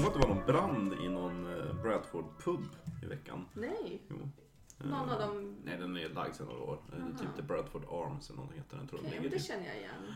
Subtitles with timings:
[0.00, 2.60] såg att det var någon brand i någon eh, Bradford pub
[3.02, 3.44] i veckan.
[3.52, 4.16] Nej, Jo.
[4.84, 5.56] någon av dem...
[5.64, 6.78] Nej, den är lagd sedan några år.
[6.92, 7.18] Eh, Aha.
[7.18, 8.88] Typ The Bradford Arms eller någonting heter den.
[8.88, 9.46] Tror jag Okej, den men det typ.
[9.46, 10.14] känner jag igen.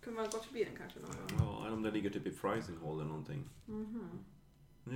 [0.00, 1.48] Kunde man gått förbi den kanske någon gång?
[1.60, 3.44] Ja, eller om den ligger typ i Frising Hall eller någonting.
[3.66, 4.08] Mhm.
[4.84, 4.90] Ja.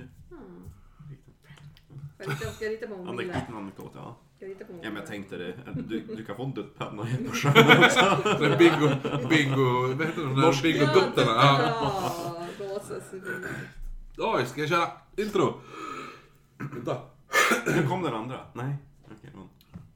[2.19, 3.31] Ska jag rita- Ska jag rita på mobilen?
[3.35, 4.15] Anekdoten anekdot, ja.
[4.39, 5.53] Jag rita på Ja, men jag tänkte det.
[5.87, 8.57] Du, du kan få en duttpenna en på skärmen också.
[8.57, 8.89] Bingo,
[9.29, 11.31] bingo, vad heter de där bingoguttarna?
[11.31, 12.45] Ja.
[12.59, 12.87] Ja.
[14.17, 15.61] Oj, ska jag köra intro?
[16.57, 17.01] Vänta.
[17.75, 18.39] Nu kom den andra.
[18.53, 18.75] Nej.
[19.05, 19.49] Okej, men-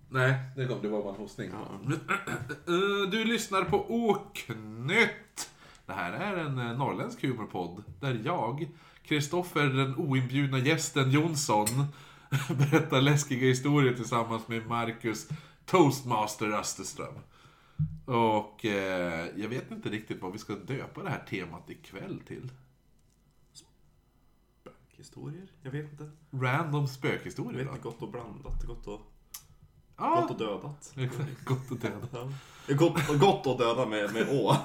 [0.10, 1.52] Nej, det kom, det var bara en hostning.
[2.68, 5.50] Eh, Du lyssnar på Oknytt.
[5.86, 8.68] Det här är en eh, norrländsk humorpodd där jag,
[9.04, 11.68] Kristoffer den oinbjudna gästen Jonsson,
[12.50, 15.28] berättar läskiga historier tillsammans med Marcus
[15.66, 17.14] Toastmaster Österström.
[18.06, 22.50] Och eh, jag vet inte riktigt vad vi ska döpa det här temat ikväll till.
[25.02, 25.48] Historier?
[25.62, 26.10] Jag vet inte.
[26.32, 27.72] Random Jag spökhistorier vet då?
[27.74, 28.64] inte, gott och blandat.
[28.64, 29.02] Gott och,
[29.98, 30.96] Ja, gott och dödat.
[31.46, 32.08] gott och döda.
[32.68, 32.76] Ja.
[32.76, 34.50] Gott, gott och döda med, med å.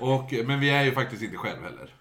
[0.00, 1.94] och, men vi är ju faktiskt inte själv heller.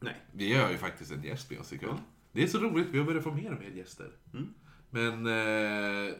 [0.00, 0.16] Nej.
[0.32, 1.96] Vi har ju faktiskt en gäst med oss ikväll.
[2.32, 4.10] Det är så roligt, vi har börjat få mer och mer gäster.
[4.32, 4.48] Mm.
[4.90, 6.14] Men eh,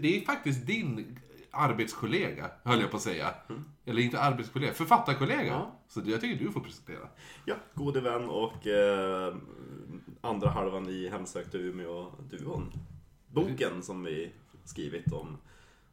[0.00, 1.18] det är faktiskt din
[1.54, 3.34] arbetskollega, höll jag på att säga.
[3.84, 5.40] Eller inte arbetskollega, författarkollega.
[5.40, 5.52] Mm.
[5.52, 5.80] Ja.
[5.88, 7.08] Så jag tycker du får presentera.
[7.44, 9.34] Ja, gode vän och eh,
[10.20, 12.72] andra halvan i Hemsökta Umeå-duon.
[13.28, 14.32] Boken som vi
[14.64, 15.38] skrivit om,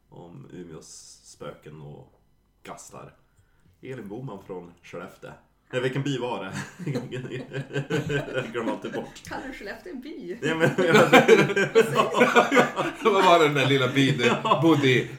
[0.08, 2.20] om Umeås spöken och
[2.62, 3.14] gastar.
[3.80, 5.30] Elin Boman från Skellefteå.
[5.72, 6.52] Nej, vilken by var det?
[8.34, 9.22] jag glömmer alltid bort.
[9.28, 10.38] Kallar du Skellefteå en by?
[10.42, 10.70] Ja, men,
[13.04, 14.30] Vad var det den där lilla byn du
[14.62, 15.10] bodde i?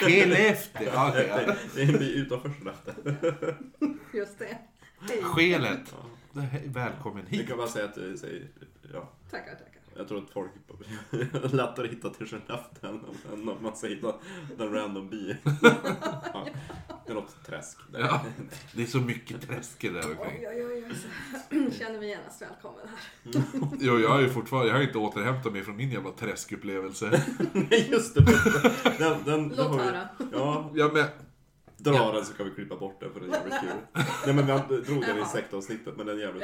[0.00, 0.88] Skellefteå.
[0.94, 1.54] Ja, okej, ja.
[1.74, 2.94] det är en by utanför Skellefteå.
[4.14, 4.58] Just det.
[5.08, 5.22] Hej.
[5.22, 5.94] Skelet.
[6.64, 7.48] Välkommen Jag hit.
[7.48, 8.42] kan bara säga att jag säger,
[8.92, 9.71] ja, Tackar, tackar.
[9.96, 10.50] Jag tror att folk
[11.10, 13.00] är lättare att hitta till Skellefteå än
[13.32, 14.14] än om man säger hitta
[14.58, 15.36] den random by.
[16.34, 16.46] Ja,
[17.06, 17.78] det är något träsk.
[17.92, 18.00] där.
[18.00, 18.24] Ja.
[18.74, 20.46] Det är så mycket träsk där Oj, omkring.
[20.48, 20.84] oj, oj.
[21.50, 21.70] oj.
[21.78, 23.42] Känner mig genast välkommen här.
[23.80, 27.22] Jo, jag har ju fortfarande, jag har inte återhämtat mig från min jävla träskupplevelse.
[27.52, 28.20] Nej, just det.
[28.98, 30.08] Den, den, den Låt har vi- höra.
[30.32, 31.04] Ja, Ja, men,
[31.82, 32.12] dra Ja.
[32.12, 33.70] den så kan vi klippa bort den för den är jävligt kul.
[34.26, 36.42] Nej men vi drog den i sektavsnittet men den är jävligt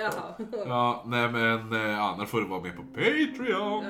[0.51, 0.65] bra.
[0.67, 3.85] Ja, nej men eh, annars får du vara med på Patreon.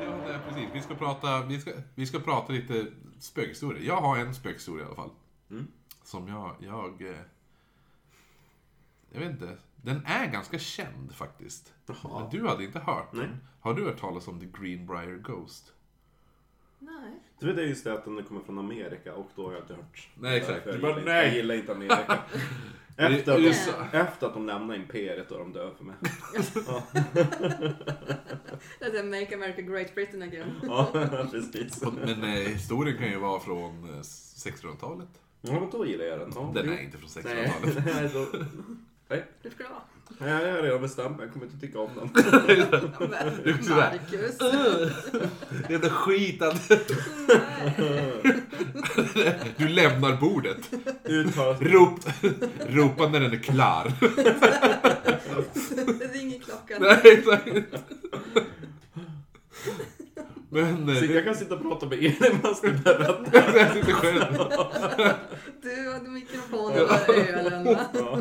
[0.00, 0.68] Ja, ja, precis.
[0.72, 2.86] Vi ska prata, vi ska, vi ska prata lite
[3.18, 3.82] spökhistorier.
[3.86, 5.10] Jag har en spökhistoria i alla fall.
[5.50, 5.66] Mm.
[6.04, 7.02] Som jag, jag...
[7.10, 7.16] eh,
[9.12, 9.56] Jag vet inte.
[9.84, 11.72] Den är ganska känd faktiskt.
[11.86, 12.20] Jaha.
[12.20, 13.26] Men du hade inte hört Nej.
[13.26, 13.40] den.
[13.60, 15.72] Har du hört talas om The Greenbrier Ghost?
[16.78, 17.20] Nej.
[17.40, 19.62] Du vet det är just det att den kommer från Amerika och då har jag
[19.62, 20.08] inte hört.
[20.14, 20.66] Nej, exakt.
[20.66, 21.26] Jag, bara, gillar, inte- nej.
[21.26, 22.18] jag gillar inte Amerika.
[22.96, 23.42] Efter att,
[23.92, 25.96] de, efter att de lämnar imperiet då är de döda för mig.
[28.80, 30.52] Det är Make America Great Britain again.
[30.62, 30.88] ja
[31.30, 31.82] precis.
[31.82, 35.08] Men eh, historien kan ju vara från eh, 1600-talet.
[35.40, 36.32] Ja men då gillar jag den.
[36.34, 36.72] Ja, Den jo.
[36.72, 38.48] är inte från Nej, 1600-talet.
[39.08, 39.24] Nej.
[39.42, 39.80] Det ska vara.
[40.18, 41.26] Nej, jag har redan bestämt mig.
[41.26, 42.24] Jag kommer inte tycka om den.
[42.48, 42.90] Är där.
[43.76, 44.38] Marcus.
[45.68, 46.60] Det är det skitande.
[47.78, 48.42] Nej.
[49.56, 50.70] Du lämnar bordet.
[51.04, 52.00] Uttalas Rop,
[52.68, 53.92] ropa när den är klar.
[55.98, 56.82] Det ringer klockan.
[56.82, 57.48] Nej, exakt.
[60.54, 60.88] Men...
[60.88, 63.58] eh, Så jag kan sitta och prata med Elin medan ska berätta.
[63.58, 64.38] Jag sitter själv.
[65.62, 67.80] Du hade mikrofonen och ölen va?
[67.94, 68.20] Ja.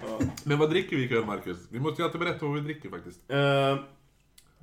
[0.00, 0.18] Ja.
[0.44, 1.58] Men vad dricker vi ikväll, Marcus?
[1.70, 3.20] Vi måste ju alltid berätta vad vi dricker faktiskt.
[3.30, 3.78] Eh,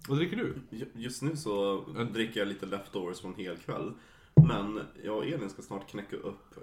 [0.07, 0.55] Vad dricker du?
[0.69, 1.81] ju- just nu så
[2.13, 3.91] dricker jag lite leftovers från hel kväll.
[4.47, 6.55] Men jag och Elin ska snart knäcka upp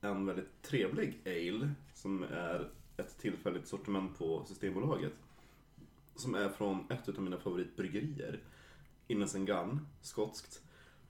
[0.00, 5.12] en väldigt trevlig ale som är ett tillfälligt sortiment på Systembolaget.
[6.18, 8.40] Som är från ett av mina favoritbryggerier.
[9.06, 10.62] Innes Gun, skotskt.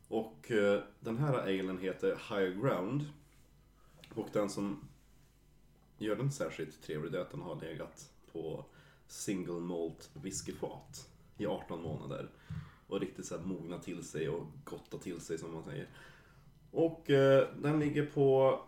[0.09, 3.05] Och eh, den här alen heter High Ground.
[4.15, 4.89] Och den som
[5.99, 8.65] gör den särskilt trevlig är att den har legat på
[9.07, 12.29] single malt whiskyfat i 18 månader.
[12.87, 15.89] Och riktigt så här mogna till sig och gotta till sig som man säger.
[16.71, 18.61] Och eh, den ligger på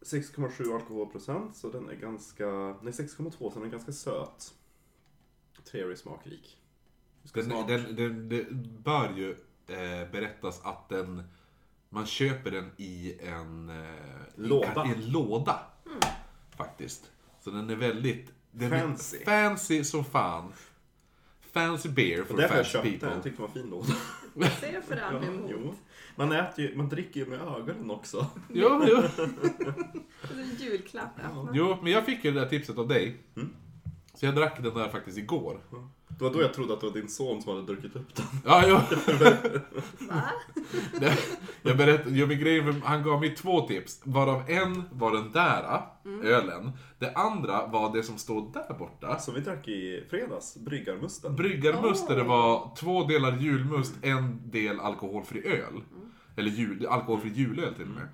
[0.00, 2.46] 6,7 alkoholprocent så den är ganska,
[2.82, 4.54] nej 6,2 så den är ganska söt.
[5.64, 6.56] Trevlig smakrik.
[7.34, 8.44] Den, den, den, det
[8.84, 9.30] bör ju
[9.66, 11.22] eh, berättas att den...
[11.90, 13.68] Man köper den i en...
[13.68, 13.86] Eh,
[14.36, 14.86] Låda.
[14.86, 15.60] I en låda.
[16.56, 17.10] Faktiskt.
[17.40, 19.18] Så den är väldigt Den är Fancy.
[19.24, 20.52] Fancy som fan.
[21.52, 22.98] Fancy beer for därför jag fancy köpte den.
[23.00, 23.14] people.
[23.14, 23.94] Jag tyckte den var fin låda.
[24.34, 25.50] Jag ser fram Ja, emot.
[25.50, 25.74] jo.
[26.16, 28.26] Man, äter ju, man dricker ju med ögonen också.
[28.52, 29.02] Jo, jo.
[30.58, 31.10] Julklapp.
[31.22, 31.48] Ja.
[31.52, 33.16] jo, men jag fick ju det där tipset av dig.
[33.36, 33.54] Mm.
[34.18, 35.60] Så jag drack den där faktiskt igår.
[36.08, 38.26] Det var då jag trodde att det var din son som hade druckit upp den.
[38.44, 38.74] Ja, jo.
[40.08, 41.10] Va?
[41.62, 44.00] Jag berättade, jo, men grejen, han gav mig två tips.
[44.04, 45.82] Varav en var den där
[46.22, 46.72] ölen.
[46.98, 49.18] Det andra var det som stod där borta.
[49.18, 51.36] Som vi drack i fredags, Bryggarmusten.
[51.36, 55.82] Bryggarmust där det var två delar julmust, en del alkoholfri öl.
[56.36, 58.08] Eller jul, alkoholfri julöl till och med.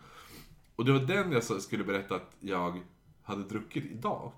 [0.77, 2.83] Och det var den jag skulle berätta att jag
[3.23, 4.33] hade druckit idag.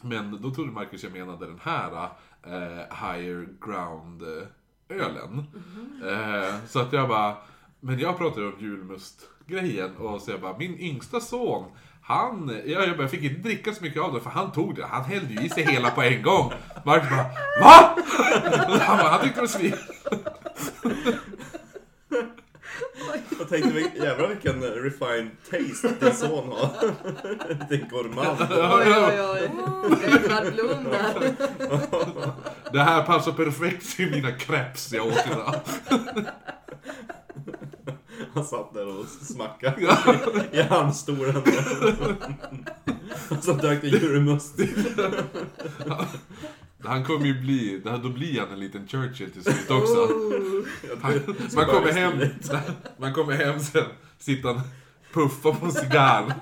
[0.00, 2.08] Men då trodde Marcus jag menade den här
[2.42, 4.46] eh, Higher Ground eh,
[5.06, 5.44] ölen.
[6.04, 7.36] Eh, så att jag bara,
[7.80, 11.64] men jag pratade om julmustgrejen och så jag bara, min yngsta son
[12.02, 14.86] han, jag, jag bara, fick inte dricka så mycket av det för han tog det,
[14.86, 16.52] han hällde ju i sig hela på en gång.
[16.84, 17.30] Marcus bara,
[17.60, 17.96] VA?
[18.80, 19.74] Han, bara, han tyckte det var svin.
[23.38, 26.70] Jag tänkte, jävlar vilken refined taste din son har.
[27.70, 28.38] Vilken gourmand.
[28.50, 29.50] Oj, oj, oj.
[30.04, 31.34] Edvard Blom där.
[32.72, 35.54] Det här passar perfekt till mina crepes jag åt idag.
[38.34, 40.14] Han satt där och smackade Ja.
[40.52, 41.42] i handstolen.
[43.28, 44.54] Och så drack det julmust.
[46.84, 49.94] Han kommer ju bli, då blir han en liten Churchill till slut också.
[49.94, 50.64] Oh.
[51.54, 52.12] Man kommer hem,
[52.96, 53.84] man kommer hem sen,
[54.18, 54.60] sitter han
[55.12, 56.34] puffa på en cigarr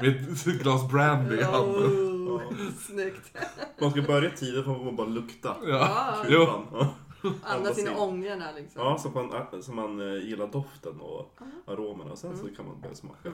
[0.00, 2.28] med ett glas brandy i handen.
[2.28, 2.42] Oh.
[2.86, 3.36] Snyggt.
[3.80, 5.56] Man ska börja tidigt för man bara lukta.
[5.62, 5.68] Ja.
[5.68, 6.24] Ja.
[6.28, 6.64] Jo.
[6.72, 6.94] Ja.
[7.42, 8.82] Andas in i ångorna liksom.
[8.82, 12.12] Ja, så man, så man eh, gillar doften och aromerna.
[12.12, 13.32] Och sen så kan man börja smaka.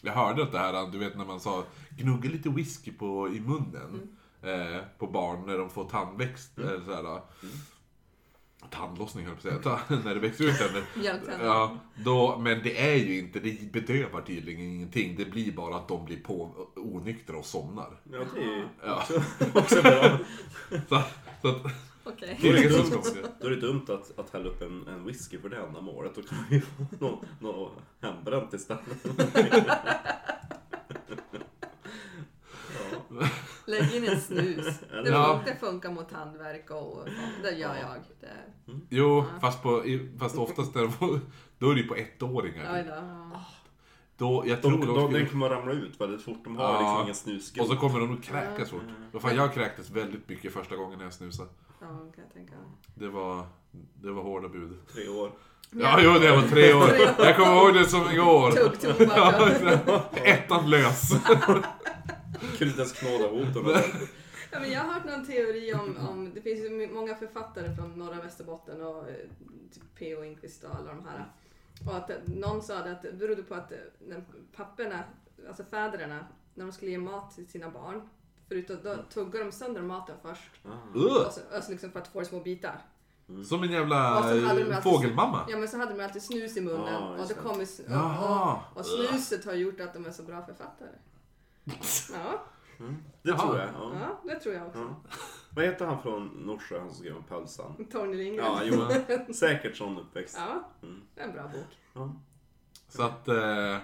[0.00, 3.40] Jag hörde att det här, du vet när man sa gnugga lite whisky på, i
[3.40, 6.58] munnen eh, på barn när de får tandväxt.
[6.58, 7.20] Eller sådär,
[8.70, 10.58] tandlossning höll jag på att säga, när det växer ut
[11.26, 11.44] tänder.
[11.44, 15.16] Ja, då, men det är ju inte, det bedövar tydligen ingenting.
[15.16, 18.00] Det blir bara att de blir på onyktra och somnar.
[18.12, 19.02] Ja, det är ju Ja.
[19.54, 20.18] också, bra.
[20.88, 21.02] Så,
[21.42, 21.72] så att,
[22.08, 22.38] Okej.
[22.42, 23.02] Då är det dumt,
[23.40, 26.14] då är det dumt att, att hälla upp en, en whisky för det ändamålet.
[26.14, 27.70] Då kan vi få något nå
[28.00, 28.82] hembränt istället.
[33.10, 33.28] ja.
[33.66, 34.80] Lägg in en snus.
[34.90, 35.40] Det, Ja.
[35.46, 37.08] det funkar mot tandvärk och.
[37.42, 37.96] Det gör jag.
[38.20, 39.82] Det, jo, fast, på,
[40.18, 41.20] fast oftast de får,
[41.58, 42.74] då är det ju på ettåringar.
[42.74, 42.94] oj då.
[42.94, 43.40] Ja.
[44.18, 46.44] Då, jag De, tror de, de, den skulle, kommer ramla ut väldigt fort.
[46.44, 46.80] De har Ja.
[46.80, 47.62] liksom ingen snusgubbe.
[47.64, 48.82] och så kommer de nog kräkas fort.
[49.12, 51.48] Vad fan, jag kräktes väldigt mycket första gången när jag snusade.
[51.80, 52.52] Ja, kan jag tänka.
[52.94, 53.46] Det var,
[53.94, 54.78] det var hårda bud.
[54.92, 55.30] Tre år.
[55.70, 56.90] Ja, jo, det var tre år.
[57.18, 58.50] Jag kommer ihåg det som igår.
[58.50, 60.24] Tugg.
[60.26, 61.10] Ettan lös.
[62.58, 63.48] Kunde inte ens knåda ihop.
[64.50, 67.98] Ja, men jag har hört någon teori om, om det finns ju många författare från
[67.98, 69.14] norra Västerbotten och eh,
[69.74, 70.22] typ P.O.
[70.22, 71.26] Enquist och alla de här.
[71.86, 73.78] Och att eh, någon sa det att det berodde på att eh,
[74.08, 74.24] när
[74.56, 75.04] papporna,
[75.48, 78.08] alltså fäderna, när de skulle ge mat till sina barn,
[78.48, 80.50] förutom då tuggar de sönder maten först.
[80.94, 81.24] Ugh.
[81.24, 82.78] Alltså, alltså liksom för att få små bitar.
[83.44, 85.46] Som en jävla Och alltid- fågelmamma.
[85.48, 88.60] Ja men så hade de alltid snus i munnen Ja, och, det kom, s- Jaha.
[88.74, 90.88] och, och snuset har gjort att de är så bra författare.
[92.12, 92.42] Ja,
[93.22, 93.38] Det Jaha.
[93.38, 93.68] tror jag.
[93.68, 93.92] Ja.
[94.00, 94.78] ja det tror jag också.
[94.80, 94.96] Ja.
[95.50, 97.86] Vad heter han från Norsjö, han som skrev om pölsan?
[97.92, 98.46] Torgny Lindgren.
[98.46, 98.60] Ja,
[99.28, 99.34] jo.
[99.34, 100.36] Säkert sån uppväxt.
[100.40, 101.02] Ja, Mm.
[101.14, 101.78] det är en bra bok.
[101.94, 102.12] Ja.
[102.88, 103.28] Så att...
[103.28, 103.76] Eh,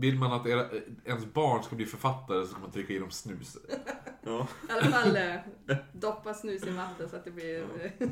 [0.00, 0.66] vill man att era,
[1.04, 3.56] ens barn ska bli författare så ska man trycka i dem snus.
[4.24, 4.46] Ja.
[4.68, 8.08] I alla fall eh, doppa snus i vatten så att det blir eh,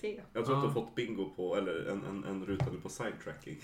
[0.00, 0.20] te.
[0.32, 0.72] Jag tror att du Ja.
[0.72, 3.58] har fått bingo på, eller en, en, en ruta på sidetracking.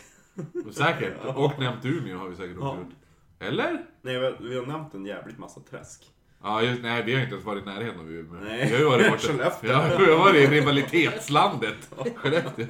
[0.73, 1.15] Säkert.
[1.25, 1.35] Ja.
[1.35, 2.77] Och nämnt Umeå har vi säkert också Ja.
[2.79, 2.95] gjort.
[3.39, 3.85] Eller?
[4.03, 6.11] Nej, vi har, vi har nämnt en jävligt massa träsk.
[6.43, 8.41] Ja, just, nej, vi har inte ens varit i närheten av Umeå.
[8.41, 8.67] Nej.
[8.67, 9.23] Vi har ju varit borta.
[9.33, 9.71] Skellefteå.
[9.71, 11.91] Ja, vi har varit i rivalitetslandet.
[12.15, 12.67] Skellefteå.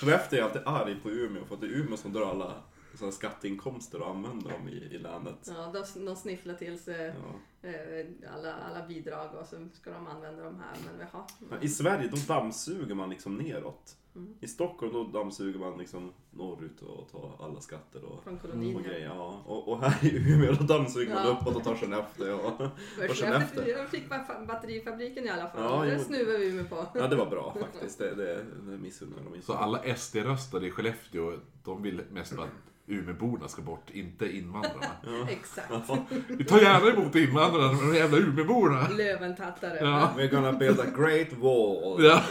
[0.00, 2.52] Skellefteå är alltid arg på Umeå för att det är Umeå som drar alla
[3.00, 5.50] sådana skatteinkomster och använder dem i, i länet.
[5.56, 7.34] Ja, de, de snifflar till sig Ja.
[7.62, 10.76] Eh, alla, alla bidrag och så ska de använda de här.
[10.86, 13.96] Men vi har, Ja, I Sverige då dammsuger man liksom neråt.
[14.16, 14.34] Mm.
[14.40, 19.06] I Stockholm då dammsuger man liksom norrut och tar alla skatter och, från och grejer.
[19.06, 19.42] Ja.
[19.46, 21.30] Och, och här i Umeå då dammsuger man Ja.
[21.40, 22.36] uppåt och tar Skellefteå.
[22.36, 22.68] Och, och
[23.00, 23.64] Jag, Skellefteå.
[23.64, 25.62] fick, jag fick bara fa- batterifabriken i alla fall.
[25.62, 26.04] Ja, det jo.
[26.04, 26.86] snuvar vi med på.
[26.94, 27.98] Ja, det var bra faktiskt.
[27.98, 29.46] Det, det, det missunnar de inte.
[29.46, 32.48] Så alla SD-röstare i Skellefteå, de vill mest att
[32.86, 34.86] Umeåborna ska bort, inte invandrarna.
[35.28, 35.70] Exakt.
[35.88, 36.04] Ja.
[36.28, 37.49] Vi tar gärna emot invandrare.
[37.54, 38.88] Andra, de jävla Umeåborna.
[38.88, 39.78] Löventattare.
[39.80, 40.10] Ja.
[40.16, 42.22] We're gonna build a great wall Ja.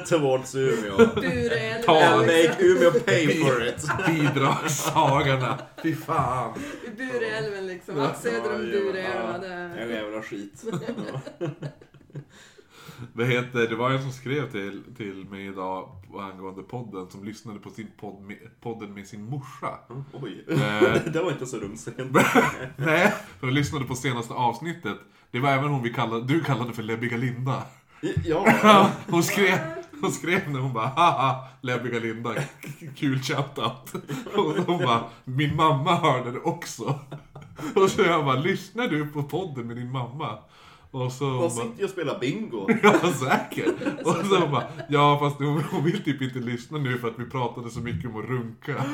[0.08, 0.96] towards Umeå.
[0.96, 1.82] Bureälven.
[1.86, 2.50] Ta- And liksom.
[2.50, 3.86] make Umeå pay for it.
[4.06, 5.58] Bidragssagarna.
[5.82, 6.54] Fy fan.
[6.96, 8.00] Bureälven liksom.
[8.00, 9.40] Allt söder om Bureälven.
[9.40, 10.62] det- En jävla skit.
[13.12, 15.88] Vad heter, det var en som skrev till, till mig idag
[16.18, 19.68] angående podden som lyssnade på sin podd med, podden med sin morsa.
[20.12, 21.02] Oj, Eh.
[21.12, 22.12] det var inte så rumsrent.
[22.76, 24.96] Nej, för de lyssnade på senaste avsnittet.
[25.30, 27.62] Det var även hon vi kallade, du kallade för Lebbiga Linda.
[28.24, 29.58] Ja, Hon skrev,
[30.00, 32.34] hon skrev när hon bara haha, Lebbiga Linda,
[32.96, 33.92] kul shoutout.
[34.34, 37.00] Och hon bara, min mamma hörde det också.
[37.74, 40.38] Och så jag bara, lyssnar du på podden med din mamma?
[41.04, 42.66] Och så hon de bara, sitter ju och spelar bingo.
[42.82, 43.74] Ja, säkert.
[44.04, 47.18] Och så hon bara, ja fast hon, hon vill typ inte lyssna nu för att
[47.18, 48.84] vi pratade så mycket om att runka.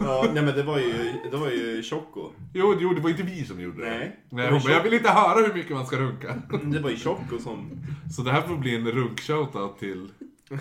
[0.00, 2.30] Ja, nej men det var ju, det var ju Choco.
[2.54, 3.90] Jo, jo, det var inte vi som gjorde det.
[3.90, 4.20] Nej.
[4.30, 6.42] Nej hon bara, jag vill inte höra hur mycket man ska runka.
[6.64, 7.70] Det var ju Choco som...
[8.16, 10.08] Så det här får bli en runk-shoutout till...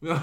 [0.00, 0.18] Ja,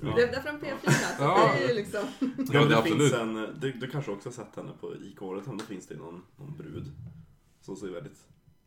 [0.00, 0.90] Det är från P4.
[0.90, 1.50] Så Ja.
[1.58, 2.00] det är ju liksom.
[2.20, 3.12] Ja, Ja, det det finns absolut.
[3.12, 6.56] en, du, du kanske också har sett henne på IK-året, då finns det någon, någon
[6.56, 6.92] brud.
[7.60, 8.18] Som ser väldigt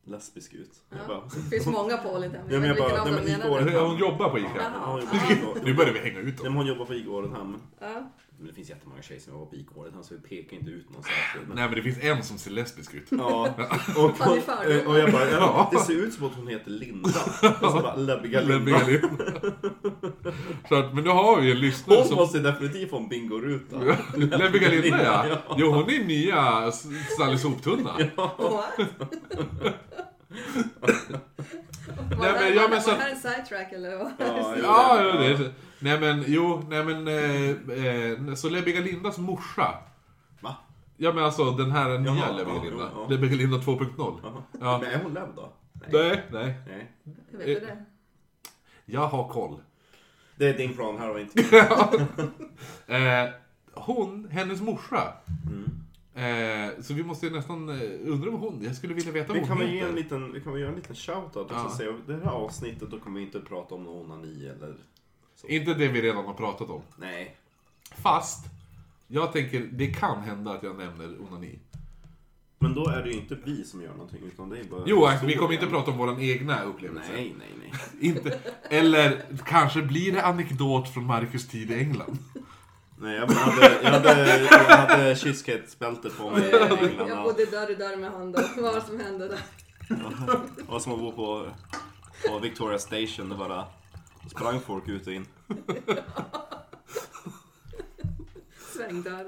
[0.03, 0.71] lesbisk ut.
[0.89, 0.97] Ja.
[1.07, 2.35] bara, Det finns många på lite.
[2.49, 4.49] Ja, men jag bara- nej, men hon jobbar på ICA.
[4.55, 5.35] Ja, hon Ja.
[5.35, 6.43] jobbar på Nu börjar vi hänga ut Nej, dem.
[6.43, 7.31] men hon jobbar på IK-året
[7.79, 8.09] Ja.
[8.41, 11.03] Men det finns jättemånga tjejer som jobbar på IK-året så vi pekar inte ut någon
[11.03, 11.47] särskild.
[11.47, 11.55] Men...
[11.55, 13.07] Nej men det finns en som ser lesbisk ut.
[13.09, 13.47] Ja,
[13.97, 14.87] och, fördomar?
[14.87, 15.69] och jag bara, ja, Ja.
[15.71, 17.09] det ser ut som att hon heter Linda.
[17.61, 18.79] Och så bara, Lebbiga Linda.
[20.69, 22.15] Så att, men nu har vi en lyssnare Hon som...
[22.15, 23.79] måste definitivt få en bingoruta.
[24.15, 25.25] Lebbiga Linda ja.
[25.27, 25.55] Ja.
[25.57, 26.71] Jo hon är nya
[27.17, 27.97] Sally Soptunna.
[28.15, 28.79] What?
[31.87, 34.11] Nej, Var men- det- ja, var men det så- här en sidetrack eller vad?
[34.17, 35.51] Ja, Ja, ja, det är.
[35.79, 37.07] Nej men jo, nej men...
[37.07, 37.49] Eh,
[38.29, 39.73] eh, så Lebbiga Lindas morsa.
[40.41, 40.55] Va?
[40.97, 42.89] Ja men alltså den här nya Jaha, Lebbiga ja, Linda.
[42.95, 43.07] ja.
[43.09, 44.19] Lebbiga Linda 2.0.
[44.23, 44.43] Jaha.
[44.61, 44.77] Ja.
[44.83, 45.53] Men är hon Lev då?
[45.91, 46.55] Nej, nej.
[46.67, 46.91] Nej.
[47.31, 47.85] Jag vet inte det.
[48.85, 49.61] Jag har koll.
[50.35, 51.57] Det är din plan, här har vi inte.
[52.87, 53.29] Eh,
[53.73, 55.13] hon, hennes morsa.
[55.51, 55.71] Mm.
[56.15, 58.63] Eh, så vi måste ju nästan eh, undra vad hon...
[58.63, 59.89] Jag skulle vilja veta Vi vad kan hon ge heter.
[59.89, 61.69] en liten, vi kan väl göra en liten shoutout och Ja.
[61.69, 64.75] så säga det här avsnittet då kommer vi inte prata om någon onani eller
[65.35, 65.47] så.
[65.47, 66.81] Inte det vi redan har pratat om.
[66.97, 67.35] Nej.
[67.95, 68.45] Fast,
[69.07, 71.59] jag tänker, det kan hända att jag nämner onani.
[72.59, 75.05] Men då är det ju inte vi som gör någonting utan det är bara Jo,
[75.05, 75.39] vi historien.
[75.39, 77.11] kommer inte prata om våran egna upplevelse.
[77.15, 77.71] Nej, nej, nej.
[78.09, 78.39] Inte,
[78.69, 82.17] eller kanske blir det anekdot från Marcus tid i England.
[83.01, 86.53] Nej, jag hade, jag hade, jag hade kyskhetsbälte på mig i
[86.89, 87.09] England.
[87.09, 88.41] Jag och- bodde dörr i dörr med han då.
[88.57, 89.39] Vad som hände där?
[90.57, 91.47] Det var som att bo på,
[92.29, 93.29] på Victoria Station.
[93.29, 93.65] Det bara
[94.29, 95.25] sprang folk ut och in.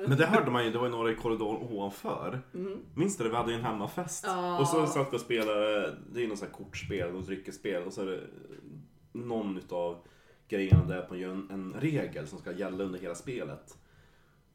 [0.07, 2.41] Men det hörde man ju, det var ju några i korridoren ovanför.
[2.95, 3.29] Minns du det?
[3.29, 4.23] Vi hade ju en hemmafest.
[4.27, 4.59] Ja.
[4.59, 7.83] Och så satt vi och spelade, det är något sånt här kortspel, något dryckesspel.
[7.83, 8.21] Och så är det
[9.11, 9.97] någon utav
[10.53, 13.77] grejerna där att man gör en, en regel som ska gälla under hela spelet.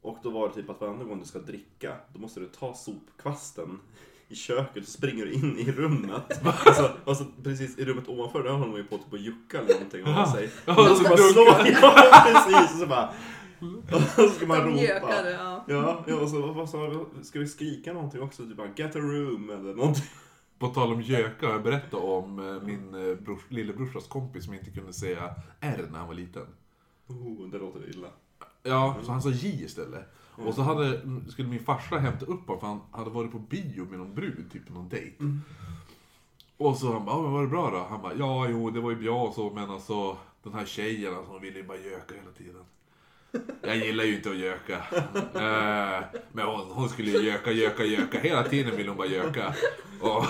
[0.01, 2.73] Och då var det typ att varenda gång du ska dricka, då måste du ta
[2.73, 3.79] sopkvasten
[4.27, 6.41] i köket och springer du in i rummet.
[6.65, 9.73] alltså, alltså precis i rummet ovanför, där håller man ju på typ att jucka eller
[9.73, 10.49] någonting av sig.
[10.65, 11.41] Ja, Och så bara slå,
[11.81, 13.13] ja precis, och så bara...
[13.95, 14.81] Och så ska man ropa.
[14.81, 15.63] gökade, ja.
[16.07, 17.05] Ja, och så vad sa?
[17.23, 18.43] Ska vi skrika någonting också?
[18.43, 20.03] Typ bara get a room eller någonting.
[20.59, 24.53] På tal om göka har jag berättat om eh, min eh, brors, lillebrorsas kompis som
[24.53, 26.45] inte kunde säga R när han var liten.
[27.07, 28.07] Oh, det låter illa.
[28.63, 30.05] Ja, så han sa J istället.
[30.35, 33.85] Och så hade, skulle min farsa hämta upp honom för han hade varit på bio
[33.89, 35.15] med någon brud, typ någon dejt.
[36.57, 37.85] Och så han bara, "Ja, men var det bra då?
[37.89, 41.15] Han bara, ja jo det var ju bra och så men alltså den här tjejen
[41.15, 42.63] alltså, hon ville ju bara göka hela tiden.
[43.61, 44.73] Jag gillar ju inte att göka.
[45.15, 48.19] Eh, men hon, hon skulle ju göka, göka, göka.
[48.19, 49.53] Hela tiden ville hon bara göka.
[50.01, 50.25] Och,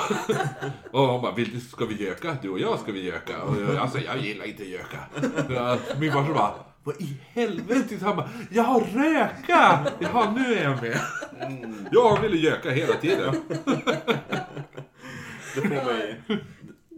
[0.92, 2.38] och hon bara, Vill, ska vi göka?
[2.42, 3.42] Du och jag ska vi göka.
[3.44, 4.98] Och jag, alltså jag gillar inte att göka.
[6.00, 6.54] Min farsa bara,
[6.84, 7.98] vad i helvete?
[8.02, 9.86] Han bara, jag har röka!
[10.00, 11.00] Jaha, nu är jag med.
[11.92, 13.36] Jag ville göka hela tiden.
[15.56, 16.22] Det får mig...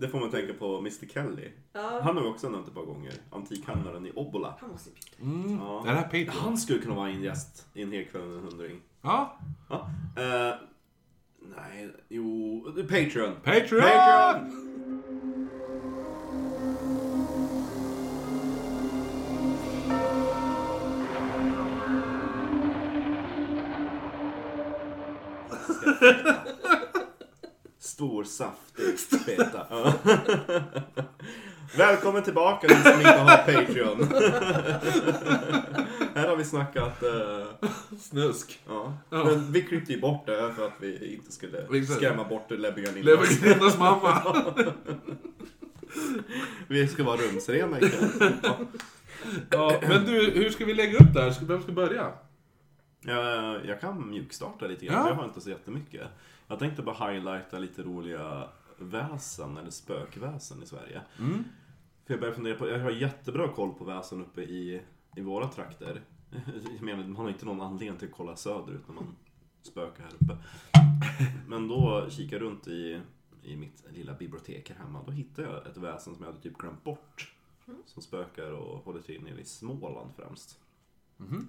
[0.02, 1.50] Det får man tänka på Mr Kelly.
[1.74, 2.00] Ja.
[2.04, 3.14] Han har vi också nämnt ett par gånger.
[3.32, 4.58] Antikhandlaren i Obbola.
[4.60, 5.22] Han måste ju byta.
[5.22, 5.58] Mm.
[5.58, 5.82] Ja.
[5.88, 6.28] Är det här Patreon?
[6.30, 8.82] Han skulle kunna vara en gäst i en hel kväll med en hundring.
[9.02, 9.38] Ja.
[9.70, 9.90] Ja.
[10.16, 10.56] Eh,
[11.58, 12.64] nej, jo...
[12.90, 13.36] Patreon.
[13.44, 13.82] Patreon!
[13.82, 14.68] Patreon!
[27.82, 29.66] Stor, saftig feta.
[29.70, 29.94] Ja.
[31.78, 34.04] Välkommen tillbaka ni som inte har Patreon.
[36.16, 37.04] Här har vi snackat...
[37.04, 37.46] eh,
[38.00, 38.60] Snusk.
[38.68, 38.94] ja.
[39.10, 39.24] Ja.
[39.24, 41.98] Men vi klippte ju bort det för att vi inte skulle Exakt.
[42.00, 44.36] skrämma bort Lebbigan Lever kvinnas mamma.
[46.68, 48.10] Vi ska vara rumsrena ikväll.
[49.50, 51.32] Ja, men du, hur ska vi lägga upp det här?
[51.32, 52.08] Ska- Vem ska börja?
[53.02, 55.08] Jag, jag kan mjukstarta lite grann, Ja.
[55.10, 56.08] jag har inte så jättemycket.
[56.52, 61.02] Jag tänkte bara highlighta lite roliga väsen, eller spökväsen i Sverige.
[61.20, 61.44] Mm.
[62.06, 64.82] För jag börjar fundera på, jag har jättebra koll på väsen uppe i,
[65.16, 66.02] i våra trakter.
[66.76, 69.16] Jag menar, man har inte någon anledning till att kolla söderut när man
[69.62, 70.38] spökar här uppe.
[71.48, 73.02] Men då kikade jag runt i,
[73.44, 75.04] i mitt lilla bibliotek här hemma.
[75.06, 77.34] Då hittade jag ett väsen som jag hade typ glömt bort.
[77.86, 80.60] Som spökar och håller till nere i Småland främst.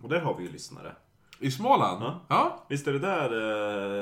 [0.03, 0.97] Och där har vi ju lyssnare.
[1.43, 2.03] I Småland?
[2.03, 2.21] Ja.
[2.29, 2.65] ja.
[2.69, 3.31] Visst är det där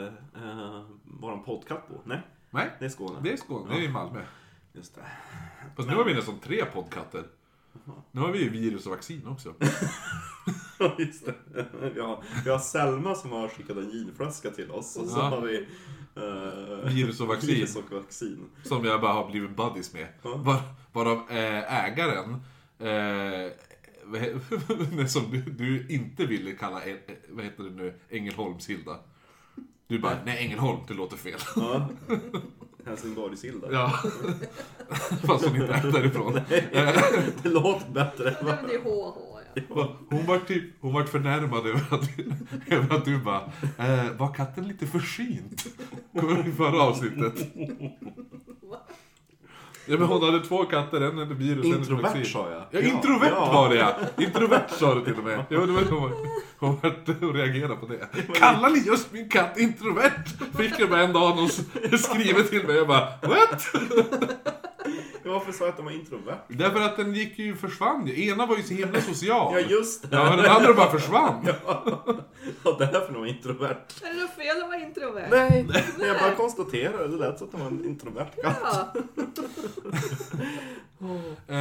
[0.02, 0.06] eh,
[0.44, 2.00] eh, våran poddkatt bor?
[2.04, 2.20] Nej,
[2.50, 3.18] Nej, det är Skåne.
[3.22, 3.74] det är Skåne.
[3.74, 4.20] Det är i Malmö.
[4.72, 5.00] Just det.
[5.76, 7.24] Fast nu har vi nästan tre poddkatter.
[8.10, 9.54] Nu har vi ju virus och vaccin också.
[10.98, 11.34] Just det.
[11.94, 14.96] Vi har, vi har Selma som har skickat en ginflaska till oss.
[14.96, 15.22] Och så Ja.
[15.22, 15.56] har vi
[16.16, 17.54] eh, Virus och vaccin.
[17.54, 18.44] virus och vaccin.
[18.64, 20.06] Som jag bara har blivit buddies med.
[20.22, 20.34] Ja.
[20.36, 20.56] Var,
[20.92, 22.32] varav eh, ägaren,
[22.78, 23.52] eh,
[25.08, 28.98] som du, du inte ville kalla, eh, eh, vad heter det nu, Ängelholmshilda.
[29.86, 31.40] Du bara, nej Ängelholm, det låter fel.
[31.56, 31.88] Ja.
[32.86, 33.72] Helsingborgshilda.
[33.72, 33.88] Ja.
[35.26, 36.40] Fast hon inte är därifrån.
[37.42, 38.36] Det låter bättre.
[38.42, 39.96] Men det är HH ja.
[40.10, 42.10] Hon var typ, hon var förnärmad över att,
[42.72, 45.66] över att du bara, eh, var katten lite försynt?
[46.20, 47.52] Kommer du förra avsnittet?
[49.90, 52.82] Ja men hon hade två katter, en hade virus, en hade Introvert sa jag.
[52.82, 53.94] Ja, introvert var det ja!
[54.18, 55.44] Introvert sa du till och med.
[55.48, 56.12] Ja, det var hon,
[56.60, 58.08] hon, var- hon reagerade på det.
[58.34, 60.24] Kallar ni just min katt introvert?
[60.56, 61.48] Fick jag bara en dag någon
[61.98, 62.76] skriver till mig.
[62.76, 63.66] Jag bara, what?
[65.24, 66.38] Varför sa jag att de var introvert?
[66.48, 68.28] Därför att den gick ju försvann ju.
[68.28, 69.52] Ena var ju så himla social.
[69.54, 70.16] Ja, just det.
[70.16, 71.46] Ja, den andra bara försvann.
[72.64, 73.76] Ja, därför de var introvert.
[74.02, 75.28] Är det fel att vara introvert?
[75.30, 75.66] Nej,
[75.98, 77.08] jag bara konstaterar.
[77.08, 78.56] Det lät som att de var en introvert katt.
[78.62, 78.92] Ja.
[81.48, 81.56] Eh,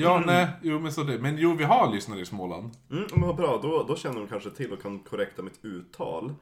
[0.00, 1.18] ja, nej, jo men så det.
[1.18, 2.70] Men jo, vi har lyssnare i Småland.
[2.90, 6.34] Mm, men vad bra, då, då känner de kanske till och kan korrekta mitt uttal.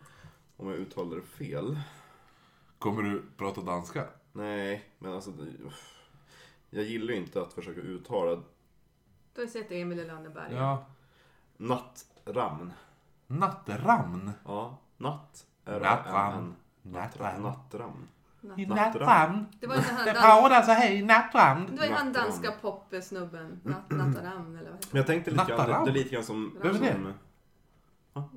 [0.57, 1.79] Om jag uttalar det fel.
[2.79, 4.05] Kommer du prata danska?
[4.33, 5.31] Nej, men alltså...
[5.67, 5.95] uff.
[6.71, 8.43] Jag gillar ju inte att försöka uttala Du
[9.37, 10.57] har ju sett Emil i Lönneberga.
[10.57, 10.87] Ja.
[11.57, 12.73] nattramn.
[13.27, 14.31] Nattramn.
[14.45, 15.47] Ja, natt.
[15.65, 16.55] Nattramn.
[16.83, 17.43] Nattramn.
[17.43, 17.43] Nattramn.
[17.43, 18.09] Nattramn.
[18.57, 19.47] I Nattramn.
[19.61, 21.67] Det var ju den här Det hej nattramn.
[21.71, 23.61] Det var ju han danska popsnubben.
[23.65, 25.85] Nat Nattaram eller vad heter Men jag tänkte lite grann, det, Nattaram?
[25.85, 26.59] det är lite grann som...
[26.63, 26.93] Vem är det?
[26.93, 27.15] som det?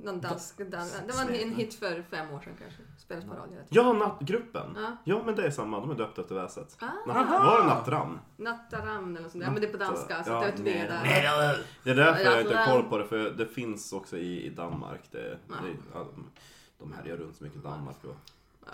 [0.03, 0.57] Någon dansk...
[0.57, 0.87] Dan...
[1.07, 2.81] Det var en, hit för fem år sedan kanske.
[2.97, 3.57] Spelas på radio.
[3.69, 4.69] ja, nattgruppen.
[4.75, 4.97] Ja.
[5.03, 5.79] Ja, men det är samma.
[5.79, 6.77] De är döpta efter väset.
[6.79, 6.85] Ah.
[7.07, 8.19] Natt, var det nattramn?
[8.37, 9.43] Nattaram eller något sånt.
[9.43, 11.21] Ja men det är på danska så Ja, det är ett V nej.
[11.21, 11.65] där.
[11.83, 12.81] Det är därför jag inte har Nattram.
[12.81, 15.01] koll på det, för det finns också i, i Danmark.
[15.11, 15.37] Det, det,
[15.93, 16.29] ja, de,
[16.79, 18.15] de härjar runt så mycket i Danmark och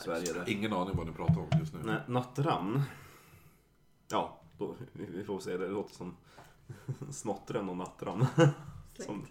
[0.02, 0.34] Sverige.
[0.34, 0.50] Där.
[0.50, 1.80] Ingen aning vad ni pratar om just nu.
[1.84, 2.82] Nej, nattramn.
[4.12, 5.58] Ja, då, vi vi får se.
[5.58, 6.16] Det låter som
[7.12, 8.26] snottren och nattramn.
[9.06, 9.26] som,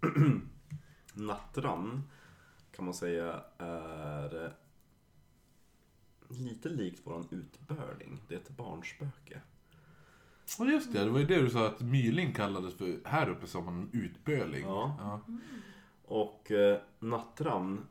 [1.14, 2.02] nattramn
[2.70, 4.50] kan man säga är eh,
[6.28, 8.20] lite likt våran utbörling.
[8.28, 9.40] Det är ett barnspöke.
[10.58, 13.46] Ja just det, det var ju det du sa att myling kallades för här uppe
[13.46, 14.62] som en utböling.
[14.62, 14.96] Ja.
[14.98, 15.20] Ja.
[16.04, 17.86] Och eh, nattramn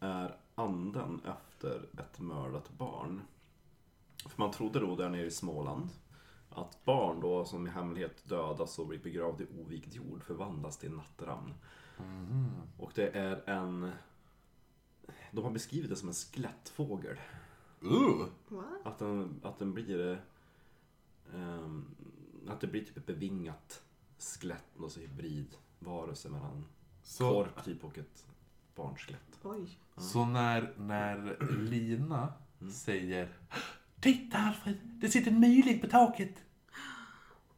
[0.00, 3.22] är anden efter ett mördat barn.
[4.26, 5.88] För man trodde då där nere i Småland
[6.54, 10.92] att barn då som i hemlighet dödas och blir begravda i ovigd jord förvandlas till
[10.92, 11.54] nattramn.
[12.78, 13.90] Och det är en...
[15.30, 17.16] De har beskrivit det som en skelettfågel.
[17.84, 18.26] Uh?
[18.84, 20.22] Att den, att den blir...
[21.34, 21.84] ehm,
[22.48, 23.82] att det blir typ ett bevingat
[24.18, 26.64] skelett, sån hybridvarelse mellan
[27.02, 28.26] så, korp typ och ett
[28.74, 29.38] barnskelett.
[29.42, 29.78] Oj.
[29.96, 32.32] så när, när Lina
[32.72, 33.32] säger
[34.02, 36.44] Titta Alfred, det sitter en myling på taket.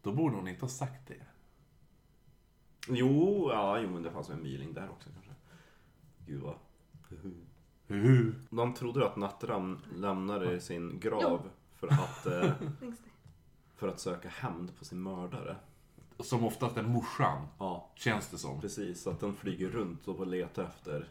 [0.02, 1.26] Då borde hon inte ha sagt det.
[2.88, 5.32] Jo, ja, jo men det fanns en myling där också kanske.
[6.26, 6.54] Gud vad...
[8.50, 12.52] De trodde att Nattram lämnade sin grav för att, eh,
[13.76, 15.56] för att söka hämnd på sin mördare.
[16.18, 18.60] Som oftast är morsan, Ja, känns det som.
[18.60, 19.02] precis.
[19.02, 21.08] Så att den flyger runt och får leta efter,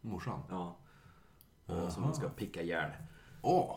[0.00, 0.40] Morsan.
[0.50, 0.76] ja,
[1.66, 2.90] eh, som man ska picka ihjäl.
[3.42, 3.76] Åh!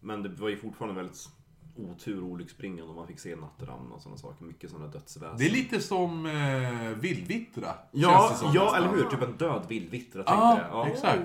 [0.00, 1.28] Men det var ju fortfarande väldigt
[1.76, 4.44] otur och olycksbringande om man fick se Nattram och sådana saker.
[4.44, 5.38] Mycket sådana dödsväsen.
[5.38, 7.74] Det är lite som eh, vildvittra.
[7.90, 8.82] Ja, som ja nästan.
[8.84, 9.04] eller hur?
[9.10, 10.68] Typ en död vildvittra tänkte Ja, jag.
[10.70, 10.88] Ja.
[10.88, 11.22] exakt.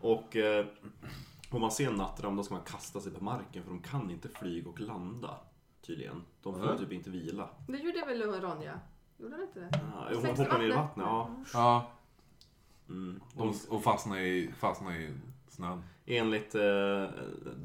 [0.00, 0.66] Och eh,
[1.50, 4.10] om man ser en nattram då ska man kasta sig på marken för de kan
[4.10, 5.30] inte flyga och landa.
[5.86, 6.22] Tydligen.
[6.42, 6.78] De får Mm.
[6.78, 7.48] typ inte vila.
[7.68, 8.80] Det gjorde väl Ronja?
[9.18, 9.68] Gjorde han inte det?
[9.72, 11.06] Ja, hon Sex hoppade ner i vattnet.
[11.06, 11.60] vattnet, ja.
[11.60, 11.90] Ja,
[12.88, 13.20] Mm.
[13.36, 15.14] och, och fastnade i, fastnade i
[15.48, 15.82] snön.
[16.10, 17.04] Enligt eh,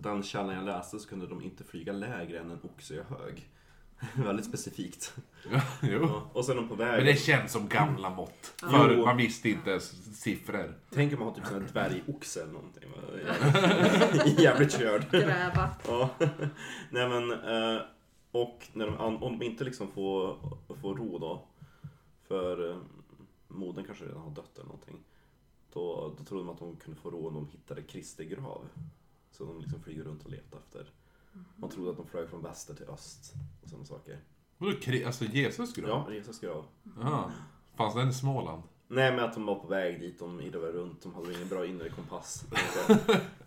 [0.02, 3.50] den källan jag läste så kunde de inte flyga lägre än en oxe är hög.
[4.26, 5.14] Väldigt specifikt.
[5.52, 6.00] Ja, jo.
[6.02, 6.30] Ja.
[6.34, 6.96] Och sen de på väg.
[6.98, 8.54] Men det känns som gamla mått.
[8.64, 8.70] Jo.
[8.70, 10.74] För man visste inte ens siffror.
[10.94, 12.84] Tänk om man har typ här dvärgoxe eller någonting.
[13.26, 15.12] Jävligt- Jävligt körd.
[15.12, 15.70] Gräva.
[15.88, 16.10] Ja.
[16.90, 17.82] Nej men, eh,
[18.32, 20.38] och när de, om de inte liksom får,
[20.82, 21.44] får ro då,
[22.28, 22.78] för eh,
[23.48, 24.96] modern kanske redan har dött eller någonting.
[25.74, 28.70] Då, då trodde de att de kunde få ro om de hittade Kristi grav.
[29.32, 30.92] Så de liksom flyger runt och letar efter.
[31.56, 33.34] Man trodde att de flög från väster till öst
[33.64, 34.20] och sådana saker.
[34.58, 36.06] Vadå, alltså Jesus grav?
[36.08, 36.66] Ja, Jesus grav.
[37.00, 37.32] Jaha.
[37.76, 38.64] Fanns den i Småland?
[38.88, 41.66] Nej men att de var på väg dit, de irrade runt, de hade ingen bra
[41.66, 42.46] inre kompass.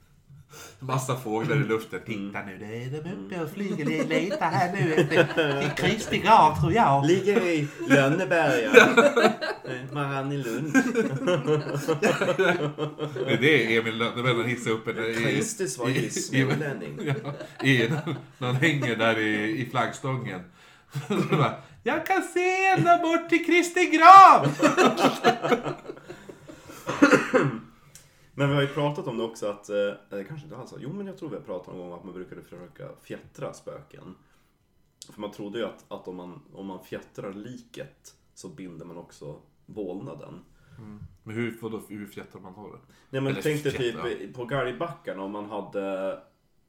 [0.79, 2.01] Massa fåglar i luften.
[2.07, 2.27] Mm.
[2.29, 4.05] Titta nu, det är de uppe och flyger.
[4.09, 7.07] Letar här nu efter i Kristi grav tror jag.
[7.07, 8.89] Ligger i Lönneberga.
[9.69, 10.73] Nej, Mariannelund.
[13.27, 15.15] Det är det Emil Lönneberg hissar upp en i...
[15.15, 16.99] Kristus var ju i- smålänning.
[17.07, 17.15] Ja,
[17.67, 17.89] i,
[18.39, 20.41] när han hänger där i, i flaggstången.
[21.31, 24.49] Bara, Jag kan se ända bort till Kristi grav!
[28.39, 31.07] Men vi har ju pratat om det också att, eh, kanske inte alls, jo men
[31.07, 34.15] jag tror vi har pratat någon gång om att man brukade försöka fjättra spöken.
[35.13, 38.97] För man trodde ju att, att om, man, om man fjättrar liket så binder man
[38.97, 40.45] också vålnaden.
[41.23, 42.79] Men hur, vadå, hur fjättrar man då?
[43.11, 46.19] Nej men Eller tänk dig typ på galgbackarna om man hade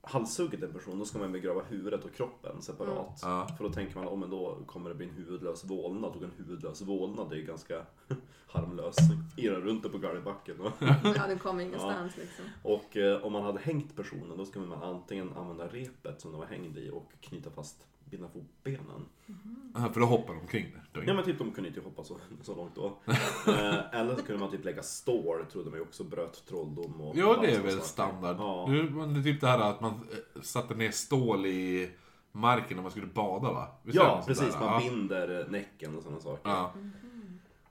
[0.08, 3.20] halshuggit en person, då ska man begrava huvudet och kroppen separat.
[3.22, 3.48] Ja.
[3.58, 6.32] För då tänker man, oh, men då kommer det bli en huvudlös vålnad och en
[6.38, 7.82] huvudlös vålnad är ju ganska
[8.48, 8.96] harmlös.
[9.38, 10.62] Irrar runt det på galgbacken.
[10.62, 10.72] Och,
[11.15, 12.46] Ja, den kom ingenstans liksom.
[12.63, 16.39] och eh, om man hade hängt personen då skulle man antingen använda repet som den
[16.39, 19.06] var hängd i och knyta fast, binda ihop benen.
[19.74, 21.04] Ja, För då hoppar de omkring där.
[21.08, 22.98] Ja men typ de kunde inte hoppa så, så långt då.
[23.48, 27.17] eh, eller så kunde man typ lägga stål, trodde man ju också bröt trolldom och
[27.17, 27.86] Ja, det är väl saker.
[27.86, 28.36] standard.
[28.39, 28.65] Ja.
[29.13, 31.89] Det är typ det här att man eh, satte ner stål i
[32.32, 33.67] marken när man skulle bada va?
[33.84, 34.54] Visst Ja, precis.
[34.54, 34.60] där?
[34.60, 34.89] Man ja.
[34.89, 36.50] binder eh, näcken och sådana saker.
[36.50, 36.74] Ja.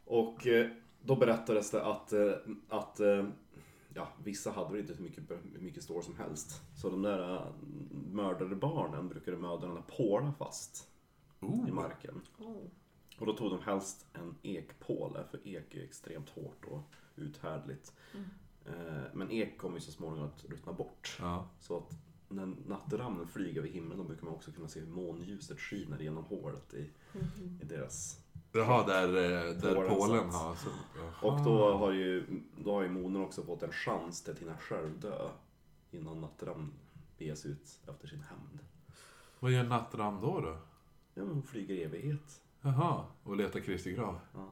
[0.05, 0.67] Och eh,
[1.03, 2.13] då berättades det att,
[2.69, 3.01] att
[3.97, 6.63] ja, vissa hade väl inte hur mycket, hur mycket stål som helst.
[6.77, 7.47] Så de där eh,
[8.13, 10.89] mördade barnen brukade mödrarna påla fast
[11.41, 11.73] i Oh.
[11.73, 12.21] marken.
[12.39, 12.57] Oh.
[13.19, 16.83] Och då tog de helst en ekpåle, för ek är extremt hårt och
[17.17, 17.93] uthärdligt.
[18.67, 21.17] Eh, Men ek kommer ju så småningom att ruttna bort.
[21.21, 21.49] Ja.
[21.61, 21.93] Så att
[22.29, 26.25] när natteramnen flyger över himlen då brukar man också kunna se hur månljuset skiner genom
[26.25, 26.91] hålet i,
[27.63, 28.23] i deras...
[28.57, 30.55] Jaha, där, eh, där Polen har...
[30.55, 30.69] Så,
[31.27, 34.57] Och då har ju, då har ju modern också fått en chans till att hinna
[34.57, 35.29] själv dö
[35.91, 36.73] innan natteramnen
[37.19, 38.59] beger sig ut efter sin hämnd.
[39.41, 40.57] Vad gör Nattram då då?
[41.15, 42.41] Ja, hon flyger i evighet.
[42.61, 44.19] Jaha, och letar Kristi grav.
[44.35, 44.51] Ja.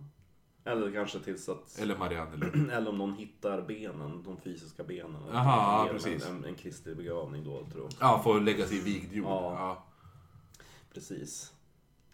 [0.65, 1.79] Eller kanske tills att...
[1.79, 2.47] Eller Marianne.
[2.73, 5.23] Eller om någon hittar benen, de fysiska benen.
[5.23, 6.27] och Aha, ger dem precis.
[6.27, 7.93] En, en, en kristlig begravning då, tror jag.
[8.01, 9.27] Ja, får lägga sig i vigd jord.
[9.27, 9.53] Ja.
[9.53, 9.85] Ja.
[10.95, 11.53] Precis.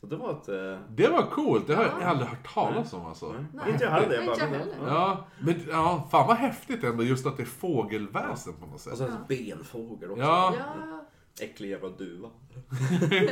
[0.00, 0.48] Så det var ett...
[0.48, 2.06] Eh, Det var coolt, det har jag Ja.
[2.06, 3.34] aldrig hört talas om alltså.
[3.54, 3.72] nej.
[3.72, 4.14] Inte jag heller.
[4.14, 4.74] Jag Inte bara, heller.
[4.80, 4.86] Ja.
[4.86, 8.92] Ja, men ja, fan vad häftigt ändå just att det är fågelväsen på något sätt.
[8.92, 10.22] Och så benfågel också.
[10.22, 10.54] Ja.
[10.58, 11.04] Ja,
[11.40, 12.28] Äcklig jävla duva.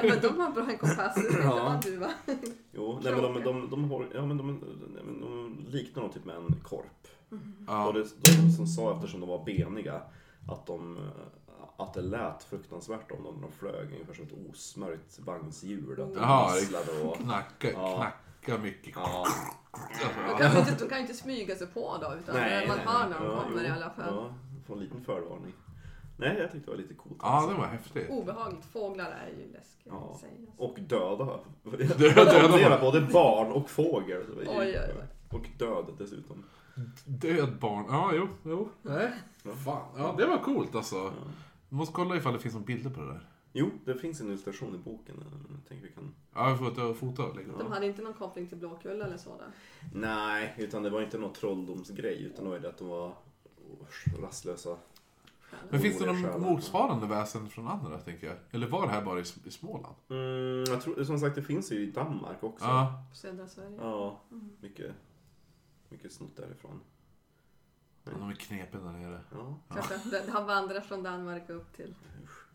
[0.03, 1.17] men de har bra en kompass.
[1.43, 1.81] Ja.
[1.85, 2.11] du va?
[2.73, 4.47] Jo, nej, men de, de, de, har, ja, men de,
[4.95, 7.09] nej, men de liknar nog typ med en korp.
[7.67, 7.87] Ja.
[7.87, 10.01] Och det, de som sa, eftersom de var beniga,
[10.49, 11.03] att, de, eh,
[11.79, 13.93] att det lät fruktansvärt om dem när de flög.
[13.93, 15.91] Ungefär som ett osmörjt vagnshjul.
[16.03, 17.17] Att de Jaha, det- och...
[17.17, 17.97] Knacka, Ja.
[18.41, 18.93] knacka mycket.
[18.97, 19.27] Ja,
[20.29, 22.77] De kan ju inte, de kan ju inte smyga sig på då utan nej, man
[22.77, 24.15] nej, hör när de ja, kommer jo, i alla fall.
[24.15, 24.35] Ja,
[24.67, 25.53] får en liten förvarning.
[26.17, 27.17] Nej, jag tyckte det var lite coolt.
[27.23, 27.51] Ja, alltså.
[27.51, 28.11] det var häftigt.
[28.11, 28.65] Obehagligt.
[28.65, 30.19] Fåglar är ju läskiga Ja.
[30.57, 31.25] Och döda.
[31.99, 32.81] Döda, döda döda.
[32.81, 34.23] både barn och fågel.
[34.39, 35.05] Oj, oj, oj.
[35.39, 36.45] Och död dessutom.
[37.05, 37.85] Död barn.
[37.89, 38.69] Ja, jo, jo.
[38.83, 39.13] Nej.
[39.65, 39.87] Fan.
[39.97, 40.97] Ja, det var coolt alltså.
[40.97, 41.11] Ja.
[41.69, 43.29] Måste kolla ifall det finns några bilder på det där.
[43.53, 45.25] Jo, det finns en illustration i boken.
[45.51, 46.15] Jag tänker vi kan...
[46.35, 47.53] Ja, vi får ta foto och lägga.
[47.53, 49.49] De hade inte någon koppling till Blåkulla eller så där.
[49.95, 52.23] Nej, utan det var inte någon trolldomsgrej.
[52.23, 53.15] Utan det var ju det att de var
[54.23, 54.77] rastlösa.
[55.71, 58.37] Men finns det någon motsvarande väsen från andra, tänker jag?
[58.51, 59.95] Eller var det här bara i, i Småland?
[60.09, 62.65] Mm, jag tror, som sagt, det finns ju i Danmark också.
[62.65, 63.05] Ja.
[63.15, 63.77] Södra Sverige.
[63.81, 64.21] Ja,
[64.61, 64.95] mycket,
[65.89, 66.81] mycket snott därifrån.
[68.13, 69.21] De är knepen där nere.
[69.33, 69.61] Ja.
[69.69, 71.95] Kanske det har vandrat från Danmark upp till...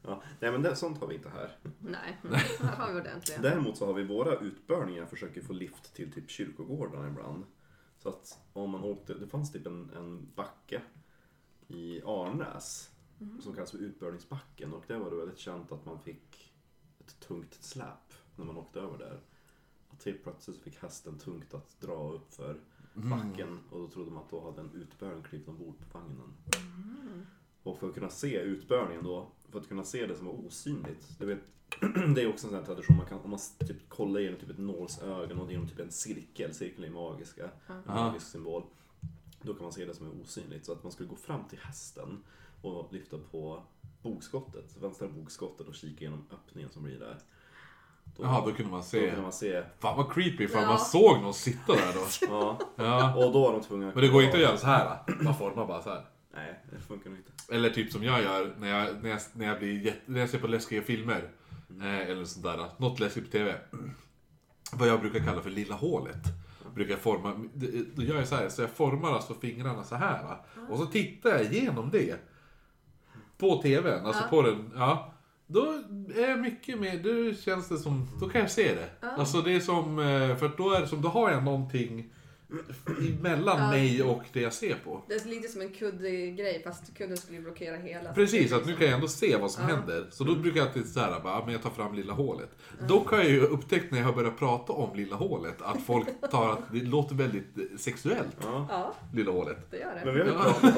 [0.02, 0.22] Ja.
[0.40, 1.58] Nej, men det, sånt har vi inte här.
[1.80, 2.18] Nej,
[2.60, 3.42] här har vi ordentliga.
[3.42, 7.46] Däremot så har vi våra utbörningar försöker få lift till typ kyrkogårdarna ibland.
[8.00, 10.82] Så att om man åkte, det fanns typ en, en backe
[11.68, 12.92] i Arnäs
[13.42, 16.54] som kallas för utbörningsbacken och där var det väldigt känt att man fick
[17.00, 19.20] ett tungt släp när man åkte över där.
[19.90, 22.60] Att helt plötsligt så fick hästen tungt att dra upp för
[22.96, 23.10] Mm.
[23.10, 26.34] backen och då trodde man att då hade en utbörning klivit ombord på vagnen.
[27.64, 31.20] Och för att kunna se utbörningen då, för att kunna se det som var osynligt.
[31.20, 31.40] Du vet,
[32.16, 34.50] det är också en sån här tradition, man kan, om man typ kollar genom typ
[34.50, 38.08] ett nålsögon och genom typ en cirkel, cirkeln är magiska, en Aha.
[38.08, 38.64] magisk symbol.
[39.42, 40.66] Då kan man se det som är osynligt.
[40.66, 42.24] Så att man skulle gå fram till hästen
[42.62, 43.64] och lyfta på
[44.02, 47.18] bogskottet, vänstra bogskottet och kika genom öppningen som blir där.
[48.18, 49.10] Då, Jaha, då kunde man då se.
[49.12, 50.68] kan man se, Fan vad creepy, fan Ja.
[50.68, 52.06] man såg någon sitta där då.
[52.30, 53.16] ja, Ja.
[53.26, 54.98] och då var de tvungna att Men det går inte att göra så här.
[55.22, 56.06] Man formar bara så här.
[56.36, 57.32] Nej, det funkar nog inte.
[57.56, 60.30] Eller typ som jag gör när jag, när jag, när jag, blir jätte, när jag
[60.30, 61.30] ser på läskiga filmer.
[61.82, 62.66] Eh, eller sånt där.
[62.78, 63.56] Något läskigt på TV.
[64.74, 66.22] Vad jag brukar kalla för lilla hålet.
[66.76, 67.34] Brukar jag forma,
[67.96, 70.38] då gör jag så här, så jag formar alltså fingrarna så här.
[70.70, 72.16] Och så tittar jag igenom det.
[73.38, 74.28] På TVn, alltså Ja.
[74.30, 74.72] på den.
[74.76, 75.13] Ja.
[75.48, 75.62] Då
[76.16, 79.08] är jag mycket mer, då känns det som, då kan jag se det.
[79.08, 82.10] Alltså det är som, eh, för då är det som, då har jag någonting
[83.20, 83.70] emellan Ja.
[83.70, 85.02] mig och det jag ser på.
[85.08, 88.14] Det är lite som en kuddgrej fast kudden skulle ju blockera hela.
[88.14, 89.76] Precis, att nu kan jag ändå se vad som Ja.
[89.76, 90.06] händer.
[90.12, 92.50] Så då brukar jag alltid så här, bara, ja, men jag tar fram lilla hålet.
[92.88, 96.08] Dock har jag ju upptäckt när jag har börjat prata om lilla hålet att folk
[96.32, 98.68] tar att det låter väldigt eh, sexuellt, Ja.
[98.70, 99.58] Ja, lilla hålet.
[99.72, 100.02] det gör det.
[100.06, 100.54] Men vi har ju Ja.
[100.62, 100.78] pratat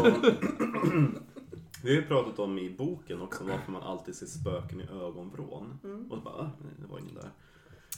[0.93, 1.15] om
[1.85, 5.79] Vi har ju pratat om i boken också varför man alltid ser spöken i ögonvrån.
[6.09, 7.29] Och så bara, ah, nej, det var ingen där.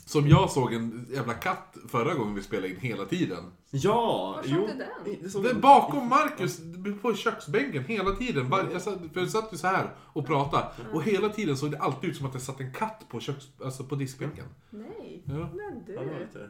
[0.06, 3.52] Som jag såg en jävla katt förra gången vi spelade in hela tiden.
[3.71, 4.34] Ja!
[4.36, 5.17] Var såg du den?
[5.23, 6.60] det såg Det jag- bakom Marcus,
[7.02, 8.50] på köksbänken hela tiden.
[8.50, 10.65] Var, jag, satt, för jag satt ju så här och pratade.
[10.93, 13.47] Och hela tiden såg det alltid ut som att det satt en katt på, köks,
[13.63, 14.45] alltså på diskbänken.
[14.69, 15.34] Nej, Ja.
[15.34, 16.19] men Ja, det var du.
[16.19, 16.50] lite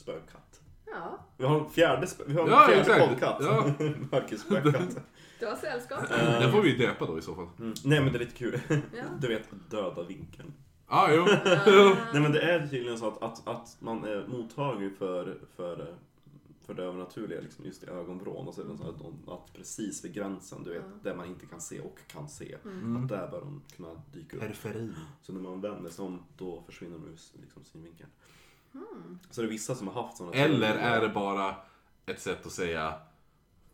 [0.00, 0.60] spökkatt.
[0.92, 3.08] Ja, Vi har en fjärde, vi har en Ja, fjärde exakt.
[3.08, 3.36] poddkatt.
[3.40, 3.66] Ja.
[4.12, 4.96] Marcus spökkatt.
[5.40, 6.08] du har sällskap.
[6.08, 7.48] Den får vi ju döpa då i så fall.
[7.58, 7.74] Mm.
[7.84, 8.60] Nej men det är lite kul.
[8.68, 8.76] Ja.
[9.20, 10.52] Du vet, döda vinkeln.
[10.86, 11.24] Ah, jo.
[12.12, 15.94] Nej men det är tydligen så att, att, att man är mottaglig för, för,
[16.66, 18.48] för det övernaturliga liksom just i ögonvrån.
[18.48, 21.46] Och så är det så att, att precis vid gränsen, du vet, där man inte
[21.46, 22.54] kan se och kan se.
[22.54, 24.42] Att där bör de kunna dyka upp.
[24.42, 24.90] Periferi.
[25.22, 28.10] Så när man vänder sig om, då försvinner de ur liksom, synvinkeln.
[29.30, 31.54] Så det är vissa som har haft sådana Eller är det bara
[32.06, 32.94] ett sätt att säga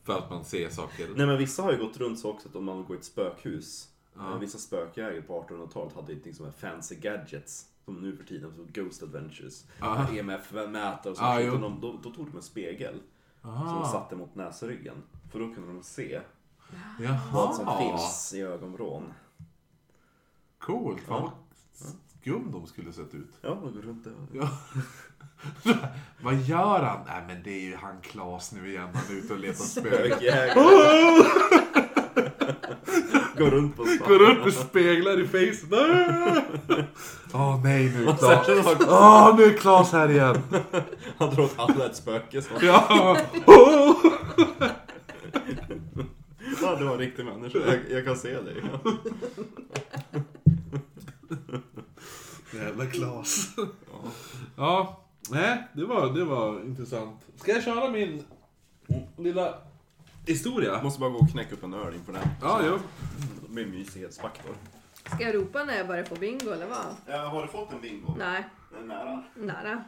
[0.02, 1.08] för att man ser saker?
[1.16, 3.04] Nej men vissa har ju gått runt så också att om man går i ett
[3.04, 3.88] spökhus.
[4.14, 4.32] Ja.
[4.32, 7.66] eh, Vissa spökjägare på 1800-talet hade någonting som är fancy gadgets.
[7.84, 9.64] Som nu för tiden, som Ghost Adventures.
[9.80, 10.06] Ja.
[10.12, 11.36] EMF-mätare och sånt.
[11.38, 11.52] skit.
[11.52, 12.94] Och de, då, då tog de en spegel.
[13.40, 13.92] Som de Aha.
[13.92, 14.96] satte mot näsryggen.
[15.32, 16.20] För då kunde de se
[17.00, 17.18] Jaha.
[17.32, 19.12] vad som finns i ögonvrån.
[20.58, 21.00] Coolt.
[21.00, 21.32] Fan Ja.
[22.24, 23.30] Vad skum de skulle sett ut.
[23.40, 24.12] Ja, man går runt där.
[24.32, 24.48] Ja.
[26.20, 26.98] Vad gör han?
[27.06, 28.88] Nej men det är ju han Klas nu igen.
[28.94, 30.18] Han är ute och letar spöken.
[33.38, 34.08] Går runt på stan.
[34.08, 35.72] Går upp med speglar i facet.
[37.32, 38.48] Åh nej nu är Klas.
[38.88, 40.42] Åh nu är Klas här igen.
[41.18, 42.42] han tror att alla är ett spöke.
[42.42, 42.50] Så.
[42.60, 43.16] Ja.
[43.46, 43.96] Oh.
[46.62, 47.58] Ja, du var en riktig människa.
[47.66, 48.62] Jag, jag kan se dig.
[52.54, 53.48] Jävla Klas.
[54.56, 55.00] Ja.
[55.30, 57.20] Nej, det var, det var intressant.
[57.36, 58.24] Ska jag köra min
[59.18, 59.54] lilla
[60.26, 60.72] historia?
[60.72, 62.28] Jag måste bara gå och knäcka upp en öl inför den.
[62.42, 62.78] Ja, jo.
[63.48, 64.54] Med mysighetsfaktor.
[65.06, 66.86] Ska jag ropa när jag börjar få bingo eller vad?
[67.06, 68.14] Ja, har du fått en bingo?
[68.18, 68.44] Nej,
[68.78, 69.22] Den nära.
[69.34, 69.84] nära.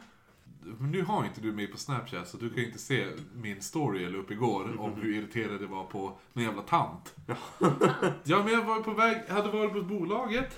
[0.79, 4.05] Men nu har inte du mig på Snapchat så du kan inte se min story
[4.05, 7.13] eller upp igår om hur irriterad jag var på någon jävla tant.
[8.23, 10.57] Ja men jag var på väg, hade varit på bolaget.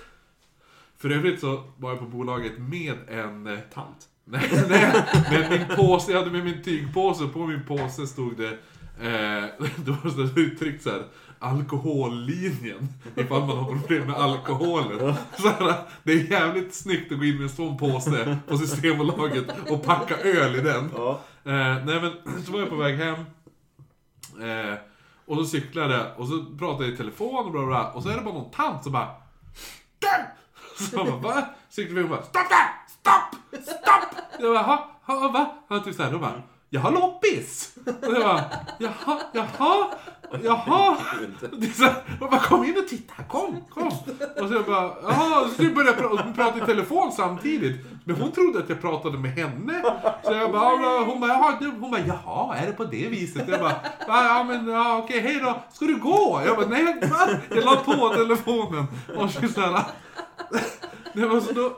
[1.00, 3.46] För övrigt så var jag på bolaget med en...
[3.46, 4.06] eh, Tant.
[4.24, 8.58] Nej, nej, med min påse, jag hade med min tygpåse, på min påse stod det
[9.00, 9.44] Eh,
[9.76, 11.02] då var det uttryckt såhär,
[11.38, 15.14] alkohollinjen, ifall man har problem med alkoholen.
[15.38, 19.44] Så här, det är jävligt snyggt att gå in med en sån påse på Systembolaget
[19.70, 20.90] och packa öl i den.
[20.96, 21.20] Ja.
[21.44, 22.12] Eh, nej men,
[22.46, 23.14] så var jag på väg hem.
[24.42, 24.74] Eh,
[25.26, 28.08] och så cyklade jag och så pratade jag i telefon och bla bla, och så
[28.08, 29.08] är det bara någon tant som bara
[29.98, 30.26] Där!
[30.90, 31.46] Så jag bara va?
[31.68, 32.68] Cyklade vi och bara Stopp där!
[32.88, 33.62] Stopp!
[33.62, 34.24] Stopp!
[34.40, 35.54] Jag bara jaha, ha, va?
[35.68, 37.74] Han typ såhär, då bara Jag har loppis!
[37.84, 38.44] Och jag bara
[38.78, 39.88] jaha, jaha,
[40.42, 40.96] jaha.
[41.52, 43.86] Det är så här, jag bara kom in och titta, kom, kom.
[43.86, 46.02] Och så jag bara, jaha, så vi började
[46.34, 47.86] prata, vi i telefon samtidigt.
[48.12, 49.82] Men hon trodde att jag pratade med henne.
[50.24, 53.08] Så jag bara, ja, hon bara, jaha, du, hon bara, jaha, är det på det
[53.08, 53.48] viset?
[53.48, 56.42] Jag bara, ja, ja men ja, okej, hej då, ska du gå?
[56.46, 57.28] Jag bara, nej, va?
[57.50, 58.86] Jag la på telefonen.
[59.16, 59.84] Och så så här,
[61.14, 61.76] det var så då,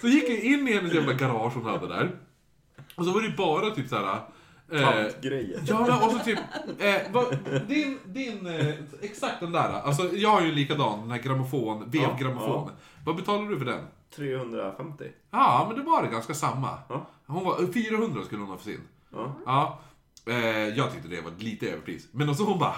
[0.00, 2.10] så gick jag in i hennes jävla garage hon hade där.
[2.96, 4.20] Och så var det bara typ så här
[4.72, 5.60] Eh, Tantgrejer.
[5.66, 6.38] Ja, men och så typ,
[6.78, 9.80] eh, vad, din, din, eh, exakt den där.
[9.84, 12.70] Alltså jag har ju en likadan, den här grammofon, vevgrammofon.
[13.04, 13.80] Vad betalar du för den?
[14.16, 15.04] 350.
[15.30, 16.78] Ja, men det var det ganska samma.
[16.88, 17.06] Ja.
[17.26, 18.80] Hon var, 400 skulle hon ha för sin.
[19.12, 19.32] Ja.
[19.46, 19.80] Ja.
[20.26, 22.08] Eh, jag tyckte det var lite överpris.
[22.12, 22.76] Men och så hon bara,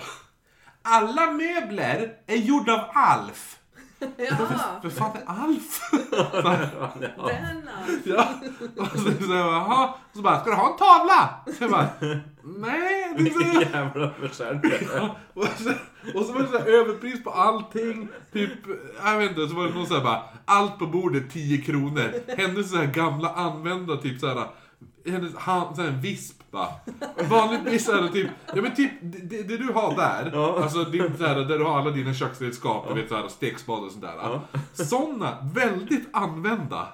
[0.83, 3.59] alla möbler är gjorda av Alf.
[3.99, 5.91] Jaha, För fan är Alf?
[7.27, 8.09] den alltså.
[8.09, 8.29] Ja.
[8.77, 9.85] Och så, så jag bara.
[9.89, 11.35] Och så bara, ska du ha en tavla?
[11.47, 11.89] Så jag bara,
[12.43, 13.15] nej.
[13.19, 13.61] Det är så...
[13.73, 15.11] Jävla försäljare.
[15.35, 15.71] Och så,
[16.19, 18.09] och så var det så här överpris på allting.
[18.33, 18.51] Typ,
[19.05, 22.13] jag vet inte, så var det någon så här bara, allt på bordet 10 kronor.
[22.37, 24.47] Hennes så här gamla använda typ så här
[25.07, 26.69] hennes hand, så här visp bara.
[27.29, 30.63] Vanligtvis så här typ, ja men typ det, det du har där, Ja.
[30.63, 33.83] alltså din, så här, där du har alla dina köksredskap, du vet så här stekspade
[33.87, 34.15] och sånt där.
[34.23, 34.41] Ja.
[34.85, 36.89] Såna, väldigt använda.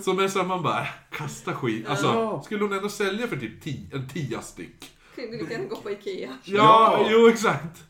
[0.00, 1.88] Som är så här, man bara, kasta skit.
[1.88, 2.42] Alltså, Ja.
[2.44, 4.90] skulle hon ändå sälja för typ ti, en tia styck?
[5.14, 6.28] Kunde du kan gå på Ikea.
[6.44, 7.06] Ja, Ja.
[7.10, 7.82] jo exakt.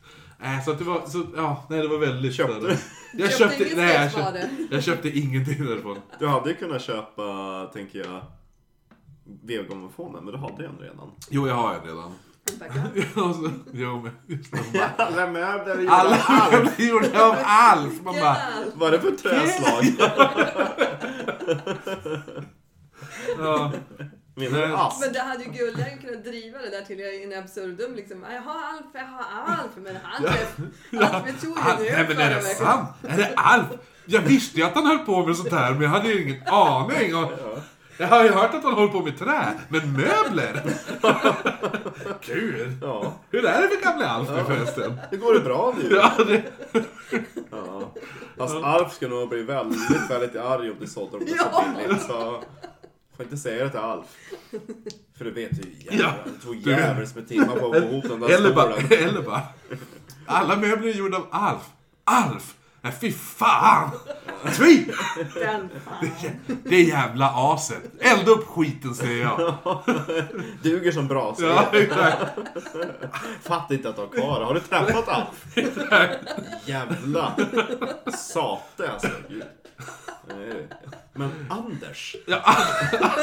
[0.43, 2.33] Äh, så att det var, så, ja, nej det var väldigt...
[2.35, 2.77] Köpte sådär.
[3.13, 5.97] Jag Köpte köpte, nej, jag köpte, jag köpte ingenting därifrån.
[6.19, 7.23] Du hade kunnat köpa,
[7.73, 8.21] tänker jag,
[9.43, 11.11] vevgrammofonen, men du hade ju en redan.
[11.29, 12.13] Jo, jag har en redan.
[12.59, 12.83] Tackar.
[13.27, 14.89] Och så, jo, men just det.
[14.97, 16.51] Alla möbler är gjorda Alla av Alf.
[16.53, 17.93] möbler är gjorda av Alf!
[18.03, 18.37] Man bara!
[18.75, 19.83] Vad är det för träslag?
[23.37, 23.71] ja.
[24.35, 24.75] Menar du Nej.
[24.77, 24.99] ask?
[24.99, 28.25] Men det hade ju Gullögn kunnat driva det där till in absurdum liksom.
[28.31, 29.71] Jag har Alf, jag har Alf.
[29.75, 32.89] Men han Alf tog Han, ju nej men är det sant?
[33.03, 33.67] Är det Alf?
[34.05, 36.47] Jag visste ju att han höll på med sånt här, men jag hade ju ingen
[36.47, 37.15] aning.
[37.15, 37.31] Och,
[37.97, 40.61] jag har ju hört att han håller på med trä, men möbler?
[42.21, 42.73] Kul!
[42.81, 43.13] Ja.
[43.31, 44.99] Hur är det för gamle Alf nu förresten?
[45.11, 45.95] Det går det bra nu?
[45.95, 46.43] Ja, det,
[47.51, 47.93] Ja.
[48.37, 51.65] Fast Alf skulle nog bli väldigt, väldigt arg om du sålde dem på så Ja.
[51.77, 52.01] billigt.
[52.01, 52.43] Så
[53.17, 54.05] får inte säga det till Alf.
[55.17, 55.91] För du vet ju Ja.
[55.93, 59.09] jävlar, det tog jävligt med timmar på att få ihop den där eller, bara, stolen.
[59.09, 59.41] eller bara,
[60.25, 61.61] alla möbler är gjorda av Alf.
[62.03, 62.53] Alf!
[62.81, 63.89] Nej, fy fan!
[64.45, 64.85] Fy!
[65.33, 66.09] Den fan.
[66.63, 67.81] Det jävla aset.
[67.99, 69.57] Elda upp skiten säger jag.
[70.63, 71.45] Duger som brasa.
[71.45, 72.17] Ja, exakt.
[73.43, 74.45] Fattar inte att du har kvar det.
[74.45, 75.57] Har du träffat Alf?
[76.65, 77.35] Jävla
[78.17, 79.09] sate alltså.
[79.29, 79.43] Gud.
[81.13, 82.15] Men Anders.
[82.27, 82.55] Ja,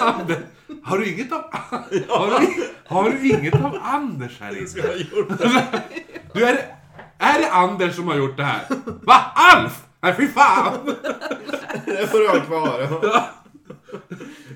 [0.01, 0.39] Anders.
[0.85, 1.45] Har du inget av...
[2.09, 4.67] Har du, har du inget av Anders här inne?
[6.33, 6.77] Du, är, det,
[7.25, 8.65] är det Anders som har gjort det här?
[9.03, 9.33] Va?
[9.35, 9.83] Alf?
[10.01, 10.79] Nej, fy fan!
[11.87, 12.89] Det får du ha kvar.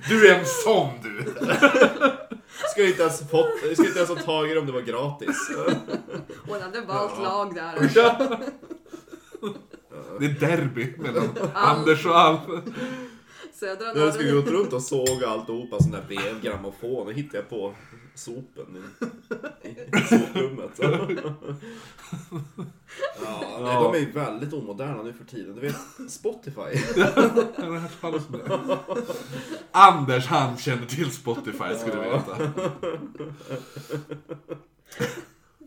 [0.09, 1.25] Du är en sån du.
[2.73, 5.37] Ska inte ens fått, ska inte ens ha tagit det om det var gratis.
[6.49, 7.23] Hon hade valt Ja.
[7.23, 7.91] lag där.
[7.95, 8.39] Ja.
[10.21, 12.41] Det är derby mellan Anders och Alf.
[13.61, 17.07] Södra Jag skulle gått runt och såga alltihopa, sån där vevgrammofon.
[17.07, 17.75] Det hittade jag på
[18.19, 18.85] sopen
[19.63, 20.71] i, i soprummet.
[23.25, 25.55] Ja, nej, de är ju väldigt omoderna nu för tiden.
[25.55, 25.77] Du vet,
[26.11, 26.61] Spotify.
[26.97, 28.79] Jag har hört talas om det.
[29.73, 32.37] Anders han känner till Spotify ska du veta.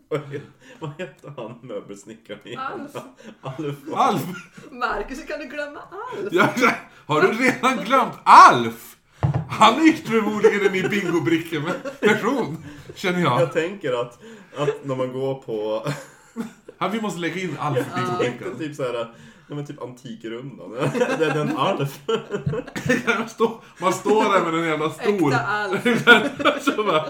[0.08, 0.42] Vad het-
[0.80, 2.60] Vad hette han möbelsnickaren igen?
[2.60, 2.96] Alf.
[3.40, 3.76] Alf.
[3.94, 4.22] Alf!
[4.70, 6.28] Marcus, hur kan du glömma Alf?
[6.32, 6.48] Ja,
[7.06, 8.96] har du redan glömt Alf?
[9.48, 12.64] Han är förmodligen en i bingobrickor med person,
[12.94, 13.40] känner jag.
[13.40, 14.18] Jag tänker att,
[14.56, 15.86] att när man går på
[16.82, 18.58] Ja, vi måste lägga in Alf i bingobrickan.
[18.58, 18.94] typ såhär,
[19.48, 20.70] ja, men typ Antikrundan.
[21.18, 22.00] Det är den Alf.
[23.18, 25.32] Man står, man står där med en jävla stol.
[25.32, 25.82] Äkta Alf.
[26.64, 27.02] Så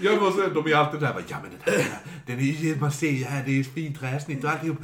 [0.00, 3.24] jag måste, de är alltid där ja men den här, den är man ser ju
[3.24, 4.78] här, det är fint träsnitt och alltihop.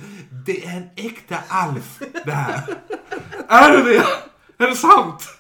[0.47, 2.77] Det är en äkta Alf, det här.
[3.49, 4.05] Är det det?
[4.65, 5.34] Är det sant?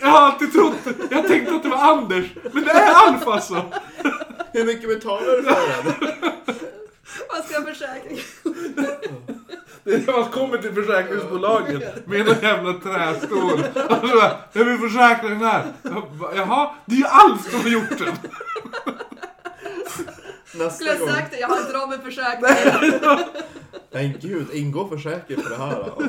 [0.00, 0.94] Jag har alltid trott det.
[1.10, 3.62] Jag tänkte att det var Anders, men det är Alf alltså.
[4.52, 6.12] Hur mycket betalar du för den?
[7.28, 8.24] Vad ska försäkringen?
[9.84, 13.52] Det är när man kommer till försäkringsbolaget med en jävla trästol.
[13.74, 15.64] Och så bara, jag vill försäkra den här.
[15.82, 18.16] Jag bara, Jaha, det är ju Alf som har gjort den.
[20.48, 21.08] Skulle Nästa jag gång.
[21.08, 23.18] sagt det, jag har inte råd med försäkringen.
[23.92, 25.70] Nej gud, ingår försäkring för det här?
[25.96, 26.02] då?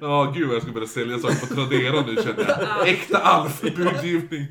[0.00, 2.88] Ja, gud vad jag ska börja sälja saker på Tradera nu känner jag.
[2.88, 4.46] Äkta Alf budgivning.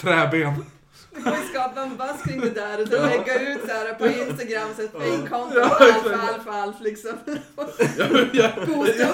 [0.00, 0.64] Träben.
[1.14, 3.94] Du får ju skapa en buzz kring det där och så lägga ut så här
[3.94, 5.58] på Instagram så ett fejkkonto.
[5.58, 6.06] Ja, Alf.
[6.06, 7.10] Alf, Alf liksom.
[7.56, 8.48] Upp ja,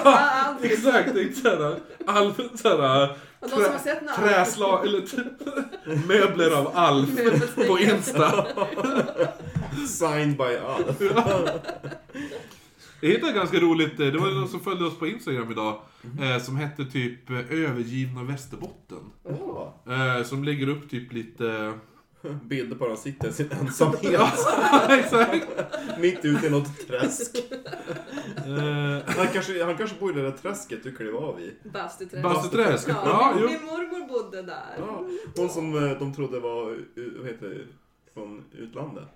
[0.03, 0.57] Alf.
[0.61, 0.89] liksom.
[0.89, 1.79] exakt, exakt såhär.
[2.05, 2.81] Alf, såhär.
[2.81, 3.17] Alf.
[4.15, 5.03] Träslag, eller
[6.07, 7.09] möbler av Alf
[7.67, 8.45] på Insta.
[9.87, 10.97] Signed by Alf.
[13.01, 15.81] Jag hittade ganska roligt, eh, det var någon som följde oss på Instagram idag,
[16.21, 19.11] eh, som hette typ eh, Övergivna Västerbotten.
[19.89, 21.73] Eh, som lägger upp typ lite...
[22.43, 24.21] Bilder på när han sitter i sin ensamhet.
[24.89, 25.47] Exakt!
[25.99, 27.35] Mitt ute i något träsk.
[28.45, 31.53] Eh, Han kanske, han kanske bor i det där träsket du klev av i.
[31.73, 32.23] Bastuträsk.
[32.23, 32.89] Bastuträsk.
[32.89, 33.49] Ja, Ja, min, jo.
[33.49, 34.75] min mormor bodde där.
[34.77, 35.05] Ja,
[35.37, 36.77] hon som eh, de trodde var, eh,
[37.19, 37.65] vad heter det,
[38.13, 39.07] från utlandet.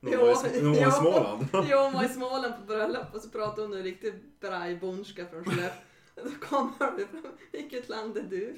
[0.00, 0.92] Hon var i, hon var i.
[0.92, 1.48] Småland.
[1.70, 5.44] Jo, hon var i Småland på bröllop och så pratade hon en riktigt brajbonska från
[5.44, 5.82] Skellefteå.
[6.24, 8.56] Då kommer det fram, vilket land är du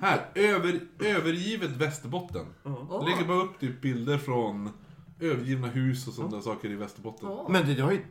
[0.00, 2.46] här, över, övergivet Västerbotten.
[2.62, 2.86] Ja.
[2.90, 3.04] Åh.
[3.04, 4.70] Lägger bara upp typ bilder från
[5.20, 7.28] övergivna hus och sådana saker i Västerbotten.
[7.28, 7.50] Åh.
[7.50, 8.04] Men det, det var ju,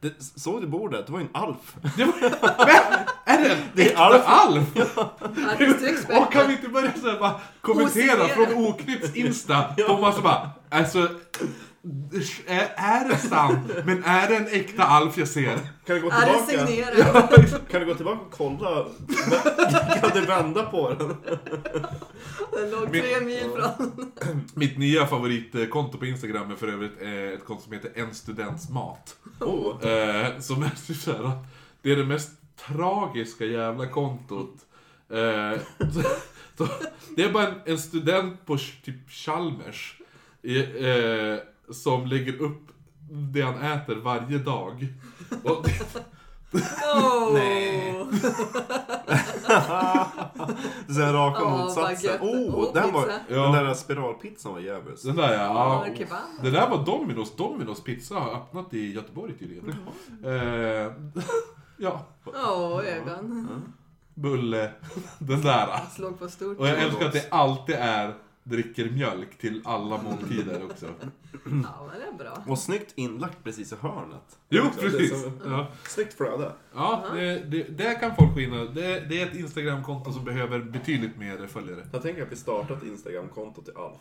[0.00, 1.06] det, såg du bordet?
[1.06, 1.76] Det var ju en alf.
[1.96, 2.14] Det var,
[2.66, 4.22] men, är det en Det är Alf.
[4.26, 4.96] Alf?
[5.52, 6.22] Artistexpert.
[6.22, 9.62] Och kan vi inte börja så här bara kommentera från Oknytts Insta?
[9.88, 11.08] På massa bara, alltså,
[12.46, 13.70] är, det sant?
[13.84, 15.58] Men är det en äkta Alf jag ser?
[15.86, 16.66] Kan du gå Är det tillbaka?
[16.66, 17.68] signerat?
[17.70, 18.86] Kan du gå tillbaka och kolla?
[20.00, 21.16] Kan du vända på den?
[22.52, 24.10] Den låg Min- tre mil från...
[24.54, 28.68] Mitt nya favoritkonto på Instagram är för övrigt eh, ett konto som heter En students
[28.68, 29.16] mat.
[29.40, 29.86] Oh.
[29.90, 31.32] Eh, som är typ så här,
[31.82, 32.30] det är det mest
[32.66, 34.54] tragiska jävla kontot.
[35.10, 35.16] Eh,
[37.16, 39.96] det är bara en, en student på typ Chalmers
[40.42, 40.58] i,
[41.74, 42.68] som lägger upp
[43.32, 44.86] det han äter varje dag.
[45.44, 45.66] Och,
[46.94, 47.32] Oh.
[47.34, 47.94] Nej.
[50.86, 52.20] Sen raka Åh, motsatsen.
[52.20, 53.12] Oh, Oh, den, var.
[53.28, 53.42] Ja.
[53.42, 55.06] den där spiralpizzan var djävulskt.
[55.06, 55.86] den där ja.
[55.98, 56.18] Kebab.
[56.42, 57.36] Det där var Domino's.
[57.36, 59.74] Domino's pizza har öppnat i Göteborg tydligen.
[60.24, 60.32] Eh,
[61.76, 63.48] ja, Åh, ögon.
[64.14, 64.70] bulle.
[65.18, 65.68] Den där.
[65.96, 66.58] Slog på stort.
[66.58, 68.14] Och jag älskar att det alltid är
[68.44, 70.86] dricker mjölk till alla måltider också.
[71.44, 72.44] Ja, men det är bra.
[72.48, 74.38] Och snyggt inlagt precis i hörnet.
[74.48, 75.22] Jo, Det är precis.
[75.22, 76.52] så- Ja, Snyggt flöde.
[76.74, 78.74] ja det, det, där kan folk gå in och...
[78.74, 81.86] Det, det är ett Instagramkonto som behöver betydligt mer följare.
[81.92, 84.00] Jag tänker att vi startar ett Instagramkonto till Alf.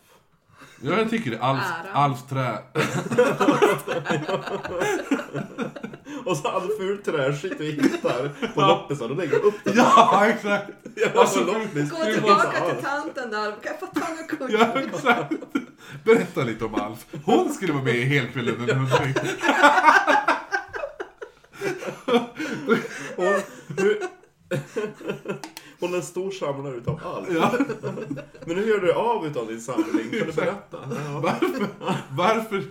[0.84, 1.40] Ja, jag tycker det.
[1.42, 1.92] Alf, Ära.
[1.94, 2.58] Alfs trä.
[6.26, 9.72] Och så all ful träskit vi hittar på loppisar, då lägger vi upp det.
[9.76, 10.70] Ja, exakt!
[11.16, 11.92] Alltså, Alltså, loppis.
[11.92, 12.82] Gå tillbaka till Alf.
[12.84, 13.52] tanten där.
[13.52, 14.50] Kan jag få ta några kort?
[14.76, 15.34] Ja, exakt.
[16.04, 17.06] Berätta lite om Alf.
[17.26, 19.14] Hon skulle vara med i Helkvällen en hundring.
[23.16, 23.42] Hon,
[23.78, 24.00] hur,
[25.82, 27.28] hon är en stor samlare utav Alf.
[27.32, 27.52] Ja.
[28.46, 30.10] Men hur gör du av utav din samling?
[30.10, 30.78] Kan du berätta?
[31.22, 31.68] Varför?
[32.10, 32.64] Varför?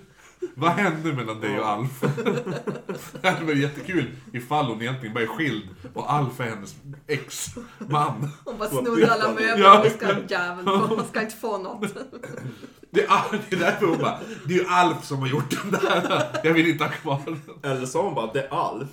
[0.54, 2.00] Vad hände mellan dig och Alf?
[3.22, 6.74] Det hade varit jättekul ifall hon egentligen bara är skild och Alf är hennes
[7.06, 8.28] ex-man.
[8.44, 9.80] Hon bara snodde alla möbler Ja.
[9.84, 10.68] och ska jäveln.
[10.68, 11.90] Hon ska inte få något.
[12.92, 15.70] Det är, det är därför hon bara, det är ju Alf som har gjort den
[15.80, 16.26] där.
[16.44, 17.40] Jag vill inte ha kvar den.
[17.72, 18.88] Eller sa hon bara det är Alf?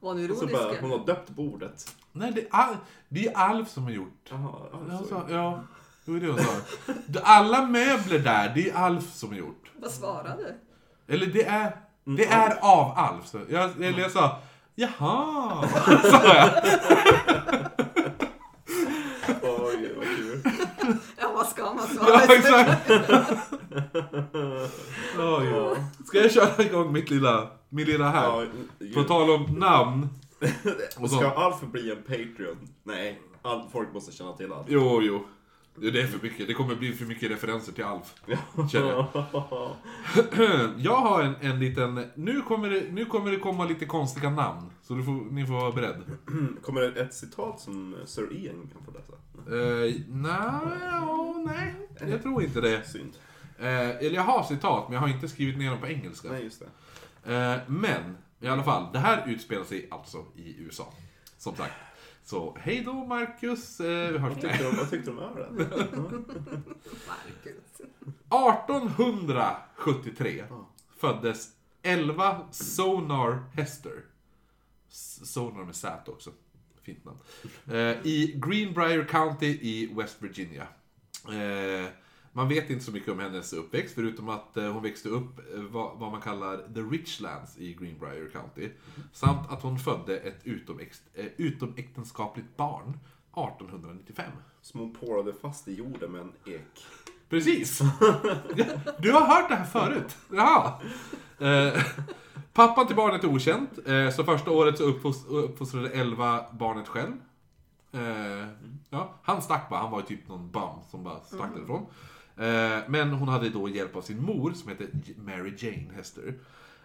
[0.00, 0.80] Var hon bara, ironisk?
[0.80, 1.94] hon har döpt bordet.
[2.18, 2.76] Nej, det är, Al-
[3.08, 4.22] det är Alf som har gjort.
[4.30, 4.50] Jaha,
[4.88, 5.22] Jag alltså.
[5.30, 5.60] ja,
[6.04, 7.20] det var det hon sa.
[7.22, 9.70] Alla möbler där, det är Alf som har gjort.
[9.76, 10.36] Vad svarade
[11.06, 11.14] du?
[11.14, 13.26] Eller det är, det Mm, är av Alf.
[13.26, 14.38] Så jag, eller jag sa,
[14.74, 15.68] jaha,
[16.02, 16.50] sa jag.
[19.42, 20.42] Oj, vad kul.
[21.16, 22.08] Ja, vad ska man svara?
[22.28, 22.90] Ja, exakt.
[25.18, 25.76] Oj.
[26.06, 28.24] Ska jag köra igång mitt lilla, min lilla här?
[28.78, 30.08] Ja, På tal om namn.
[30.96, 31.10] Och.
[31.10, 32.68] Ska Alf bli en Patreon?
[32.82, 34.66] Nej, all, folk måste känna till Alf.
[34.68, 35.26] Jo, jo.
[35.80, 36.46] Det är för mycket.
[36.46, 38.14] Det kommer bli för mycket referenser till Alf.
[38.72, 39.06] Känner jag.
[40.78, 42.06] Jag har en, en liten...
[42.14, 44.70] Nu kommer, det, nu kommer det komma lite konstiga namn.
[44.82, 46.02] Så du får, ni får vara beredd.
[46.62, 49.12] Kommer det ett citat som Sir Ian kan få läsa?
[49.56, 50.32] Uh, nej,
[50.90, 51.74] ja, nej.
[52.10, 52.84] Jag tror inte det.
[52.88, 53.12] Synd.
[53.58, 56.28] Eh, eller jag har citat, men jag har inte skrivit ner dem på engelska.
[56.28, 56.62] Nej, just
[57.24, 57.34] det.
[57.34, 58.92] Eh, men, i alla fall.
[58.92, 60.92] Det här utspelar sig alltså i USA.
[61.38, 61.74] Som sagt.
[62.24, 63.80] Så, hej då Marcus.
[63.80, 64.32] Eh, vi hörs.
[64.32, 65.56] Vad tyckte de, vad tyckte de om ölen?
[67.08, 67.80] Marcus.
[68.30, 70.44] 1873
[70.96, 71.48] föddes
[71.82, 74.04] 11 Sonar Hester.
[74.88, 76.30] Sonar med Z också.
[76.82, 77.18] Fint namn.
[77.66, 80.66] Eh, I Greenbrier County i West Virginia.
[81.28, 81.86] Eh,
[82.38, 85.60] man vet inte så mycket om hennes uppväxt, förutom att eh, hon växte upp eh,
[85.60, 88.70] vad, vad man kallar the Richlands i Greenbrier County.
[89.12, 94.24] Samt att hon födde ett eh, utomäktenskapligt barn 1895.
[94.62, 96.84] Som hon pålade fast i jorden med en ek.
[97.28, 97.80] Precis!
[98.98, 100.16] Du har hört det här förut?
[100.32, 100.72] Jaha.
[101.38, 101.82] Eh,
[102.52, 107.12] pappan till barnet är okänd, eh, så första året så uppfos- uppfostrade 11 barnet själv.
[107.92, 108.46] Eh,
[108.90, 111.86] ja, han stack bara, han var ju typ någon bum som bara stack därifrån.
[112.38, 116.34] Eh, men hon hade då hjälp av sin mor som heter Mary Jane Hester.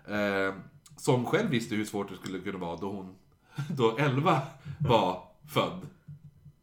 [0.07, 0.53] Eh,
[0.97, 3.15] som själv visste hur svårt det skulle kunna vara då hon,
[3.77, 4.41] då 11
[4.79, 5.23] var
[5.53, 5.87] född.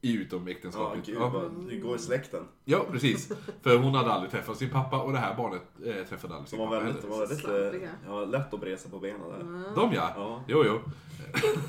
[0.02, 1.06] I Ja, utomäktenskapligt.
[1.06, 1.28] gud, Ja.
[1.28, 2.44] vad, det går i släkten.
[2.64, 3.32] Ja, precis.
[3.62, 6.46] För hon hade aldrig träffat sin pappa och det här barnet eh, träffade aldrig De
[6.50, 9.74] sin var pappa väldigt, de var väldigt eh, ja, lätt att bresa på benen där.
[9.74, 10.12] De ja.
[10.16, 10.44] Ja.
[10.48, 10.80] Jo, jo.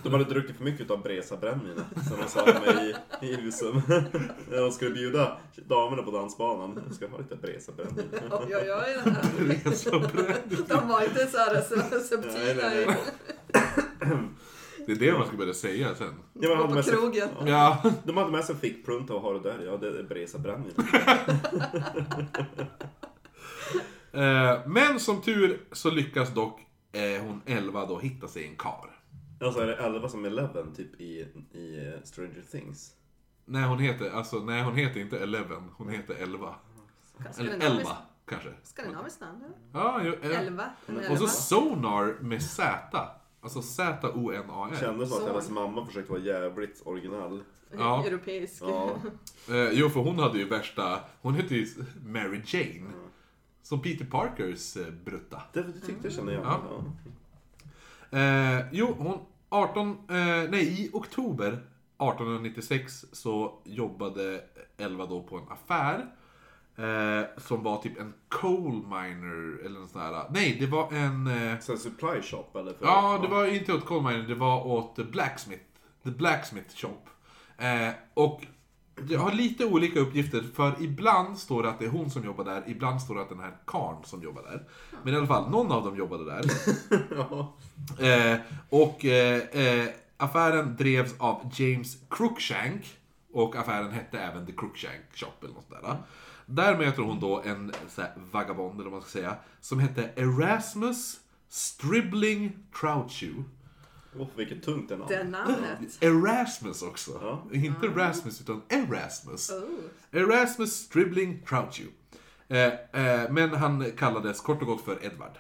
[0.04, 3.82] De hade druckit för mycket av Bresa brännvinet som de sa mig i, i Husum.
[4.50, 6.82] När de skulle bjuda damerna på dansbanan.
[6.88, 8.06] Jag ska ha lite Bresa brännvin.
[8.32, 8.72] Oj, oj,
[9.40, 9.76] oj.
[9.76, 10.10] Så bra.
[10.68, 11.62] De var inte så här
[14.86, 16.14] Det är det man ska börja säga sen.
[16.34, 17.30] Ja, men på hade med sig- krogen.
[17.46, 17.84] Ja.
[18.04, 19.64] De hade med sig fickplunta och har det där.
[19.66, 20.74] Ja, det är Bresa brännvin.
[24.14, 26.60] Eh, Men som tur så lyckas dock
[26.92, 29.00] eh, hon 11 då hitta sig en kar.
[29.42, 32.92] Alltså är det 11 som Eleven typ i, i eh, Stranger Things?
[33.46, 36.56] Nej hon heter, alltså nej hon heter inte Eleven, hon heter 11.
[37.20, 38.50] Eller Skandinaviskt- 11 kanske.
[38.64, 39.56] Skandinaviskt namn, eller?
[39.84, 40.40] Ja, jo, eh.
[40.40, 40.70] Elva.
[40.88, 43.08] En Och så Sonar med Z.
[43.42, 44.78] Alltså Z-O-N-A-R.
[44.80, 47.44] Kändes som att hennes mamma försökte vara jävligt original.
[47.78, 48.06] Ja.
[48.06, 48.62] Europeisk.
[48.62, 48.96] Ja.
[49.50, 51.68] Eh, jo, för hon hade ju värsta, hon hette ju
[52.06, 52.92] Mary Jane.
[53.64, 55.42] Som Peter Parkers eh, brutta.
[55.54, 56.44] Det, det tyckte jag kände jag.
[56.44, 56.60] Ja.
[58.12, 58.20] Ja.
[58.20, 59.18] Eh, jo, hon
[59.50, 60.16] 18, eh,
[60.50, 64.42] nej i oktober 1896 så jobbade
[64.78, 66.16] Elva då på en affär.
[66.78, 71.28] Eh, som var typ en coal miner eller en sån här, nej det var en...
[71.28, 72.74] Eh, Så här supply shop eller?
[72.74, 75.64] För, Ja, det var inte åt coal miner, det var åt Blacksmith.
[76.04, 77.02] The Blacksmith Shop.
[77.58, 78.42] Eh, och
[79.10, 82.44] jag har lite olika uppgifter, för ibland står det att det är hon som jobbar
[82.46, 84.64] där, ibland står det att den här karn som jobbar där.
[85.04, 86.44] Men i alla fall, någon av dem jobbade där.
[87.18, 87.54] ja.
[88.06, 92.98] Eh, och eh, eh, affären drevs av James Cruikshank.
[93.34, 95.98] Och affären hette även The Cruikshank Shop eller något sådär.
[96.52, 100.10] Där möter hon då en så här, vagabond, eller vad man ska säga, som hette
[100.16, 103.44] Erasmus Stribbling Troutshoe.
[104.18, 105.10] Oh, vilket tungt det namn.
[105.10, 106.04] Det namnet.
[106.04, 107.12] Erasmus också.
[107.22, 107.58] Ja.
[107.58, 109.50] Inte Rasmus, utan Erasmus.
[109.50, 109.64] Oh.
[110.12, 111.88] Erasmus Stribbling Troutshoe.
[112.48, 115.38] Eh, eh, men han kallades kort och gott för Edward.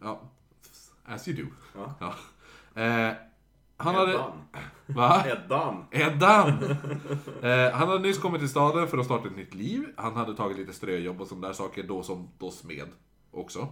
[0.00, 0.30] Ja.
[1.04, 1.50] As you do.
[1.74, 1.94] Ja.
[2.00, 2.14] Ja.
[2.82, 3.14] Eh,
[3.78, 4.12] han hade...
[4.12, 4.32] Eddan.
[4.86, 5.24] Va?
[5.26, 5.84] Eddan.
[5.90, 6.48] Eddan!
[7.42, 9.84] eh, han hade nyss kommit till staden för att starta ett nytt liv.
[9.96, 12.88] Han hade tagit lite ströjobb och sådana där saker, då som då smed
[13.30, 13.68] också.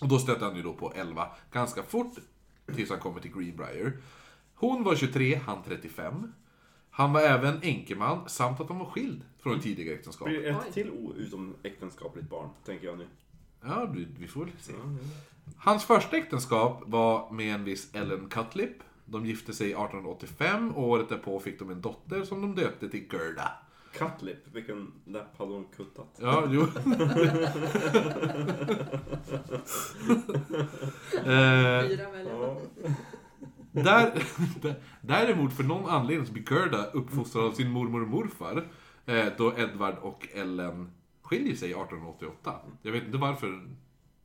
[0.00, 2.14] Och då stötte han ju då på 11 ganska fort,
[2.74, 3.92] tills han kommer till Greenbrier.
[4.54, 6.32] Hon var 23, han 35.
[6.90, 10.28] Han var även enkeman, samt att de var skild från ett tidigare äktenskap.
[10.28, 13.06] Blir det ett till o- utom äktenskapligt barn, tänker jag nu.
[13.64, 14.72] Ja, vi, får väl se.
[14.72, 18.72] Det- Hans första äktenskap var med en viss Ellen Cutlip.
[19.12, 23.04] De gifte sig 1885 och året därpå fick de en dotter som de döpte till
[23.12, 23.52] Gerda.
[23.92, 26.18] Cutlip, vilken läpp hade hon kuttat?
[26.20, 26.60] Ja, jo.
[31.16, 32.06] eh, Fyra.
[32.24, 32.56] Ja.
[33.72, 34.22] där,
[35.00, 38.68] däremot för någon anledning så blir Gerda uppfostrad av sin mormor och morfar.
[39.06, 40.90] Eh, då Edward och Ellen
[41.22, 42.54] skiljer sig 1888.
[42.82, 43.62] Jag vet inte varför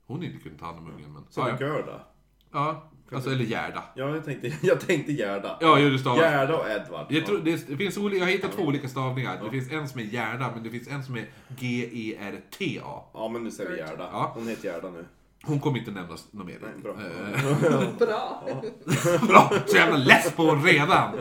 [0.06, 1.14] hon inte kunde ta hand om ungen.
[1.14, 1.58] Men, Så ja.
[1.60, 2.00] Gerda.
[2.52, 3.84] ja, alltså eller Gerda.
[3.96, 5.58] Ja, jag tänkte, jag tänkte Gerda.
[5.62, 6.20] Ja, jo, det stavas.
[6.20, 7.06] Gerda och Edvard.
[7.10, 9.44] Jag, tror, det, det finns olika, jag har hittat två olika stavningar.
[9.44, 11.26] Det finns en som är Gerda, men det finns en som är
[11.60, 13.04] G-E-R-T-A.
[13.14, 14.10] Ja, men nu säger vi Gerda.
[14.12, 14.32] Ja.
[14.36, 15.06] Hon heter Gerda nu.
[15.44, 16.58] Hon kommer inte nämnas något mer.
[16.62, 16.94] Nej, bra.
[16.94, 18.44] Eh, Bra.
[19.28, 19.54] bra!
[19.66, 21.12] Så jävla less på hon redan!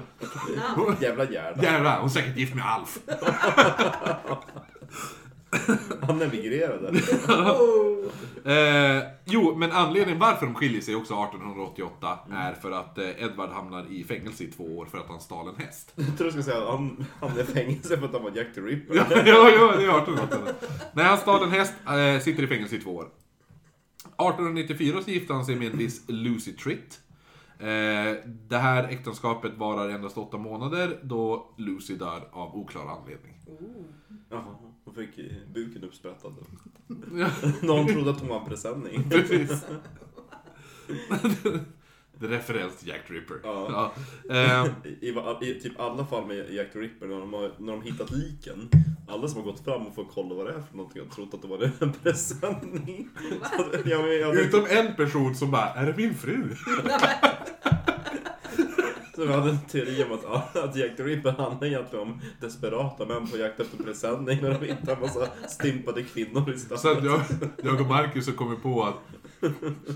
[1.00, 1.62] Jävla Gerda.
[1.62, 2.98] Jävlar, hon är säkert gift med Alf.
[6.06, 6.88] Han emigrerade.
[7.28, 7.94] Oh.
[8.44, 13.50] Eh, jo, men anledningen varför de skiljer sig också 1888 är för att eh, Edward
[13.50, 15.92] hamnar i fängelse i två år för att han stal en häst.
[15.96, 18.54] Jag tror du skulle säga att han hamnade i fängelse för att han var Jack
[18.54, 18.94] the Ripper.
[18.94, 20.54] ja, ja, ja, det är 1888.
[20.92, 23.08] När han stal en häst, eh, sitter i fängelse i två år.
[24.04, 27.00] 1894 så gifte han sig med en viss Lucy Tritt.
[27.58, 27.66] Eh,
[28.26, 33.40] det här äktenskapet varar endast åtta månader då Lucy dör av oklar anledning.
[34.30, 34.42] Jaha,
[34.84, 36.34] hon fick buken uppsprättad.
[37.62, 39.04] Någon trodde att hon var en presenning.
[39.10, 39.64] precis.
[42.18, 43.36] Det är referens till Jack the Ripper.
[43.42, 43.92] Ja.
[44.28, 44.34] Ja.
[44.34, 45.08] Eh, I,
[45.40, 48.10] i, I typ alla fall med Jack the Ripper, när de har, när de hittat
[48.10, 48.68] liken,
[49.08, 51.34] alla som har gått fram och fått kolla vad det är för någonting har trott
[51.34, 53.08] att det var en presenning.
[53.56, 56.48] Så jag, Utom en person som bara, är det min fru?
[59.14, 63.06] Så vi hade en teori om att, att Jack the Ripper handlar egentligen om desperata
[63.06, 67.04] män på jakt efter presenning när de hittar en massa stympade kvinnor i Så att
[67.04, 67.20] jag,
[67.62, 68.94] jag och Marcus har kommit på att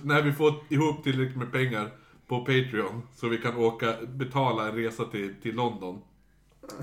[0.02, 1.90] när vi får ihop tillräckligt med pengar
[2.26, 6.00] på Patreon så vi kan åka, betala en resa till, till London.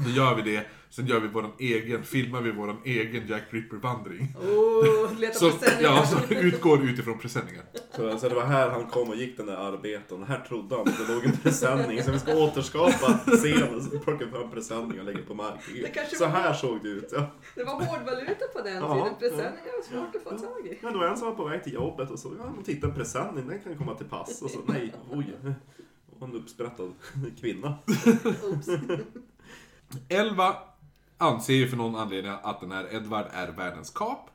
[0.05, 4.36] Då gör vi det, sen gör vi våran egen, filmar vi våran egen Jack Ripper-vandring.
[4.41, 5.91] Oh, leta Som, presenningar.
[5.91, 7.63] ja, som utgår utifrån presenningar.
[7.95, 10.23] Så, så det var här han kom och gick den där arbeten.
[10.23, 12.03] Här trodde han att det låg en presenning.
[12.03, 13.89] Så vi ska återskapa scenen.
[13.91, 13.99] Vi
[14.31, 15.86] fram presenning och lägger på marken.
[16.13, 17.09] Så var- här såg det ut.
[17.11, 17.27] Ja.
[17.55, 18.97] Det var hårdvaluta på den Ja, tiden.
[18.97, 19.15] ja.
[19.19, 20.79] Presenningar var svårt att få tag i.
[20.81, 22.88] Men det var en som var på väg till jobbet och så, ja, man tittar
[22.88, 24.41] en presenning, den kan komma till pass.
[24.41, 25.36] Och så, nej, oj.
[26.19, 26.93] Och en uppsprättad
[27.41, 27.77] kvinna.
[30.09, 30.55] Elva
[31.17, 34.29] anser ju för någon anledning att den här Edvard är världens kap.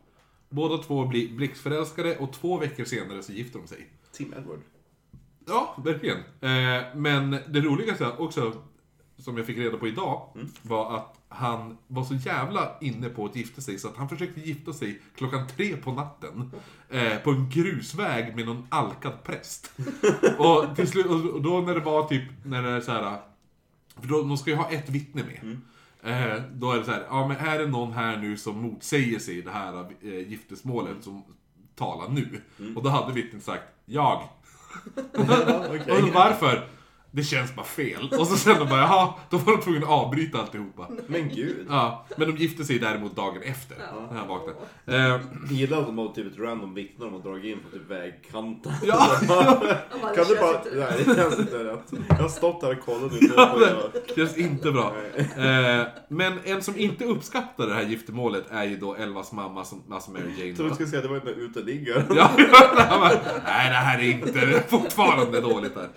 [0.49, 3.87] Båda två blir blixtförälskade och två veckor senare så gifter de sig.
[4.13, 4.61] Tim Edward.
[5.47, 6.19] Ja, verkligen.
[6.19, 8.53] Eh, men det roligaste också,
[9.19, 10.29] som jag fick reda på idag,
[10.63, 14.41] var att han var så jävla inne på att gifta sig så att han försökte
[14.41, 16.51] gifta sig klockan tre på natten.
[16.89, 19.73] Eh, på en grusväg med någon alkad präst.
[20.39, 23.21] och, till slut, och då när det var typ, när det är så här.
[24.01, 25.57] För då, de ska ju ha ett vittne med.
[26.03, 29.19] Eh, då är det så här, ja men är det någon här nu som motsäger
[29.19, 31.23] sig det här eh, giftesmålet som
[31.75, 32.41] talar nu?
[32.77, 34.23] Och då hade vittnet sagt, jag.
[35.13, 36.03] Ja, okej.
[36.03, 36.69] Och varför?
[37.13, 38.13] Det känns bara fel.
[38.19, 40.87] Och så sen de bara, jaha, då var de tvungna att avbryta alltihopa.
[41.07, 41.67] Men gud.
[41.69, 44.09] Ja, men de gifte sig däremot dagen efter, Ja.
[44.11, 44.59] när han vaknade.
[44.87, 47.77] Eh, Jag gillar att de har typ ett random vittne de har dragit in på
[47.77, 48.73] typ vägkanten.
[48.83, 50.61] ja, bara, Kan du "Det bara...
[50.75, 51.93] Nej, det känns inte rätt.
[52.09, 53.59] Jag har stått där och kollat nu ja,
[54.09, 54.93] det känns inte bra.
[55.17, 59.83] Eh, men en som inte uppskattar det här giftermålet är ju då Elvas mamma, som,
[59.91, 60.45] alltså Mary Jane.
[60.47, 62.05] Jag trodde du skulle säga att det var den där uteliggaren.
[62.17, 62.31] Ja,
[62.89, 63.09] han bara,
[63.45, 65.89] nej det här är inte, det är fortfarande dåligt här.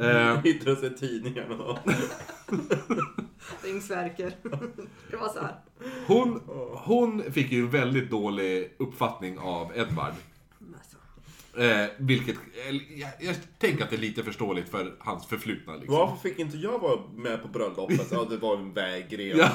[0.00, 1.78] Eh, Hittade sig i tidningarna.
[3.62, 4.32] Ringsverker.
[5.10, 5.54] Det var så här.
[6.06, 6.40] hon,
[6.84, 10.12] hon fick ju en väldigt dålig uppfattning av Edvard.
[10.74, 10.96] Alltså.
[11.62, 12.36] Eh, vilket,
[12.68, 15.94] eller, jag, jag tänker att det är lite förståeligt för hans förflutna liksom.
[15.94, 18.06] Varför fick inte jag vara med på bröllopet?
[18.10, 19.38] Ja, det var en vägren.
[19.38, 19.48] Ja.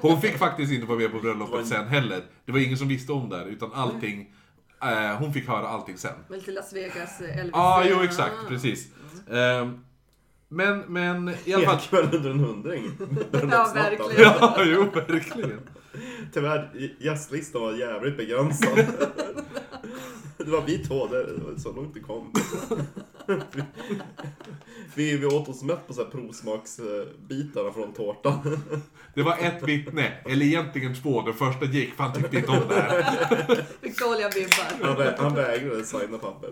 [0.00, 2.22] Hon fick faktiskt inte vara med på bröllopet en- sen heller.
[2.44, 4.32] Det var ingen som visste om det här, utan allting,
[4.82, 6.12] eh, hon fick höra allting sen.
[6.28, 7.50] Väl till Las Vegas eh, Elvis.
[7.54, 8.88] Ja, ah, jo exakt, precis.
[9.30, 9.80] Ehm,
[10.48, 11.80] men, men i alla Hela fall...
[11.80, 12.84] kvällen under en hundring.
[13.50, 14.22] Ja, verkligen.
[14.22, 15.60] Ja, jo verkligen.
[16.34, 18.78] Tyvärr, gästlistan var jävligt begränsad.
[20.44, 22.32] Det var vi två, det var så långt det kom.
[24.94, 28.38] Vi, vi åt oss mätt på så här provsmaksbitarna från tårtan.
[29.14, 31.22] Det var ett vittne, eller egentligen två.
[31.22, 33.02] Den första gick för han tyckte inte om det här.
[33.80, 34.86] Fick dåliga vibbar.
[34.86, 36.48] Han, vä- han vägrade signa papper.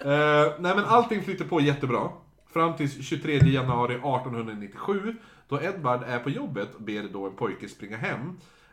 [0.00, 2.08] Eh, nej men allting flyter på jättebra.
[2.52, 5.14] Fram till 23 januari 1897
[5.48, 8.20] då Edvard är på jobbet och ber då en pojke springa hem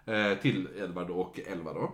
[0.05, 1.91] eh, till Edvard och Elva då.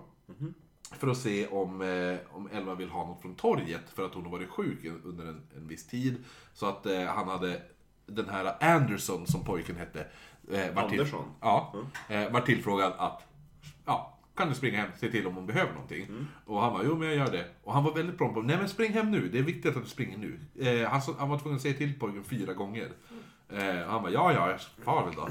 [0.91, 4.23] För att se om, eh, om Elva vill ha något från torget för att hon
[4.23, 6.23] har varit sjuk under en, en viss tid.
[6.53, 7.61] Så att eh, han hade
[8.05, 10.07] den här Anderson som pojken hette.
[10.51, 11.25] Eh, var till, Andersson?
[11.41, 11.73] Ja,
[12.09, 13.23] eh, var tillfrågad att
[13.85, 16.07] ja, kan du springa hem och se till om hon behöver någonting?
[16.45, 17.45] Och han var jo men jag gör det.
[17.63, 19.83] Och han var väldigt prompt på, nej men spring hem nu, det är viktigt att
[19.83, 20.39] du springer nu.
[20.59, 22.89] Eh, han, han var tvungen att säga till pojken fyra gånger.
[23.49, 25.29] Eh, och han bara, ja ja, jag far väl då.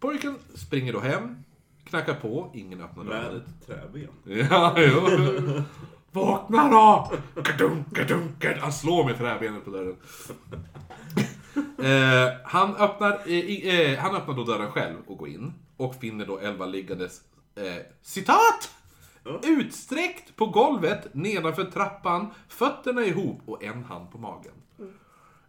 [0.00, 1.44] Pojken springer då hem,
[1.90, 3.36] knackar på, ingen öppnar Med dörren.
[3.36, 4.08] ett träben.
[4.50, 5.62] Ja, jo.
[6.12, 7.12] Vakna då!
[7.42, 8.60] Kadunk, kadunk, kadunk.
[8.62, 9.96] Han slår med träbenet på dörren.
[11.78, 15.52] Eh, han, öppnar, eh, i- eh, han öppnar då dörren själv och går in.
[15.76, 17.20] Och finner då Elva liggandes,
[17.54, 18.70] eh, citat!
[19.24, 19.40] Ja.
[19.44, 24.52] Utsträckt på golvet nedanför trappan, fötterna ihop och en hand på magen.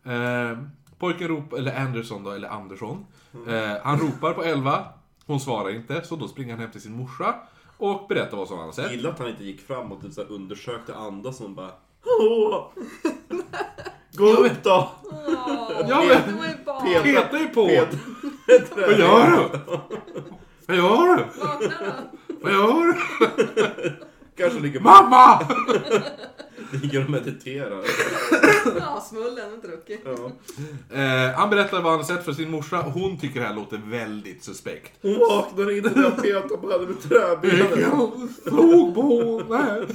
[0.03, 0.57] Eh,
[0.99, 3.05] pojken ropar, eller Anderson då, eller Andersson.
[3.47, 4.85] Eh, han ropar på Elva.
[5.26, 7.36] Hon svarar inte, så då springer han hem till sin morsa.
[7.78, 8.91] Och berättar vad som han har sett.
[8.91, 11.72] Gillar att han inte gick fram och typ så här undersökte andas som bara
[12.22, 12.63] Åh!
[14.13, 14.89] Gå upp då!
[15.03, 15.11] Åh,
[15.89, 16.86] Ja, det men- var ju barn.
[16.88, 17.67] Pet- Peta ju på!
[17.67, 19.59] Pet- Vad gör du?
[20.67, 21.24] Vad gör du?
[21.39, 22.36] Vakna då.
[22.41, 23.95] Vad gör du?
[24.41, 25.39] Kanske ligger, Mamma!
[26.81, 27.83] ligger och mediterar.
[28.79, 30.01] Ja, smullen och druckit.
[30.05, 30.31] Ja.
[30.97, 33.77] Eh, han berättar vad han har sett för sin morsa hon tycker det här låter
[33.85, 34.91] väldigt suspekt.
[35.01, 37.79] Hon vaknar inte när jag petar på henne med träbenet.
[37.79, 38.11] Jag
[38.43, 39.87] slog på henne.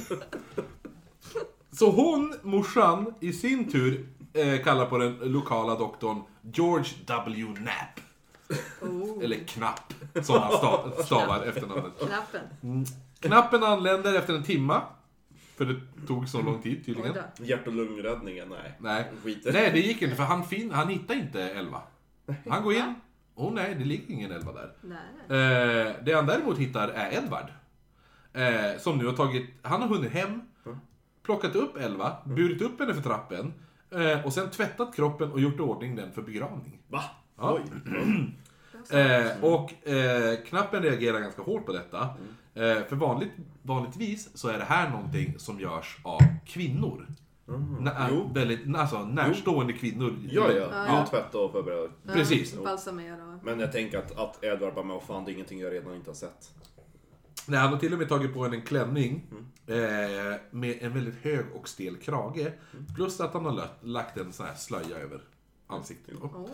[1.71, 7.45] Så hon, morsan, i sin tur eh, kallar på den lokala doktorn George W.
[7.57, 7.99] Knapp.
[8.81, 9.93] Oh, Eller Knapp,
[10.23, 11.93] som han stav, stavar efternamnet.
[11.99, 12.85] knappen.
[13.19, 14.81] Knappen anländer efter en timma.
[15.55, 17.15] För det tog så lång tid tydligen.
[17.37, 18.73] Hjärt och lungräddningen, nej.
[18.79, 19.11] Nej.
[19.23, 19.53] Skiter.
[19.53, 21.81] Nej, det gick inte för han, fin, han hittade inte Elva.
[22.49, 22.95] Han går in.
[23.35, 24.73] Åh nej, det ligger ingen Elva där.
[25.29, 27.49] Eh, det han däremot hittar är Edvard.
[28.33, 30.41] Eh, som nu har tagit, han har hunnit hem,
[31.23, 33.53] plockat upp Elva, burit upp henne för trappen
[33.91, 36.79] eh, och sen tvättat kroppen och gjort i ordning den för begravning.
[36.87, 37.03] Va?
[37.37, 37.59] Ja.
[37.59, 37.61] Oj.
[38.99, 42.09] Eh, och eh, knappen reagerar ganska hårt på detta.
[42.57, 42.77] Mm.
[42.77, 43.31] Eh, för vanligt,
[43.61, 47.07] vanligtvis så är det här någonting som görs av kvinnor.
[47.79, 48.29] Nä, Jo.
[48.33, 50.19] väldigt, alltså närstående kvinnor.
[50.31, 50.67] Ja, ja.
[50.71, 50.85] Ja.
[50.89, 51.93] Jo, tvätta och förbereda.
[52.03, 52.57] Ja, precis.
[52.63, 53.39] Balsamera.
[53.43, 56.09] Men jag tänker att, att Edward bara, men fan det är ingenting jag redan inte
[56.09, 56.53] har sett.
[57.47, 59.27] Nej, han har till och med tagit på en klänning
[59.67, 59.75] eh,
[60.51, 62.51] med en väldigt hög och stel krage.
[62.95, 65.21] Plus att han har lagt, lagt en sån här slöja över
[65.67, 66.15] ansiktet.
[66.21, 66.27] då.
[66.27, 66.49] Oh.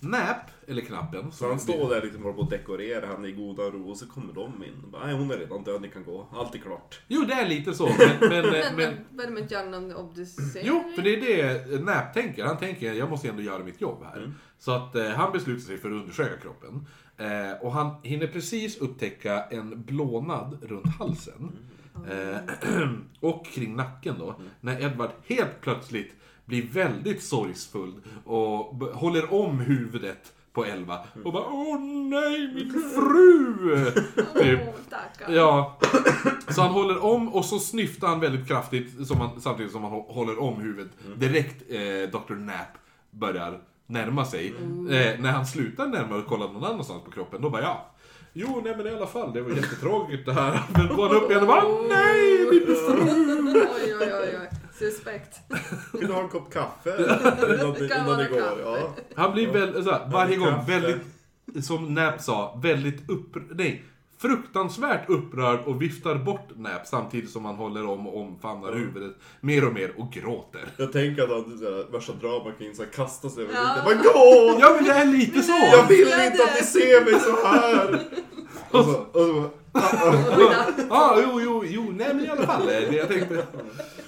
[0.00, 0.36] Nap,
[0.68, 1.32] eller knappen.
[1.32, 4.32] Så han står där liksom och dekorerar, han är i goda ro och så kommer
[4.32, 4.90] de in.
[4.90, 6.28] Bara, Nej hon är redan död, ni kan gå.
[6.32, 7.00] Allt är klart.
[7.08, 7.88] Jo, det är lite så.
[7.98, 10.66] Men, men, Men, men, vad är det med någon obducering?
[10.66, 12.44] Jo, för det är det Nap tänker.
[12.44, 14.32] Han tänker, jag måste ändå göra mitt jobb här.
[14.58, 16.86] Så att eh, han beslutar sig för att undersöka kroppen.
[17.16, 21.52] Eh, och han hinner precis upptäcka en blånad runt halsen.
[22.10, 22.36] Eh,
[23.20, 24.34] och kring nacken då.
[24.60, 26.12] När Edward helt plötsligt
[26.44, 27.92] blir väldigt sorgsfull
[28.24, 30.98] och håller om huvudet på Elva.
[31.24, 33.90] Och bara Åh nej, min fru!
[34.42, 34.60] typ.
[34.86, 35.34] Stackarn.
[35.34, 35.78] Ja,
[36.48, 39.92] så han håller om och så snyftar han väldigt kraftigt som han, samtidigt som han
[39.92, 40.92] hå- håller om huvudet.
[41.16, 42.34] Direkt eh, Dr.
[42.34, 42.68] Nap
[43.10, 44.46] börjar närma sig.
[44.90, 47.90] Eh, när han slutar närma och kollar någon annanstans på kroppen, då bara ja.
[48.32, 50.62] Jo, nej men i alla fall, det var jättetråkigt det här.
[50.76, 52.94] Men går han upp igen och bara nej, min fru!
[53.74, 54.53] Oj, oj, oj, oj.
[54.78, 55.38] Suspekt.
[55.92, 56.90] Vill du ha en kopp kaffe?
[57.48, 58.40] innan kan innan det går.
[58.40, 58.60] kaffe.
[58.64, 58.94] Ja.
[59.16, 60.70] Han blir väl, såhär, varje gång Kaffe.
[60.80, 63.84] väldigt, som Nap sa, väldigt upp, nej,
[64.18, 69.66] fruktansvärt upprörd och viftar bort Nap samtidigt som han håller om och omfamnar huvudet mer
[69.66, 70.64] och mer och gråter.
[70.76, 73.84] Jag tänker att han såhär, värsta drama kring såhär, kasta sig över Ja.
[73.88, 74.02] lite.
[74.02, 74.56] Gå!
[74.60, 75.52] Ja men det är lite så!
[75.72, 78.02] Jag vill inte att ni ser mig så här!
[78.70, 79.50] Och så, och så,
[80.90, 82.62] Ja, jo, jo, jo, nej men i alla fall.
[82.62, 83.34] eh, Det jag tänkte.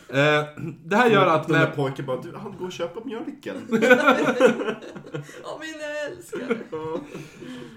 [0.09, 0.45] Eh,
[0.85, 1.75] det här gör att den där när...
[1.77, 3.57] pojken bara, du han går och köper mjölken.
[5.45, 5.75] Åh, min
[6.11, 6.59] älskare.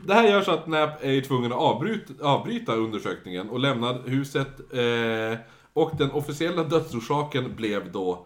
[0.08, 4.74] Det här gör så att Nap är tvungen att avbryta, avbryta undersökningen och lämnar huset.
[4.74, 5.40] Eh,
[5.74, 8.26] och den officiella dödsorsaken blev då...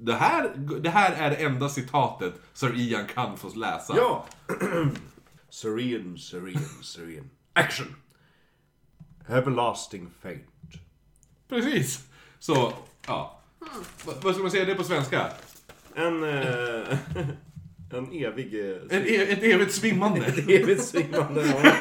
[0.00, 3.94] Det här, det här är det enda citatet Sir Ian kan få läsa.
[3.96, 4.24] Ja!
[5.50, 7.28] serene, serene, serene.
[7.52, 7.86] Action!
[9.28, 10.40] Everlasting fate.
[11.48, 12.00] Precis.
[12.38, 12.72] Så,
[13.06, 13.40] ja.
[14.06, 15.26] Va- Vad ska man säga det på svenska?
[15.94, 16.98] En, eh,
[17.92, 18.70] en evig...
[18.70, 20.20] eh, En, e- ett evigt svimmande.
[20.48, 21.72] evigt svimmande, ja.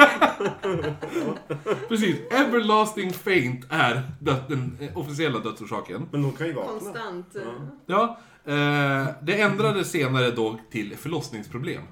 [1.87, 2.15] Precis.
[2.31, 6.07] Everlasting faint är död, den eh, officiella dödsorsaken.
[6.11, 6.71] Men hon kan ju vakna.
[6.79, 7.35] Konstant.
[7.35, 7.41] eh,
[7.85, 11.83] Ja, eh, det ändrades senare då till förlossningsproblem.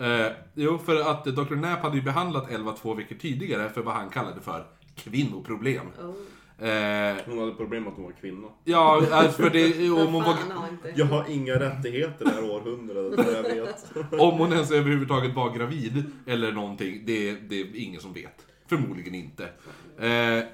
[0.00, 1.44] Eh, jo, för att Dr.
[1.44, 4.64] Knapp hade ju behandlat 11 två veckor tidigare för vad han kallade för
[4.94, 5.86] kvinnoproblem.
[6.00, 6.14] Oh.
[6.68, 8.48] Eh, Hon hade problem med att hon var kvinna.
[8.64, 10.92] ja, alltså för det, om, hon var, Fan har inte.
[10.96, 13.92] Jag har inga rättigheter det här århundradet, vad jag vet.
[14.20, 18.46] om hon ens överhuvudtaget var gravid eller någonting, det, det är ingen som vet.
[18.66, 19.44] Förmodligen inte.
[19.98, 20.44] Eh,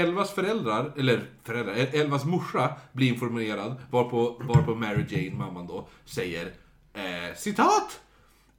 [0.00, 5.88] Elvas föräldrar, eller föräldrar, El- Elvas morsa blir informerad varpå, varpå Mary Jane, mamman då,
[6.04, 6.52] säger
[6.94, 8.00] eh, citat!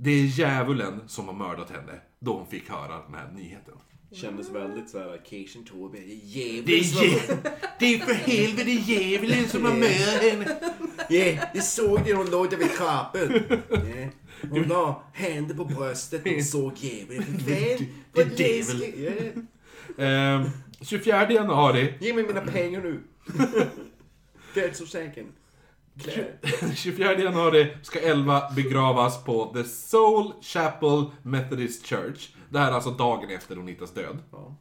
[0.04, 3.74] Det är djävulen som har mördat henne, då hon fick höra den här nyheten.
[4.12, 6.00] Kändes väldigt såhär, Cation Tour, det
[6.66, 7.38] Det är, djä-
[7.80, 10.58] det är för helvete djävulen som har mördat henne.
[11.10, 13.22] Yeah, jag såg det hon låg där vid trappan.
[13.88, 14.10] Yeah.
[14.50, 17.40] Hon la händer på bröstet och såg djävulen.
[17.46, 17.80] Det är
[18.36, 18.80] djävul.
[18.80, 18.98] läskigt.
[19.98, 20.42] Yeah.
[20.42, 20.48] Eh,
[20.82, 23.00] 24 januari Ge mig mina pengar nu.
[24.54, 25.26] Dödsorsaken.
[26.00, 26.26] Klä.
[26.76, 32.30] 24 januari ska Elva begravas på The Soul Chapel Methodist Church.
[32.50, 34.18] Det här är alltså dagen efter Onitas död.
[34.32, 34.56] Ja.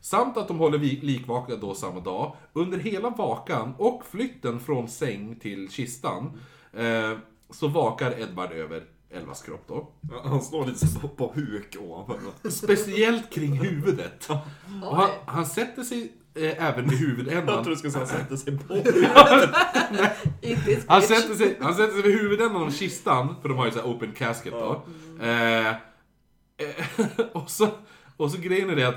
[0.00, 2.36] Samt att de håller likvaka då samma dag.
[2.52, 6.40] Under hela vakan och flytten från säng till kistan
[6.72, 7.12] eh,
[7.50, 9.88] så vakar Edvard över Elvas kropp då.
[10.24, 12.50] Han står lite så på, på huk ovanför.
[12.50, 14.28] Speciellt kring huvudet.
[14.82, 17.64] Han, han sätter sig eh, även med Jag huvudändan.
[17.64, 18.74] tror du skulle säga sätta sig på.
[20.88, 23.78] Han sätter, sig, han sätter sig vid huvudändan av kistan, för de har ju så
[23.78, 24.82] här open casket då.
[25.20, 25.74] Eh, eh,
[27.32, 27.68] och, så,
[28.16, 28.96] och så grejen är det att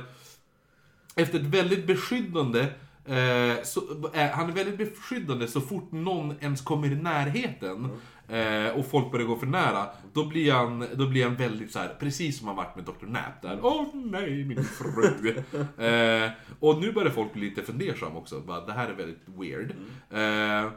[1.15, 2.59] efter ett väldigt beskyddande
[3.05, 3.81] eh, så,
[4.13, 7.89] eh, han är väldigt beskyddande så fort någon ens kommer i närheten
[8.29, 11.79] eh, och folk börjar gå för nära, då blir han, då blir han väldigt så
[11.79, 13.05] här, precis som han varit med Dr.
[13.05, 13.59] Nap där.
[13.61, 15.29] Åh nej, min fru.
[15.87, 18.39] eh, och nu börjar folk bli lite fundersam också.
[18.39, 19.71] Bara, det här är väldigt weird.
[20.11, 20.71] Eh,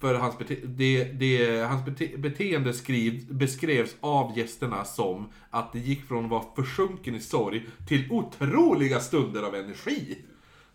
[0.00, 5.78] för hans, bete det, det, hans bete beteende skriv, beskrevs av gästerna som att det
[5.78, 10.18] gick från att vara försjunken i sorg till otroliga stunder av energi.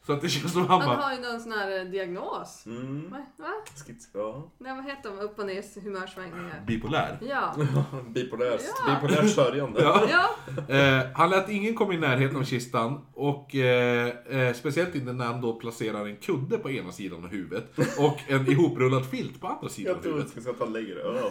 [0.05, 0.97] Så att det känns som han Han bara...
[1.05, 2.63] har ju någon sån här eh, diagnos.
[2.65, 3.09] Mm.
[3.11, 3.17] Va?
[3.37, 3.47] Va?
[3.87, 4.51] Skits, ja.
[4.57, 5.19] Nej, vad heter de?
[5.19, 6.63] Upp och ner humörsvängningar.
[6.67, 7.17] Bipolär.
[7.29, 7.55] Ja.
[8.09, 8.95] Bipolär, Ja.
[9.01, 9.81] bipolärt sörjande.
[9.81, 10.01] Ja.
[10.11, 10.75] Ja.
[10.75, 15.25] Eh, han lät ingen komma i närheten av kistan och eh, eh, speciellt inte när
[15.25, 17.65] han då placerar en kudde på ena sidan av huvudet
[17.97, 20.37] och en ihoprullad filt på andra sidan Jag av tror huvudet.
[20.37, 21.21] att jag ska ta längre över.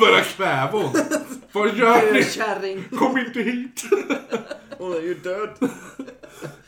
[0.00, 0.90] Börjar kväva hon.
[1.52, 2.22] Vad gör ni?
[2.24, 2.84] Kärring.
[2.98, 3.82] Kom inte hit!
[4.78, 5.48] Hon är ju död.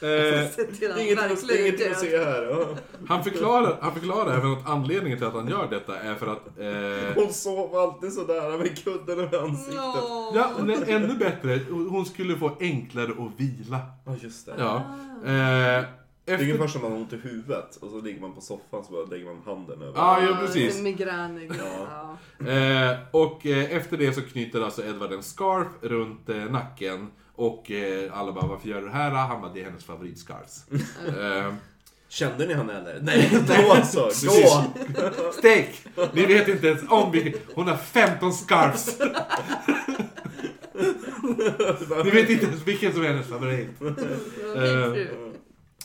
[0.01, 1.19] Eh, Inget,
[1.61, 2.67] inget att se här.
[3.09, 6.59] Han, förklarar, han förklarar även att anledningen till att han gör detta är för att...
[6.59, 9.79] Eh, Hon sov alltid sådär med kudden över ansiktet.
[9.79, 10.33] Åh.
[10.35, 13.79] ja, men ännu bättre, hon skulle få enklare att vila.
[14.07, 14.55] Ja, just det.
[14.59, 14.83] Ja.
[15.25, 15.29] Ah.
[15.29, 15.85] Eh,
[16.25, 16.47] Det är efter...
[16.47, 19.05] ungefär som man har ont i huvudet och så ligger man på soffan så bara
[19.05, 19.93] lägger man handen över.
[19.97, 20.81] Ja, ja, precis.
[20.83, 21.51] Migrän.
[21.59, 22.17] Ja.
[22.39, 22.51] Ja.
[22.53, 27.07] Eh, och eh, efter det så knyter alltså Edward en scarf runt eh, nacken
[27.41, 29.11] och eh, alla bara varför gör du det här?
[29.11, 30.65] Han bara det är hennes favoritscarfs.
[31.07, 31.55] eh,
[32.09, 33.01] Kände ni henne eller?
[33.03, 34.01] Nej, då alltså.
[34.27, 34.65] Gå!
[35.33, 35.69] Steak!
[36.13, 37.41] Ni vet inte ens om vilken...
[37.55, 38.99] Hon har 15 scarfs!
[42.05, 43.69] Ni vet inte ens vilken som är hennes favorit.
[44.57, 44.95] Eh.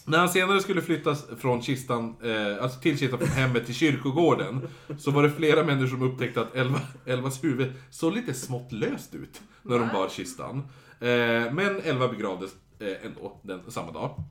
[0.07, 4.67] När han senare skulle flyttas från kistan, eh, alltså till kistan från hemmet till kyrkogården
[4.99, 9.15] Så var det flera människor som upptäckte att Elva, Elvas huvud såg lite smått löst
[9.15, 10.63] ut När de bar kistan eh,
[10.99, 14.23] Eh, men Elva begravdes eh, ändå den, samma dag.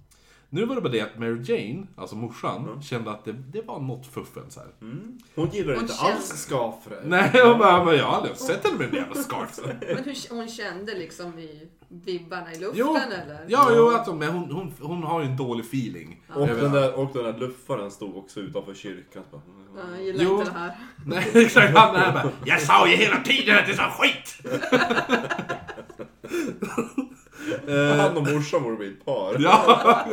[0.54, 3.80] Nu var det bara det att Mary Jane, alltså morsan, kände att det, det var
[3.80, 5.18] något fuffens här Mm.
[5.34, 6.96] Hon gillar Hon inte känner- alls skafrö.
[7.04, 10.34] Nej, hon bara, men jag har aldrig sett henne med den jävla scarfen Men hur
[10.36, 13.44] hon kände liksom i vibbarna i luften Jo, eller?
[13.48, 16.72] ja, jo, alltså, men hon, hon, hon har ju en dålig feeling Och över- den,
[16.72, 19.22] där, och den där luffaren stod också utanför kyrkan.
[19.32, 19.40] Bara,
[19.76, 20.38] Ja, jag gillar Jo.
[20.38, 20.76] inte det här.
[21.06, 21.76] Nej, exakt.
[21.76, 24.38] Han är bara Jag sa ju hela tiden att det sa skit!
[28.00, 29.36] Han och morsan borde bli ett par.
[29.40, 30.04] Ja.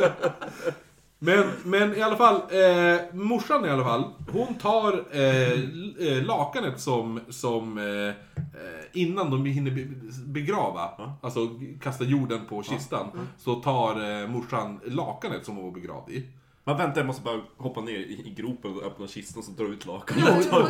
[1.18, 6.24] Men, men i alla fall, eh, morsan i alla fall, hon tar eh, l- eh,
[6.24, 11.40] lakanet som, som eh, eh, innan de hinner be- begrava, alltså
[11.82, 13.06] kasta jorden på kistan,
[13.38, 16.26] så tar eh, morsan lakanet som hon var begravd i.
[16.64, 19.64] Man väntar, jag måste bara hoppa ner i, i gropen och öppna kistan och dra
[19.64, 20.46] ut lakanet.
[20.46, 20.68] Upp vadå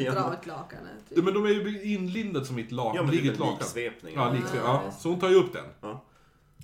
[0.00, 0.14] igen.
[0.14, 0.92] dra ut lakanet?
[1.08, 3.54] Ja, Men de är ju inlindade som ett lakan, Ja, men det är lakan.
[3.58, 4.14] liksvepning.
[4.14, 4.90] Ja, liksvep, ja.
[4.98, 5.64] Så hon tar ju upp den.
[5.80, 6.04] Ja.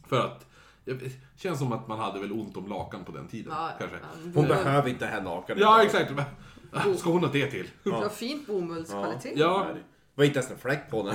[0.09, 0.47] För att,
[0.85, 3.97] det känns som att man hade väl ont om lakan på den tiden, Ja, kanske.
[3.97, 4.31] ja.
[4.35, 5.63] Hon behöver inte det här lakanet.
[5.63, 6.13] Ja, exakt.
[6.99, 7.69] Ska hon ha det till?
[7.85, 9.33] Det var fint bomullskvalitet.
[9.37, 9.67] Ja.
[9.75, 9.81] Det
[10.15, 11.15] var inte ens en fläck på den.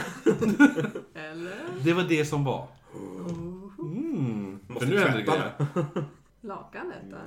[1.14, 1.56] Eller?
[1.84, 2.68] Det var det som var.
[3.80, 4.60] Mm.
[4.68, 6.06] För Måste nu händer det grejer.
[6.48, 7.18] Lakanet då?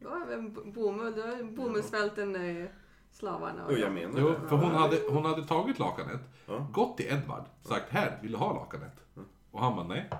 [0.00, 2.66] Då är väl bomull, då är bomullsfälten eh,
[3.12, 3.66] slavarna.
[3.70, 6.68] Jo, jag menar Jo, för hon hade, hon hade tagit lakanet, Ja.
[6.72, 8.92] gått till Edvard, sagt här, vill du ha lakanet?
[9.50, 10.10] Och han bara nej,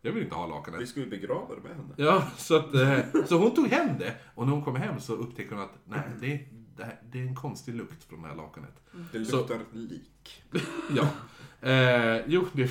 [0.00, 0.88] jag vill inte ha Vi lakanet.
[0.88, 1.94] skulle begrava det med henne.
[1.96, 5.12] Ja, så, att, eh, så hon tog hem det och när hon kom hem så
[5.14, 6.40] upptäckte hon att nej, det,
[6.76, 8.80] det, här- det är en konstig lukt från det här lakanet.
[9.12, 10.42] Det Så- luktar lik.
[10.96, 11.08] Ja.
[11.70, 12.70] Eh, jo, det,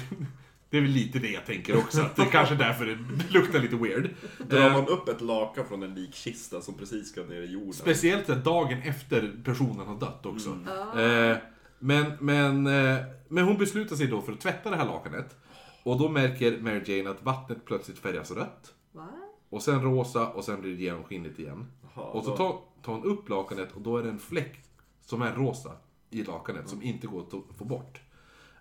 [0.75, 2.01] det är väl lite det jag tänker också.
[2.01, 2.97] Att det är kanske därför det
[3.33, 4.09] luktar lite weird.
[4.49, 7.73] Drar Eh, man upp ett lakan från en likkista som precis ska ner i jorden.
[7.73, 10.49] Speciellt dagen efter personen har dött också.
[10.49, 10.67] Mm.
[10.67, 11.01] Ja.
[11.01, 11.37] Eh,
[11.79, 15.35] men, men, eh, men hon beslutar sig då för att tvätta det här lakanet.
[15.83, 18.73] Och då märker Mary Jane att vattnet plötsligt färgas rött.
[18.91, 19.07] Va?
[19.49, 21.67] Och sen rosa och sen blir det genomskinligt igen.
[21.95, 24.63] Jaha, Och så tar, tar hon upp lakanet och då är det en fläck
[25.01, 25.71] som är rosa
[26.09, 28.01] i lakanet som inte går att få bort.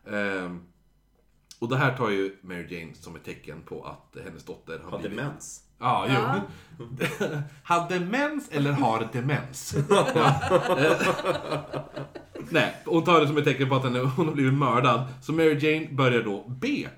[0.07, 0.61] Ehm,
[1.59, 4.91] och det här tar ju Mary Jane som ett tecken på att hennes dotter har
[4.91, 5.19] Har blivit...
[5.19, 5.61] demens.
[5.79, 6.15] Ja, jo.
[6.15, 6.41] Ja.
[7.65, 9.75] har demens eller har demens?
[9.91, 10.41] Ja.
[12.51, 15.05] Nej, hon tar det som ett tecken på att hon har blivit mördad.
[15.23, 16.89] Så Mary Jane börjar då be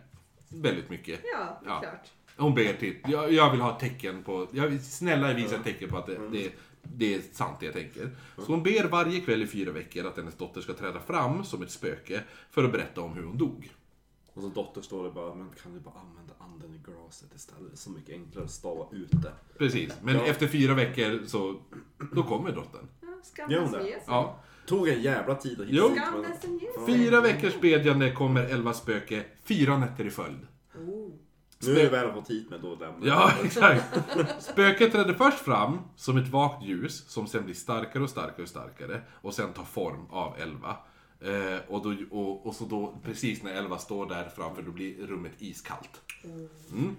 [0.48, 1.20] väldigt mycket.
[1.32, 1.80] Ja, Ja.
[1.80, 2.04] klart.
[2.38, 5.64] Hon ber till, jag, jag vill ha ett tecken på, jag vill, snälla visa ett
[5.64, 6.52] tecken på att det, det,
[6.82, 8.10] det är sant det jag tänker.
[8.36, 11.62] Så hon ber varje kväll i fyra veckor att hennes dotter ska träda fram som
[11.62, 13.70] ett spöke för att berätta om hur hon dog.
[14.36, 17.70] Och så dotter står det bara, men kan du bara använda anden i glaset istället?
[17.70, 19.32] Det är så mycket enklare att stava ut det.
[19.58, 20.24] Precis, men Ja.
[20.26, 21.60] efter fyra veckor så,
[22.12, 22.88] då kommer dottern.
[23.00, 23.78] Ja, Gör skam hon det?
[23.78, 24.02] sig.
[24.06, 24.40] Ja.
[24.66, 26.20] Tog en jävla tid att hitta Jo.
[26.22, 26.86] men-.
[26.86, 30.46] Fyra veckors bedjande kommer elva spöke, fyra nätter i följd.
[30.74, 31.12] Oh.
[31.66, 33.84] Nu är jag väl fått hit med då lämnar Ja, exakt.
[34.40, 38.48] Spöket trädde först fram som ett vagt ljus som sen blir starkare och starkare och
[38.48, 40.76] starkare och sen tar form av Elva.
[41.20, 45.06] Eh, och, då, och, och så då, precis när Elva står där framför, då blir
[45.06, 46.00] rummet iskallt.
[46.72, 46.96] Mm.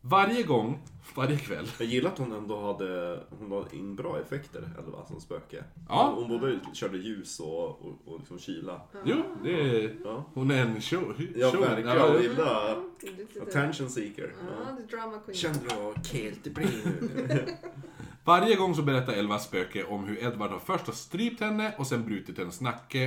[0.00, 0.78] Varje gång,
[1.14, 1.70] varje kväll.
[1.78, 5.64] Jag gillar att hon ändå hade, hon hade in bra effekter, Elva, som spöke.
[5.88, 6.12] Ja.
[6.16, 8.80] Hon både körde ljus och, och, och liksom kyla.
[9.04, 11.14] Jo, det är, Ja, hon är en show.
[11.36, 11.60] ja show.
[11.60, 11.88] verkligen.
[11.96, 12.70] Ja, Jag gillar
[13.02, 14.34] är lite- attention seeker.
[14.40, 14.96] Ja, Ja.
[14.96, 15.36] drama queen.
[15.38, 16.68] Kände du vad helt det blir?
[18.28, 21.86] Varje gång så berättar Elvas spöke om hur Edvard har först har strypt henne och
[21.86, 23.06] sen brutit hennes nacke.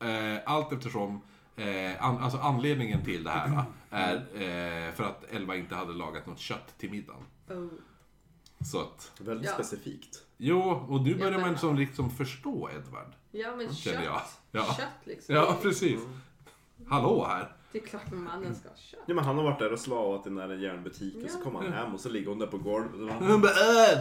[0.00, 1.20] Eh, allt eftersom,
[1.56, 6.26] eh, an, alltså anledningen till det här är eh, för att Elva inte hade lagat
[6.26, 7.22] något kött till middagen.
[7.50, 7.66] Oh.
[8.64, 9.54] Så att, Väldigt Ja.
[9.54, 10.22] specifikt.
[10.36, 13.12] jo, och nu börjar man som liksom förstå Edvard.
[13.30, 14.04] Ja, men kött.
[14.04, 14.20] jag.
[14.50, 14.64] Ja.
[14.78, 15.34] Kött liksom.
[15.34, 16.00] Ja, precis.
[16.88, 17.52] Hallå här.
[17.72, 19.00] Det är klart mannen ska kött.
[19.06, 21.44] Ja, men han har varit där och slavat i den där järnbutiken, så Ja.
[21.44, 23.12] kommer han hem och så ligger hon där på golvet.
[23.18, 23.52] Hon bara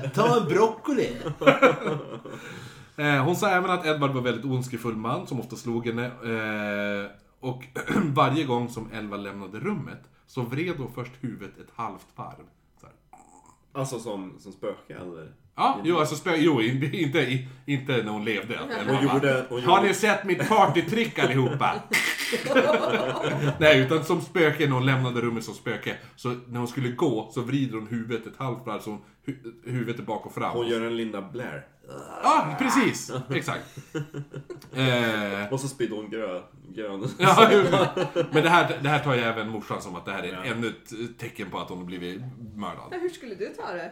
[0.03, 1.17] äh, ta en broccoli.
[2.97, 6.05] eh, hon sa även att Edvard var en väldigt ondskefull man som ofta slog henne.
[6.05, 7.63] Eh, och
[8.13, 12.45] varje gång som Elva lämnade rummet så vred hon först huvudet ett halvt varv.
[12.82, 12.88] Så.
[13.74, 15.32] Alltså som, som spöke eller?
[15.55, 18.59] Ja, jo, alltså spö, jo, inte, inte, inte när hon levde.
[18.88, 19.45] Hon gjorde...
[19.49, 21.74] Hon Har gjorde ni sett mitt partytrick allihopa?
[23.59, 25.97] Nej, utan som spöke när hon lämnade rummet som spöke.
[26.15, 29.36] Så när hon skulle gå så vrider hon huvudet ett halvt varv så hon, hu,
[29.65, 30.51] huvudet är bak och fram.
[30.53, 31.65] hon gör en Linda Blair.
[32.23, 33.11] Ja, precis!
[33.29, 33.77] Exakt.
[34.75, 36.41] Eh, Och så spydde hon grön.
[36.69, 37.07] grön.
[37.17, 37.49] ja,
[38.32, 40.67] men det här, det här tar ju även morsan som att det här är ännu
[40.67, 42.21] ett tecken på att hon har blivit
[42.55, 42.88] mördad.
[42.91, 43.91] Men hur skulle du ta det?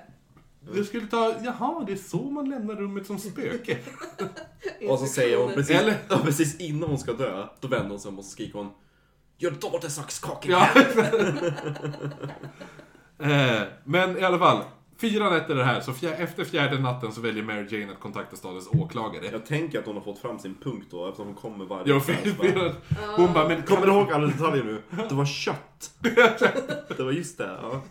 [0.60, 3.78] Du skulle ta, jaha, det är så man lämnar rummet som spöke.
[4.89, 7.99] Och så säger hon precis, Eller- ja, precis innan hon ska dö, då vänder hon
[7.99, 8.72] sig om och så skriker hon
[9.38, 10.68] Gör dodersaxkakor Ja.
[13.20, 14.64] eh, men i alla fall,
[15.02, 18.00] fyra nätter är det här, så fjär, efter fjärde natten så väljer Mary Jane att
[18.00, 19.26] kontakta stadens åklagare.
[19.32, 22.00] Jag tänker att hon har fått fram sin punkt då eftersom hon kommer varje Ja,
[22.00, 22.72] kväll, så
[23.16, 24.82] hon bara, men Kommer du ihåg alla detaljer nu?
[25.10, 25.91] Det var kött.
[26.97, 27.82] Det var just det, ja.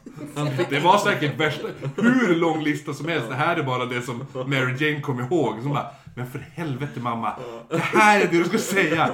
[0.71, 3.29] Det var säkert värsta, hur lång lista som helst.
[3.29, 5.63] Det här är bara det som Mary Jane kom ihåg.
[5.63, 5.87] Som bara,
[6.17, 7.33] men för helvete mamma,
[7.71, 9.11] det här är det du ska säga.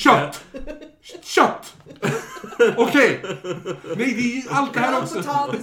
[0.00, 0.44] Kött!
[1.22, 1.76] Kött!
[2.76, 3.20] Okej!
[3.22, 5.14] Nej, det är ju allt det här Grön också.
[5.16, 5.60] potatis,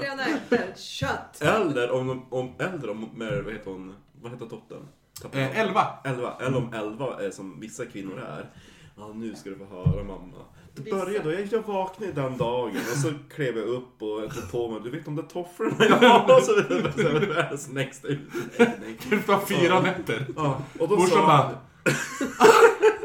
[0.00, 1.40] gröna äpplen, kött.
[1.42, 4.88] Eller om, om eller om med, vad heter hon, vad heter dottern?
[5.22, 5.66] Tappade Eh, namnet.
[5.66, 5.86] elva.
[6.04, 6.36] Elva.
[6.40, 8.50] Eller om elva är som vissa kvinnor är.
[8.96, 10.36] Ja, nu ska du få höra mamma.
[10.74, 10.96] Det Vissa.
[10.96, 14.50] började då, jag, jag vaknade den dagen och så klev jag upp och jag tog
[14.50, 16.36] på mig, du vet de där tofflorna jag har?
[16.36, 18.96] Och så det världens next utläggning.
[19.10, 20.26] Det var fyra nätter.
[20.36, 21.50] Ja, och då Morsan sa bara,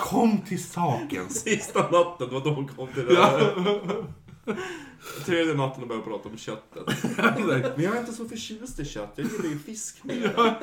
[0.00, 1.28] kom till saken.
[1.30, 3.54] sista natten, var då hon kom till det här.
[5.24, 6.86] Tredje natten och började prata om köttet.
[7.76, 10.56] Men jag är inte så förtjust i kött, jag gillar ju fisk mer.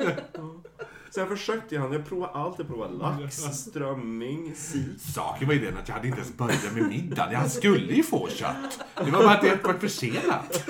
[1.10, 5.00] Så jag försökte ju han, jag provade allt, jag provade lax, strömming, sik.
[5.14, 7.32] Saken var ju den att jag hade inte ens börjat med middagen.
[7.32, 8.84] Jag skulle ju få kött.
[8.94, 10.68] Det var bara att det var försenat.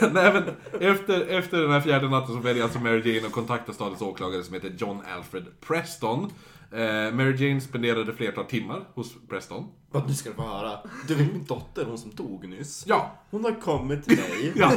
[0.12, 0.44] Nej, men
[0.80, 4.42] efter, efter den här fjärde natten så väljer alltså Mary Jane att kontakta stadens åklagare
[4.44, 6.30] som heter John Alfred Preston.
[6.72, 6.78] Eh,
[7.14, 9.64] Mary Jane spenderade flertal timmar hos Preston.
[9.90, 10.78] Vad nu ska du få höra.
[11.08, 12.84] Du vet min dotter, hon som dog nyss.
[12.86, 14.52] Ja, Hon har kommit till mig.
[14.56, 14.72] ja.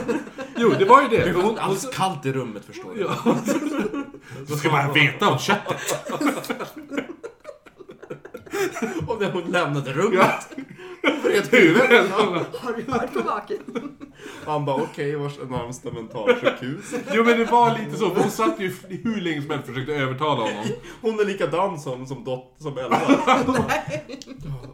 [0.58, 1.24] Jo, det var ju det.
[1.24, 3.02] Det var alldeles kallt i rummet förstår du.
[3.02, 3.16] ja.
[4.48, 5.82] Så ska man veta om köttet.
[9.08, 10.18] Och när hon lämnade rummet.
[10.18, 10.40] Ja.
[11.02, 12.12] Hon vred huvudet.
[12.12, 13.58] Har du hört på vaken?
[14.46, 16.94] Han bara okej, vars är närmsta mentalsjukhus?
[17.14, 18.74] Jo men det var lite så, för hon satt ju
[19.04, 20.66] hur länge som helst och försökte övertala honom.
[21.02, 23.02] Hon är likadan som, som, dot, som Elva.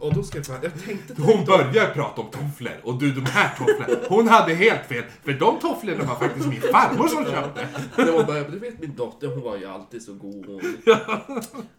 [0.00, 3.20] Och då ska jag säga, jag tänkte Hon börjar prata om tofflor och du de
[3.20, 4.00] här tofflorna.
[4.08, 7.68] Hon hade helt fel, för de tofflorna var faktiskt min farmor som köpte.
[7.96, 10.60] Det var bara, du vet min dotter, hon var ju alltid så god hon.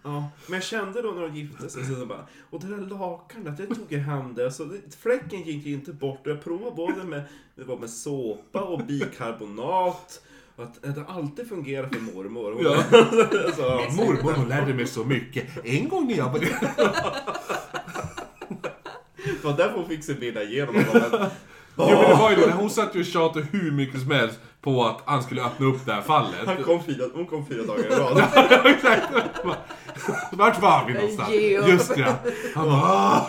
[0.03, 0.29] Ja.
[0.47, 3.65] Men jag kände då när de gifte sig, så bara, och det där lakanet, det
[3.65, 6.27] tog jag hem det, så det, fläcken gick ju inte bort.
[6.27, 7.23] Och jag provade både med,
[7.55, 10.21] det var med såpa och bikarbonat.
[10.55, 12.51] Och att det alltid fungerar för mormor.
[12.51, 12.83] Hon, Ja.
[13.55, 15.45] så, Mormor hon lärde mig så mycket.
[15.63, 16.39] En gång när jag var...
[16.39, 16.49] det
[19.43, 20.75] var därför hon fick sin vilja igenom.
[21.77, 24.39] Jo men det var ju det, hon satt ju och tjatade hur mycket som helst
[24.61, 26.39] på att han skulle öppna upp det här fallet.
[26.45, 28.23] Han kom fyra, hon kom fyra dagar i rad.
[28.65, 29.03] Exakt.
[30.31, 31.29] Vart var vi någonstans?
[31.67, 32.15] Just det.
[32.55, 33.25] Han bara...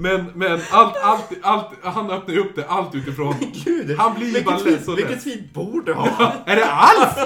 [0.00, 3.34] Men, men allt, allt, allt, han öppnar ju upp det, allt utifrån...
[3.64, 6.32] Gud, Han blir ju bara less och vilket fint bord du har.
[6.46, 7.16] Är det Alf?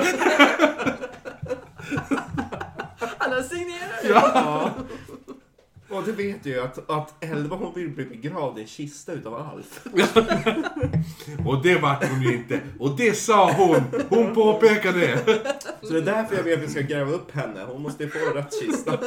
[3.19, 4.25] Han har signerat.
[4.25, 4.71] Ja.
[5.95, 9.35] Och det vet ju att, att Elva hon vill bli begravd i en kista utav
[9.35, 9.87] Alf.
[11.47, 12.61] Och det vart hon ju inte.
[12.79, 13.83] Och det sa hon.
[14.09, 15.19] Hon påpekade det.
[15.83, 17.65] Så det är därför jag vill att vi ska gräva upp henne.
[17.69, 18.99] Hon måste få rätt kista.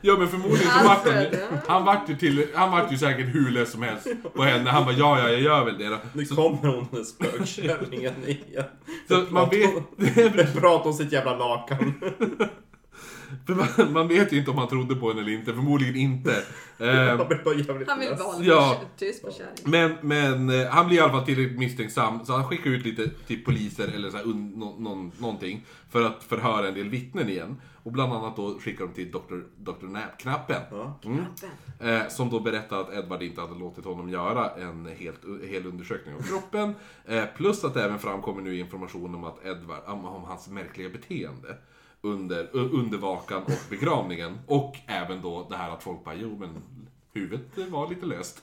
[0.00, 1.28] Ja men förmodligen så vart han ju,
[1.66, 4.70] han vart ju till, han vart ju säkert hur lätt som helst på henne.
[4.70, 5.98] Han bara ja, ja, jag gör väl det då.
[6.12, 8.64] Nu kommer hon den spökkärringen igen.
[9.08, 11.94] Så man vet, Prata om sitt jävla lakan.
[13.46, 16.42] för man, man vet ju inte om han trodde på henne eller inte, förmodligen inte.
[16.78, 18.80] Eh, jävligt Han vill vara Ja.
[18.98, 19.96] tyst på kärringen.
[20.00, 20.08] Men,
[20.46, 23.44] men eh, han blir i alla fall tillräckligt misstänksam så han skickar ut lite till
[23.44, 27.60] poliser eller så här, un, nå- någon, någonting för att förhöra en del vittnen igen.
[27.82, 29.40] Och bland annat då skickar de till Dr.
[29.58, 29.86] Dr.
[29.86, 30.62] Nap-knappen.
[30.70, 31.00] Ja.
[31.04, 31.24] Mm.
[31.80, 36.14] Eh, som då berättar att Edward inte hade låtit honom göra en helt, hel undersökning
[36.14, 36.74] av kroppen.
[37.06, 40.88] Eh, plus att det även framkommer nu information om att Edward, om, om hans märkliga
[40.88, 41.56] beteende.
[42.04, 44.38] Under, under vakan och begravningen.
[44.46, 46.62] Och även då det här att folk bara, jo men
[47.12, 48.42] huvudet var lite löst.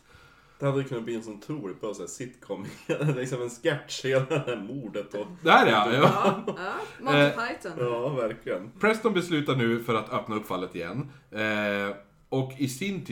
[0.60, 2.66] Det hade kunnat bli en sån otroligt bra så här sitcom.
[3.16, 5.26] liksom en sketch, hela det här mordet och...
[5.43, 5.93] Där ja!
[5.93, 6.01] ja.
[6.01, 6.74] Ja, ja.
[6.99, 7.72] Monty Eh, Python.
[7.80, 8.72] Ja, verkligen.
[8.80, 11.12] Preston beslutar nu för att öppna upp fallet igen.
[11.32, 11.95] Eh,
[12.30, 13.05] och i sin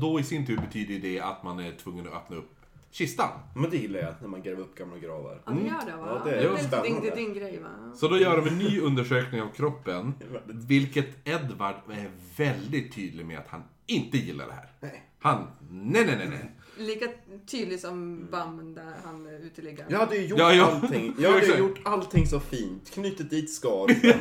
[0.00, 2.50] då i sin tur betyder det att man är tvungen att öppna upp
[2.94, 3.30] kistan.
[3.54, 5.42] Men det gillar jag, när man gräver upp gamla gravar.
[5.46, 6.22] Ja, det gör det va?
[6.24, 7.14] Ja, det är det är spännande.
[7.14, 7.94] din, grej va?
[7.94, 10.14] Så då gör de en ny undersökning av kroppen.
[10.46, 14.72] Vilket Edward är väldigt tydlig med att han inte gillar det här.
[14.80, 15.02] Nej.
[15.18, 16.50] Han, nej nej nej nej.
[16.76, 17.06] Lika
[17.46, 19.86] tydlig som Bam där han är uteliggare.
[19.90, 20.64] Jag hade ju gjort Ja, ja.
[20.82, 21.14] allting.
[21.18, 21.58] Jag hade Exakt.
[21.58, 22.90] ju gjort allting så fint.
[22.94, 23.96] Knutit dit skaret.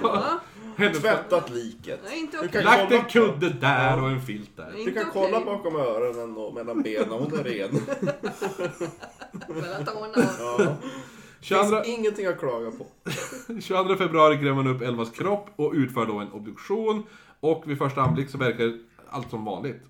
[0.78, 2.00] Ja, Tvättat liket.
[2.06, 2.52] Nej, inte Du okej.
[2.52, 4.72] kan Lagt en kolla- kudde där och en filt där.
[4.72, 5.22] Du Inte kan okej.
[5.32, 7.10] kolla bakom öronen och mellan benen.
[7.10, 7.70] Hon är ren.
[9.50, 10.30] Mellan tårna.
[10.40, 10.76] Ja.
[11.42, 12.86] 22, Finns ingenting att klaga på.
[13.62, 17.04] 22 februari gräver man upp Elvas kropp och utför då en obduktion.
[17.40, 18.78] Och vid första anblick så verkar
[19.10, 19.82] allt som vanligt.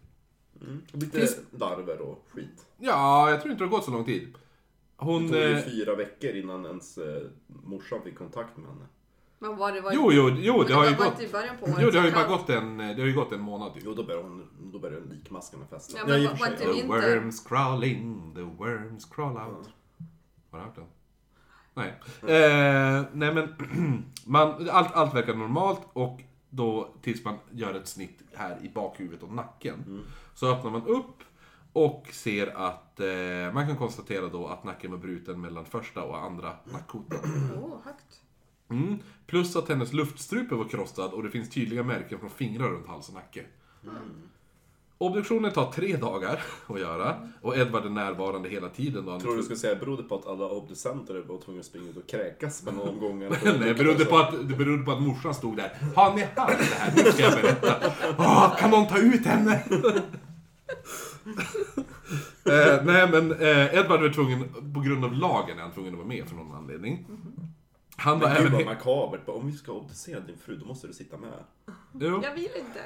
[0.92, 2.66] Lite Finns- larver och skit.
[2.78, 4.28] Ja, jag tror inte det har gått så lång tid.
[4.34, 5.28] Det Hon...
[5.28, 8.86] tog ju Eh, fyra veckor innan ens eh, morsan fick kontakt med henne.
[9.40, 11.14] Men var det, var jo, jo, jo, men det har ju gått...
[11.80, 13.84] Jo, det har ju bara gått en, det har ju gått en månad typ.
[13.86, 15.98] Jo, då började, hon, då började likmaskarna festa.
[15.98, 19.70] Ja, men i var- inte The worms crawl in, the worms crawl out.
[20.52, 20.86] Har du hört den?
[21.74, 21.94] Nej.
[22.22, 23.56] Eh, nej men,
[24.26, 26.22] man, allt, allt verkar normalt och
[26.56, 30.06] då tills man gör ett snitt här i bakhuvudet och nacken.
[30.34, 31.24] Så öppnar man upp
[31.74, 36.24] och ser att eh, man kan konstatera då att nacken var bruten mellan första och
[36.24, 37.20] andra nackkotan.
[37.86, 38.22] Högt.
[38.70, 39.00] Mm.
[39.26, 43.08] Plus att hennes luftstrupe var krossad och det finns tydliga märken från fingrar runt hals
[43.08, 43.46] och nacke.
[45.08, 49.06] Obduktionen tar tre dagar att göra och Edvard är närvarande hela tiden.
[49.06, 51.90] Då han tror du skulle säga berodde på att alla obducenter var tvungna att springa
[51.90, 52.62] ut och kräkas
[53.00, 53.24] gång.
[53.24, 55.78] eller- Nej, det berodde, på att, det berodde på att morsan stod där.
[55.96, 56.94] Har ni hört det här?
[56.96, 57.76] Nu ska jag berätta.
[58.18, 59.54] Åh, kan någon ta ut henne?
[62.46, 65.98] eh, nej men eh, Edvard var tvungen, på grund av lagen är han tvungen att
[65.98, 67.06] vara med för någon anledning.
[67.96, 68.66] Han var Men gud även...
[68.66, 69.26] vad makabert.
[69.26, 71.30] Bara, Om vi ska obducera din fru, då måste du sitta med.
[72.00, 72.22] Jo.
[72.24, 72.80] Jag vill inte.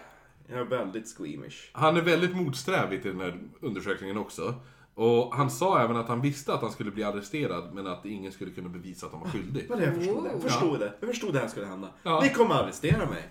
[0.49, 1.69] Jag är väldigt squeamish.
[1.71, 4.55] Han är väldigt motsträvig till den här undersökningen också.
[4.93, 8.31] Och han sa även att han visste att han skulle bli arresterad, men att ingen
[8.31, 9.65] skulle kunna bevisa att han var skyldig.
[9.69, 10.29] Vad jag förstod det.
[10.29, 10.41] Jag Oh.
[10.41, 10.93] förstod det.
[10.99, 11.89] Jag förstod det här skulle hända.
[12.03, 12.19] Ja.
[12.23, 13.23] Ni kommer arrestera mig.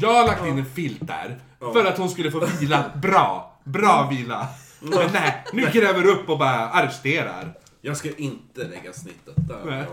[0.00, 3.58] Jag har lagt in en filt där, för att hon skulle få vila bra.
[3.64, 4.48] Bra vila.
[4.80, 7.58] Men nej, nu gräver upp och bara arresterar.
[7.80, 9.86] Jag ska inte lägga snittet där.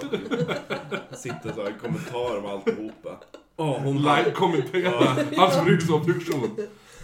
[1.15, 3.09] Sitter så här i kommentar om alltihopa.
[3.59, 4.91] Åh, hon Live kommentera
[5.37, 6.57] hans frus obduktion.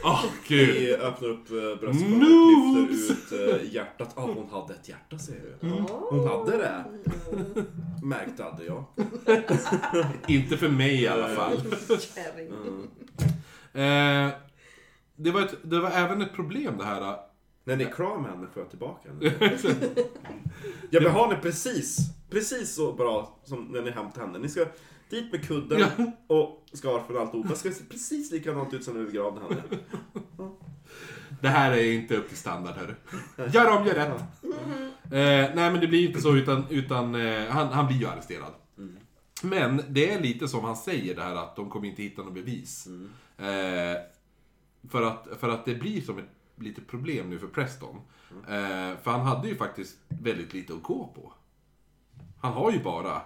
[0.03, 0.75] Åh, gud.
[0.75, 4.13] Vi öppnar upp eh, bröstkorgen och lyfter ut eh, hjärtat.
[4.15, 5.67] Ja, hon hade ett hjärta ser du.
[6.09, 6.85] Hon hade det.
[8.03, 8.83] Märkte aldrig jag.
[10.27, 11.57] Inte för mig i alla fall.
[13.73, 14.29] Eh,
[15.15, 17.17] det, var ett, det var även ett problem det här.
[17.63, 19.33] När ni med henne får jag tillbaka henne.
[20.89, 21.97] Jag vill ha henne precis,
[22.29, 24.39] precis så bra som när ni hämtar henne.
[24.39, 24.65] Ni ska
[25.09, 26.11] dit med kudden Ja.
[26.27, 27.49] och scarfen och alltihopa.
[27.49, 29.63] Det ska se precis likadant ut som när vi begravde henne.
[31.41, 32.95] Det här är inte upp till standard hörru.
[33.51, 34.21] Gör om, gör rätt.
[35.03, 38.53] Eh, nej men det blir inte så utan, utan eh, han, han blir ju arresterad.
[39.43, 42.33] Men det är lite som han säger det här att de kommer inte hitta något
[42.33, 42.87] bevis.
[43.37, 43.97] Eh,
[44.89, 47.95] för, att, för att det blir som ett litet problem nu för Preston.
[48.47, 51.33] Eh, för han hade ju faktiskt väldigt lite att gå på.
[52.41, 53.21] Han har ju bara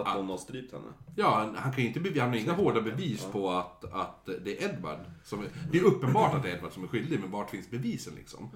[0.00, 0.84] Att någon har strypt henne.
[1.16, 4.28] Ja, han, han kan ju inte bevi- han har inga hårda bevis på att, att
[4.44, 7.20] det är Edward som är, Det är uppenbart att det är Edward som är skyldig,
[7.20, 8.50] men vart finns bevisen liksom?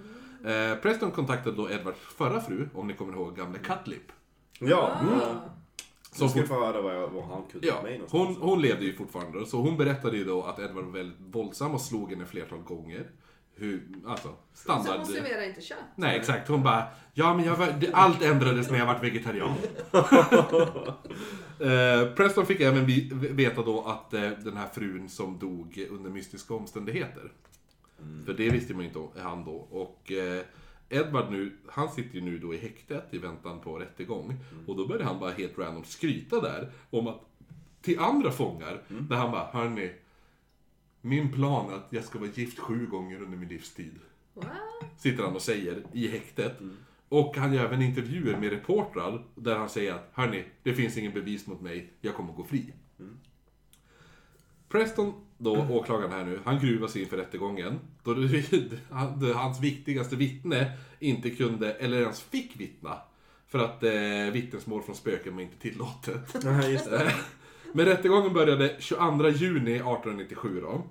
[0.45, 4.13] Eh, Preston kontaktade då Edwards förra fru, om ni kommer ihåg gamle Cutlip.
[4.59, 5.05] Ja, Ah.
[5.21, 5.45] ja.
[6.13, 8.19] Som Så ska fort, få höra vad, jag, vad han kunde ja, ja, mig hon,
[8.21, 8.51] någonstans.
[8.51, 11.81] hon levde ju fortfarande, så hon berättade ju då att Edward var väldigt våldsam och
[11.81, 13.11] slog henne flertal gånger.
[13.61, 14.97] Hur, alltså, Så standard...
[14.97, 15.79] hon serverar inte kött?
[15.97, 16.49] Nej, exakt.
[16.49, 16.85] Hon bara,
[17.15, 19.55] ja men jag var, allt ändrades när jag vart vegetarian.
[21.61, 26.11] eh, Preston fick även vi, veta då att eh, den här frun som dog under
[26.11, 27.33] mystiska omständigheter.
[28.27, 29.53] För det visste man ju inte om han då.
[29.71, 30.43] Och eh,
[30.89, 34.37] Edward nu, han sitter ju nu då i häktet i väntan på rättegång.
[34.67, 37.21] Och då börjar han bara helt random skryta där om att
[37.83, 39.93] till andra fångar, där han bara, hörni,
[41.01, 43.99] min plan är att jag ska vara gift sju gånger under min livstid.
[44.35, 44.47] What?
[44.99, 46.59] Sitter han och säger i häktet.
[47.09, 51.13] Och han gör även intervjuer med reportrar där han säger att hörni, det finns ingen
[51.13, 52.73] bevis mot mig, jag kommer gå fri.
[54.69, 57.79] Preston, då åklagaren här nu, han gruvar sig inför rättegången.
[58.05, 62.99] Då det, han- det, hans viktigaste vittne inte kunde, eller ens fick vittna.
[63.47, 66.45] För att eh, vittnesmål från spöken var inte tillåtet.
[66.45, 67.15] Nej, just det.
[67.73, 70.83] Men rättegången började 22 juni 1897 då.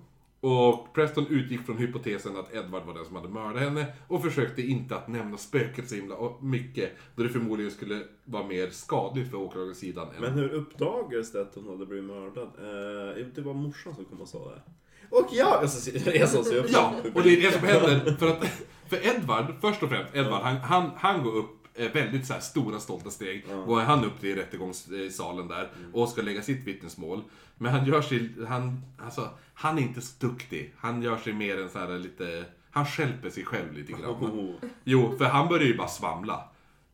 [0.42, 4.62] Och Preston utgick från hypotesen att Edward var den som hade mördat henne och försökte
[4.62, 9.38] inte att nämna spöket så himla mycket då det förmodligen skulle vara mer skadligt för
[9.38, 10.22] åklagarsidan än...
[10.22, 12.48] Men hur uppdagades det att hon hade blivit mördad?
[12.58, 14.62] Eh, det var morsan som kom och sa det.
[15.10, 15.48] Och jag...
[15.48, 18.16] Alltså, jag sa så jag Ja, och det är det som händer.
[18.20, 18.46] För att
[18.90, 22.80] för Edward, först och främst, Edward, han, han, han går upp väldigt så här stora
[22.80, 23.46] stolta steg.
[23.66, 27.22] Går han upp till rättegångssalen där och ska lägga sitt vittnesmål.
[27.58, 30.74] Men han gör sig, han, alltså, han är inte så duktig.
[30.78, 34.02] Han gör sig mer en så här lite, han stjälper sig själv lite grann.
[34.20, 34.56] Oh.
[34.84, 36.44] Jo, för han börjar ju bara svamla.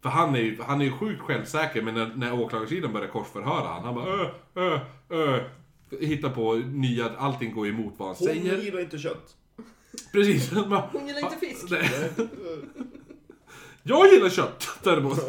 [0.02, 3.68] För han är ju, han är ju sjukt självsäker, men när, när åklagarsidan börjar korsförhöra
[3.68, 4.80] han, han bara ö, ö,
[5.10, 5.44] ö.
[6.00, 8.58] Hittar på nya, allting går emot vad han Hon säger.
[8.58, 9.36] gillar inte kött.
[10.12, 10.52] Precis.
[10.92, 11.72] Hon gillar inte fisk.
[13.88, 15.18] Jag gillar kött däremot.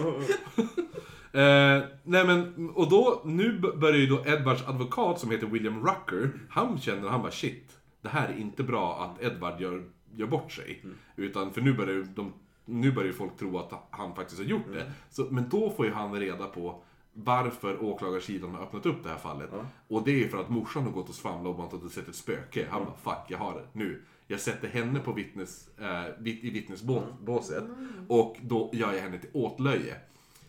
[1.32, 6.30] eh, nej men, och då, nu börjar ju då Edwards advokat som heter William Rucker,
[6.50, 9.84] han känner, han bara shit, det här är inte bra att Edward gör,
[10.14, 10.84] gör bort sig.
[11.16, 12.32] Utan, för nu börjar ju de,
[12.64, 14.92] nu börjar folk tro att han faktiskt har gjort det.
[15.10, 19.18] Så, men då får ju han reda på varför åklagarsidan har öppnat upp det här
[19.18, 19.50] fallet.
[19.88, 22.14] Och det är för att morsan har gått och svamlat om att hade sett ett
[22.14, 22.66] spöke.
[22.70, 24.02] Han bara, fuck, jag har det nu.
[24.26, 27.64] Jag sätter henne på vittnes, eh, vitt- i vittnesbåset
[28.08, 29.96] och då gör jag henne till åtlöje.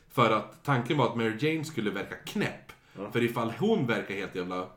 [0.10, 2.72] För att tanken var att Mary Jane skulle verka knäpp.
[3.12, 4.68] För ifall hon verkar helt jävla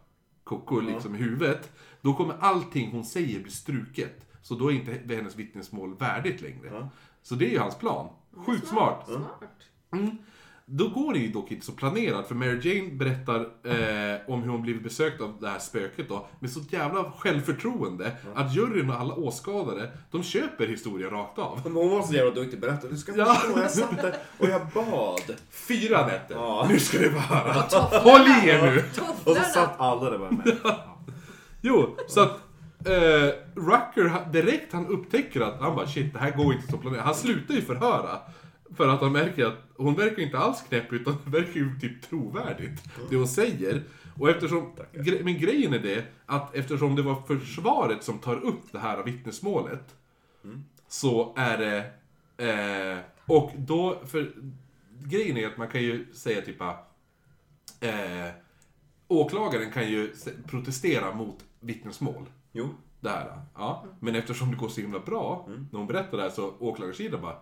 [0.44, 4.26] koko liksom i huvudet, då kommer allting hon säger bli struket.
[4.42, 6.88] Så då är inte hennes vittnesmål värdigt längre.
[7.22, 8.08] Så det är ju hans plan.
[8.46, 9.06] Sjukt smart.
[9.06, 10.20] Smart.
[10.72, 14.50] Då går det ju dock inte så planerat, för Mary Jane berättar eh, om hur
[14.50, 19.00] hon blivit besökt av det här spöket då, med så jävla självförtroende att juryn och
[19.00, 21.60] alla åskådare, de köper historien rakt av.
[21.64, 22.90] Men hon var så jävla duktig berättare.
[22.90, 23.34] Du ska Ja.
[23.34, 25.36] förstå, jag satt där och jag bad.
[25.50, 26.34] Fyra nätter.
[26.34, 26.66] Ja.
[26.70, 27.52] Nu ska det vara.
[28.02, 28.84] Håll i er nu!
[29.24, 30.56] Och så satt alla där bara med.
[31.60, 32.30] Jo, så att
[32.86, 37.04] eh, Rucker, direkt han upptäcker att han bara shit, det här går inte som planerat.
[37.04, 38.18] Han slutar ju förhöra.
[38.76, 42.02] För att han märker att hon verkar inte alls knäpp utan det verkar ju typ
[42.02, 42.82] trovärdigt.
[43.10, 43.82] Det hon säger.
[44.18, 48.72] Och eftersom, gre- men grejen är det att eftersom det var försvaret som tar upp
[48.72, 49.94] det här vittnesmålet.
[50.88, 51.78] Så är det,
[52.46, 54.32] eh, och då, för
[55.04, 56.60] grejen är att man kan ju säga typ
[57.80, 58.30] eh,
[59.08, 60.14] åklagaren kan ju
[60.46, 62.26] protestera mot vittnesmål.
[62.52, 62.68] Jo.
[63.00, 63.42] Det här.
[63.54, 63.84] Ja.
[64.00, 67.36] Men eftersom det går så himla bra när hon berättar det här så åklagarsidan bara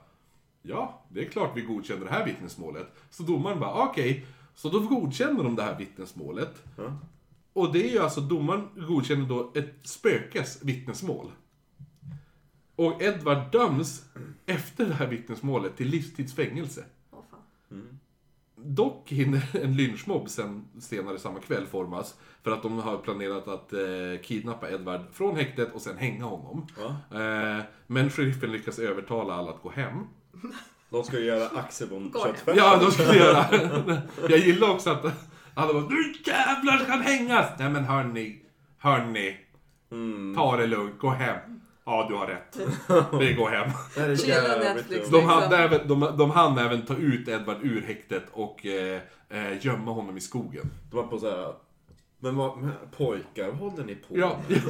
[0.62, 2.86] Ja, det är klart vi godkänner det här vittnesmålet.
[3.10, 6.62] Så domaren bara okej, så då godkänner de det här vittnesmålet.
[6.76, 6.98] Ja.
[7.52, 11.30] Och det är ju alltså, domaren godkänner då ett spökes vittnesmål.
[12.76, 14.04] Och Edward döms
[14.46, 16.84] efter det här vittnesmålet till livstidsfängelse.
[17.10, 17.98] Åh fan.
[18.56, 22.18] Dock hinner en lynchmobb sen, senare samma kväll formas.
[22.42, 26.66] För att de har planerat att eh, kidnappa Edward från häktet och sen hänga honom.
[26.76, 27.18] Ja.
[27.20, 30.06] Eh, men sheriffen lyckas övertala alla att gå hem.
[30.90, 32.32] De ska ju göra Axel von Gå hem.
[32.34, 32.56] köttfärs.
[32.56, 33.46] Ja, de skulle göra.
[34.28, 35.04] Jag gillar också att
[35.54, 37.46] alla bara Nu jävlar ska han hängas!
[37.58, 38.42] Nej men hörni,
[38.78, 39.36] hörni.
[39.92, 40.34] Mm.
[40.36, 41.60] Ta det lugnt, gå hem.
[41.84, 42.58] Ja, du har rätt.
[43.20, 43.70] Vi går hem.
[43.96, 45.08] Här Netflix.
[45.08, 45.20] dumt.
[45.22, 49.66] De hann, även, de, de hann även ta ut Edward ur häktet och eh, eh,
[49.66, 50.70] gömma honom i skogen.
[50.90, 51.54] De var på såhär...
[52.20, 54.60] Men vad, men pojkar, vad håller ni på Ja, med?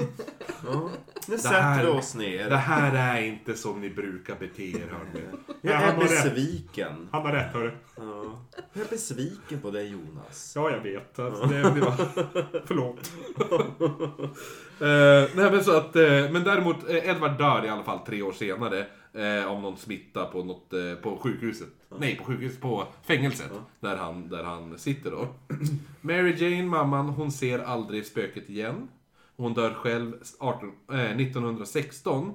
[0.66, 0.90] Ja.
[1.28, 2.50] Nu här- sätter vi oss det ner.
[2.50, 5.26] här är inte som ni brukar bete er, hörni.
[5.60, 6.10] Jag han är har rätt.
[6.34, 7.08] besviken.
[7.12, 7.72] Han har rätt hörru.
[7.96, 8.24] Ja.
[8.72, 10.52] Jag är besviken på dig Jonas.
[10.56, 11.18] Ja, jag vet.
[11.18, 11.94] Alltså, det, det var...
[12.66, 13.12] Förlåt.
[14.80, 18.22] Eh, nej men så att, eh, men däremot eh, Edward dör i alla fall tre
[18.22, 18.86] år senare
[19.18, 21.68] eh, av någon smitta på något, eh, på sjukhuset.
[21.98, 23.50] Nej, på sjukhuset, på fängelset.
[23.80, 25.28] Där, han, där han sitter då.
[26.00, 28.88] Mary Jane, mamman, hon ser aldrig spöket igen.
[29.36, 32.34] Hon dör själv 18, eh, 1916.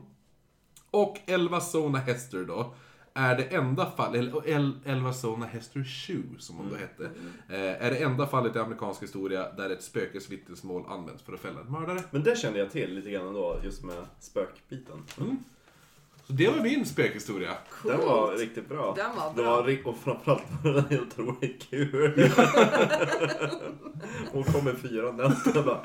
[0.91, 2.73] Och Elva Sona Hester då
[3.13, 7.03] är det enda fallet, eller El- Elvasona Hester Shoe som hon då hette,
[7.49, 11.59] eh, är det enda fallet i amerikansk historia där ett spökesvittnesmål används för att fälla
[11.61, 12.03] en mördare.
[12.11, 15.03] Men det kände jag till lite grann ändå, just med spökbiten.
[16.27, 17.51] Så det var min spökhistoria.
[17.83, 18.93] Den var riktigt bra.
[18.97, 19.55] Den var Det bra.
[19.55, 22.31] var, ri- och framförallt var den helt otroligt kul.
[24.31, 25.81] Hon kom med fyra nätter och bara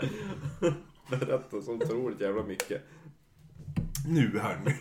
[1.10, 2.82] berättade så otroligt jävla mycket.
[4.08, 4.74] Nu hörni.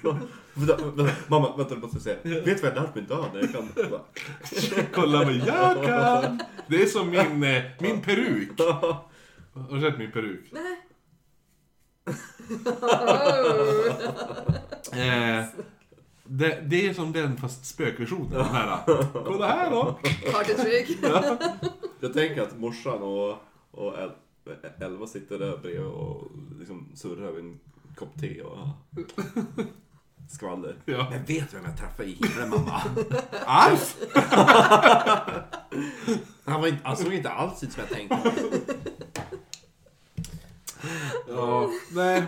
[1.27, 2.17] Mamma, vänta, jag måste säga.
[2.23, 3.69] Vet du vad jag lärt mig idag när jag kan?
[3.91, 4.01] Bara,
[4.93, 6.39] Kolla vad jag kan!
[6.67, 8.59] Det är som min, eh, min peruk.
[8.59, 10.45] Har du sett min peruk?
[10.51, 10.86] Nej.
[14.91, 15.45] Eh,
[16.23, 18.29] det, det är som den fast spökversionen.
[18.31, 18.79] Den här.
[19.25, 19.99] Kolla här då!
[20.31, 20.97] Partytrick.
[21.99, 23.35] Jag tänker att morsan och,
[23.71, 24.11] och El,
[24.79, 27.59] Elva sitter där bredvid och liksom surrar över en
[27.95, 28.67] kopp te och
[30.29, 30.75] skvaller.
[30.85, 31.07] Ja.
[31.11, 32.81] Men vet du vem jag träffade i himlen mamma?
[33.45, 33.97] Alf!
[36.45, 38.31] Han, var inte, han såg inte alls ut som jag tänkte.
[41.27, 42.23] Ja, nej.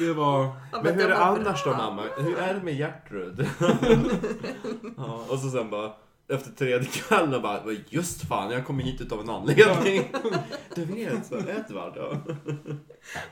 [0.00, 0.42] Det var...
[0.72, 1.78] Ja, Men hur är det annars då bra.
[1.78, 2.02] mamma?
[2.18, 3.48] Hur är det med Gertrud?
[4.96, 5.92] ja, och så sen bara
[6.32, 10.02] efter tredje kvällen bara just fan jag kom hit utav en anledning.
[10.74, 12.16] Du vet, så Edvard ja.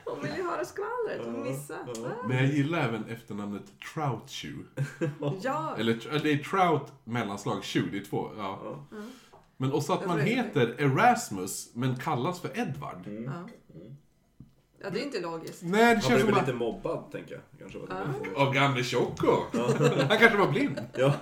[0.05, 1.21] Hon vill ju höra skvallret.
[1.25, 1.91] Hon missade.
[2.05, 2.27] Ah.
[2.27, 3.63] Men jag gillar även efternamnet
[3.93, 4.87] Trout Shoe.
[5.41, 5.75] Ja.
[5.77, 8.29] Eller det är Trout mellanslag Shoe, det är två.
[8.37, 8.59] Ja.
[8.91, 8.97] Ja.
[9.57, 13.07] Men också att man heter Erasmus men kallas för Edvard.
[13.25, 13.49] Ja.
[14.83, 15.63] Ja, det är inte logiskt.
[15.63, 16.47] Nej, det Han känns blev som väl att...
[16.47, 17.41] lite mobbad tänker jag.
[17.59, 17.95] Kanske var det.
[18.35, 18.41] Ja.
[18.41, 19.31] Av gamle Tjocko.
[20.09, 20.79] Han kanske var blind.
[20.97, 21.13] Ja.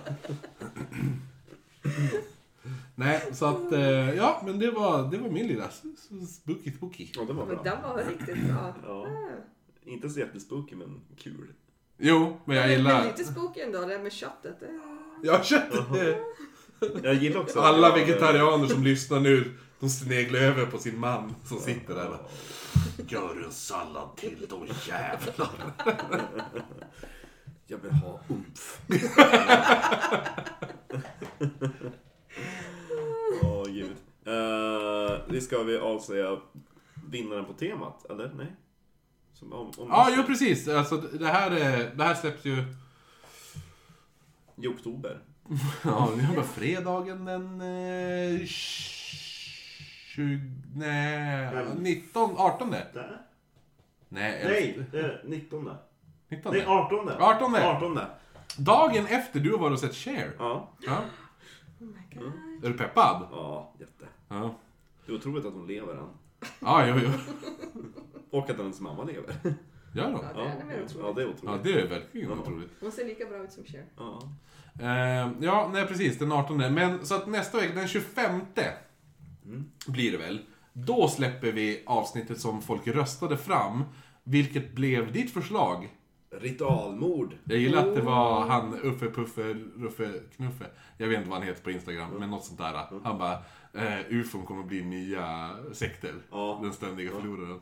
[2.96, 3.72] Nej, så att...
[3.72, 5.70] eh, Ja, men det var, det var min lilla
[6.30, 7.08] spooky spooky.
[7.14, 7.64] ja, det var Men bra.
[7.64, 8.74] den var riktigt bra.
[8.88, 9.08] Ja.
[9.08, 9.10] Ah.
[9.86, 11.48] Inte så jättespooky men kul.
[11.98, 13.06] Jo, men jag Men- Men gillar...
[13.06, 14.58] lite spooky ändå, det med köttet.
[15.24, 16.18] Jag kände...
[17.04, 21.36] Jag gillar också Alla Ja, vegetarianer som lyssnar nu, de sneglar över på sin man
[21.45, 22.18] som sitter där.
[23.08, 25.74] Gör en sallad till då jävlar.
[27.70, 28.82] Jag vill ha umf.
[33.44, 33.95] Åh gud.
[34.28, 36.38] Uh, det ska vi avslöja
[37.08, 38.34] vinnaren på temat, eller?
[38.38, 38.56] Nej?
[39.34, 40.68] Som, om, om Ja, jo precis.
[40.68, 42.64] Alltså, det, här, är- det här släpps ju...
[44.62, 45.20] I oktober.
[45.84, 47.62] Ja, det var fredagen den...
[47.62, 48.45] Eh,
[50.18, 50.39] 20...
[50.76, 51.68] Nej, Vem?
[51.77, 52.35] 19...
[52.38, 52.72] 18?
[52.72, 53.22] Där?
[54.10, 55.69] Nej, Nej, eh, 19.
[56.30, 56.52] 19.
[56.52, 57.10] Nej, 18.
[57.19, 57.56] 18.
[57.56, 57.99] 18.
[58.57, 60.31] Dagen efter du har varit och sett Cher.
[60.39, 60.69] Ja.
[60.80, 60.98] Ja.
[61.80, 62.64] Oh my god.
[62.65, 63.27] Är du peppad?
[63.31, 64.06] Ja, jätte.
[64.30, 64.56] Ja.
[65.06, 66.10] Det är otroligt att hon lever än.
[66.60, 67.10] Ja, jo, jo.
[68.39, 69.35] Och att hennes mamma lever.
[69.95, 70.19] Gör de?
[70.35, 71.15] Ja, det är mer ja, otroligt.
[71.15, 71.64] det är Ja, otroligt.
[71.64, 72.35] det är verkligen Ja.
[72.35, 72.72] otroligt.
[72.80, 73.85] Hon ser lika bra ut som Cher.
[73.98, 74.22] Ja.
[74.80, 76.57] Eh, ja, nej precis, den 18.
[76.57, 78.41] Men så att nästa vecka, den 25
[79.48, 79.65] Mm.
[79.88, 80.40] blir det väl.
[80.74, 83.84] Då släpper vi avsnittet som folk röstade fram.
[84.24, 85.94] Vilket blev ditt förslag?
[86.32, 87.34] Ritualmord.
[87.44, 90.65] Jag gillar att det var han Uffe Puffe Ruffe Knuffe.
[90.98, 93.02] Jag vet inte vad han heter på Instagram, men något sånt där.
[93.03, 93.34] Han bara,
[93.74, 96.14] eh, ufon kommer bli nya sekter.
[96.32, 96.60] Ja.
[96.64, 97.60] Den ständiga förloraren.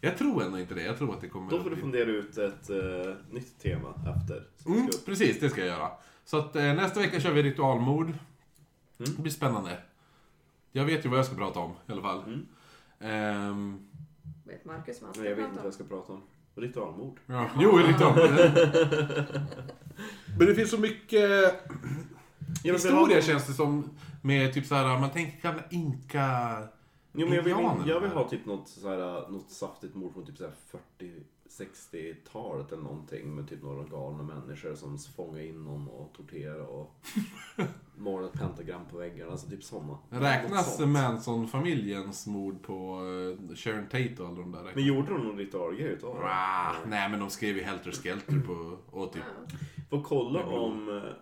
[0.00, 0.82] Jag tror ändå inte det.
[0.82, 3.88] Jag tror att det kommer Då får du bli- fundera ut ett eh, nytt tema
[4.16, 4.44] efter.
[4.66, 5.90] Mm, precis, det ska jag göra.
[6.24, 8.06] Så att eh, nästa vecka kör vi ritualmord.
[8.06, 9.12] Mm.
[9.16, 9.78] Det blir spännande.
[10.72, 12.22] Jag vet ju vad jag ska prata om i alla fall.
[12.24, 12.46] Mm.
[13.00, 13.88] Ehm,
[14.44, 15.64] Vet Marcus vad han ska Nej, jag vet inte prata vad om?
[15.64, 16.22] jag ska prata om.
[16.54, 17.20] Ritualmord.
[17.26, 17.50] ja.
[17.60, 18.30] Jo, ritualmord.
[20.38, 21.30] Men det finns så mycket
[22.64, 23.90] Jag vill historia känns det som.
[24.24, 26.58] Med typ så här, man tänker gamla inka...
[27.12, 27.88] Jo, men jag vill, indianerna.
[27.88, 30.52] jag vill ha typ något, så här, något saftigt mord från typ så här
[31.58, 33.34] 40-60-talet eller någonting.
[33.34, 36.96] Med typ några galna människor som fångar in någon och torterar och
[37.96, 39.32] målar ett pentagram på väggarna.
[39.32, 39.98] Alltså typ sådana.
[40.08, 44.72] Räknas Manson-familjens mord på uh, Sharon Tate och alla de där?
[44.74, 46.24] Men gjorde de någon ritualgrej utav det?
[46.24, 48.78] Ah, nej, men de skrev ju Helter Skelter på...
[48.90, 49.22] Och typ...
[49.50, 49.56] Ja.
[49.90, 51.12] Får kolla om, eh,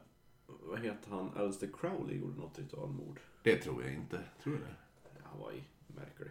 [0.47, 3.21] vad heter han, Alistair Crowley gjorde något ritualmord.
[3.43, 4.21] Det tror jag inte.
[4.43, 4.75] Tror du det?
[5.23, 6.31] Han var ju märklig.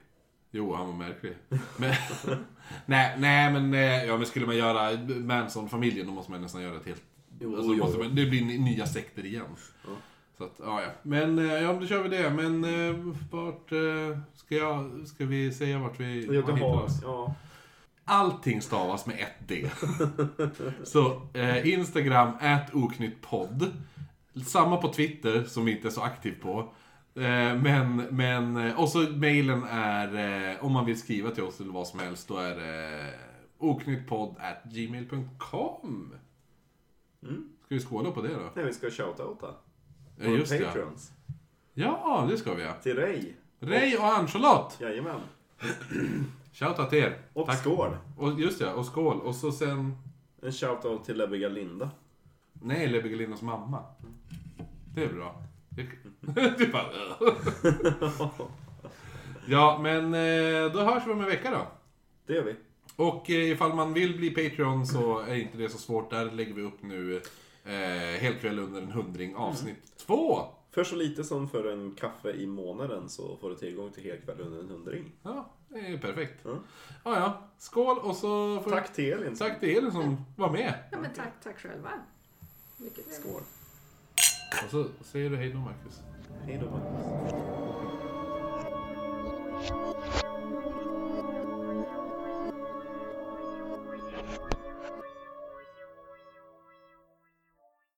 [0.51, 1.33] Jo, han var märklig.
[1.77, 1.93] Men,
[2.85, 6.77] nej, nej, men, eh, ja, men skulle man göra Manson-familjen då måste man nästan göra
[6.77, 7.03] ett helt...
[7.39, 9.55] Jo, alltså, jo, man, det blir nya sekter igen.
[9.83, 9.89] Ja.
[10.37, 10.89] Så att, ja, ja.
[11.03, 12.29] Men, eh, ja, då kör vi det.
[12.29, 12.95] Men eh,
[13.31, 13.69] vart
[14.33, 16.99] ska, jag, ska vi säga vart vi Ja, var det hittar har, oss?
[17.03, 17.35] ja.
[18.05, 19.69] Allting stavas med ett D.
[20.83, 22.31] så eh, Instagram,
[22.73, 23.71] oknyttpodd.
[24.45, 26.73] Samma på Twitter, som vi inte är så aktiv på.
[27.15, 30.15] Eh, men, men, eh, och så mailen är,
[30.51, 33.13] eh, om man vill skriva till oss eller vad som helst, då är det
[33.57, 36.13] oknyttpodd at gmail.com.
[37.23, 37.49] Mm.
[37.65, 38.51] Ska vi skåla på det då?
[38.53, 39.47] Nej, vi ska shoutouta.
[40.17, 40.65] Ja, just det.
[40.65, 41.11] Patrons.
[41.73, 42.73] Ja, det ska vi ja.
[42.73, 43.33] Till Ray.
[43.59, 44.77] Ray och Ann-Charlotte!
[44.81, 45.21] Jajamän.
[46.53, 47.17] Shoutout till er.
[47.33, 47.59] Och Tack.
[47.59, 47.97] skål.
[48.17, 49.21] Och just ja, och skål.
[49.21, 49.95] Och så sen...
[50.41, 51.89] En shoutout till Lebbiga Linda.
[52.53, 53.83] Nej, Lebbe Galinas mamma.
[54.95, 55.43] Det är bra.
[56.57, 56.85] Du bara...
[59.47, 61.67] ja, men eh, då hörs vi om en vecka då.
[62.25, 62.55] Det gör vi.
[62.95, 66.09] Och eh, ifall man vill bli Patreon så är inte det så svårt.
[66.09, 67.21] Där lägger vi upp nu
[67.63, 70.45] eh, Helkväll under en hundring avsnitt två.
[70.71, 74.41] För så lite som för en kaffe i månaden så får du tillgång till helkväll
[74.41, 75.11] under en hundring.
[75.23, 76.33] Ja, det är perfekt.
[76.43, 76.51] Ja.
[77.03, 77.49] Ja, ja.
[77.57, 79.35] Skål och så får Tack till Elin.
[79.35, 80.73] tack till Elin som var med.
[80.91, 81.89] Ja, men tack, tack själva.
[82.77, 83.13] Mycket.
[83.13, 83.41] Skål.
[84.51, 86.01] Och så säger du hej då, Marcus.
[86.45, 87.05] Hej då Magnus.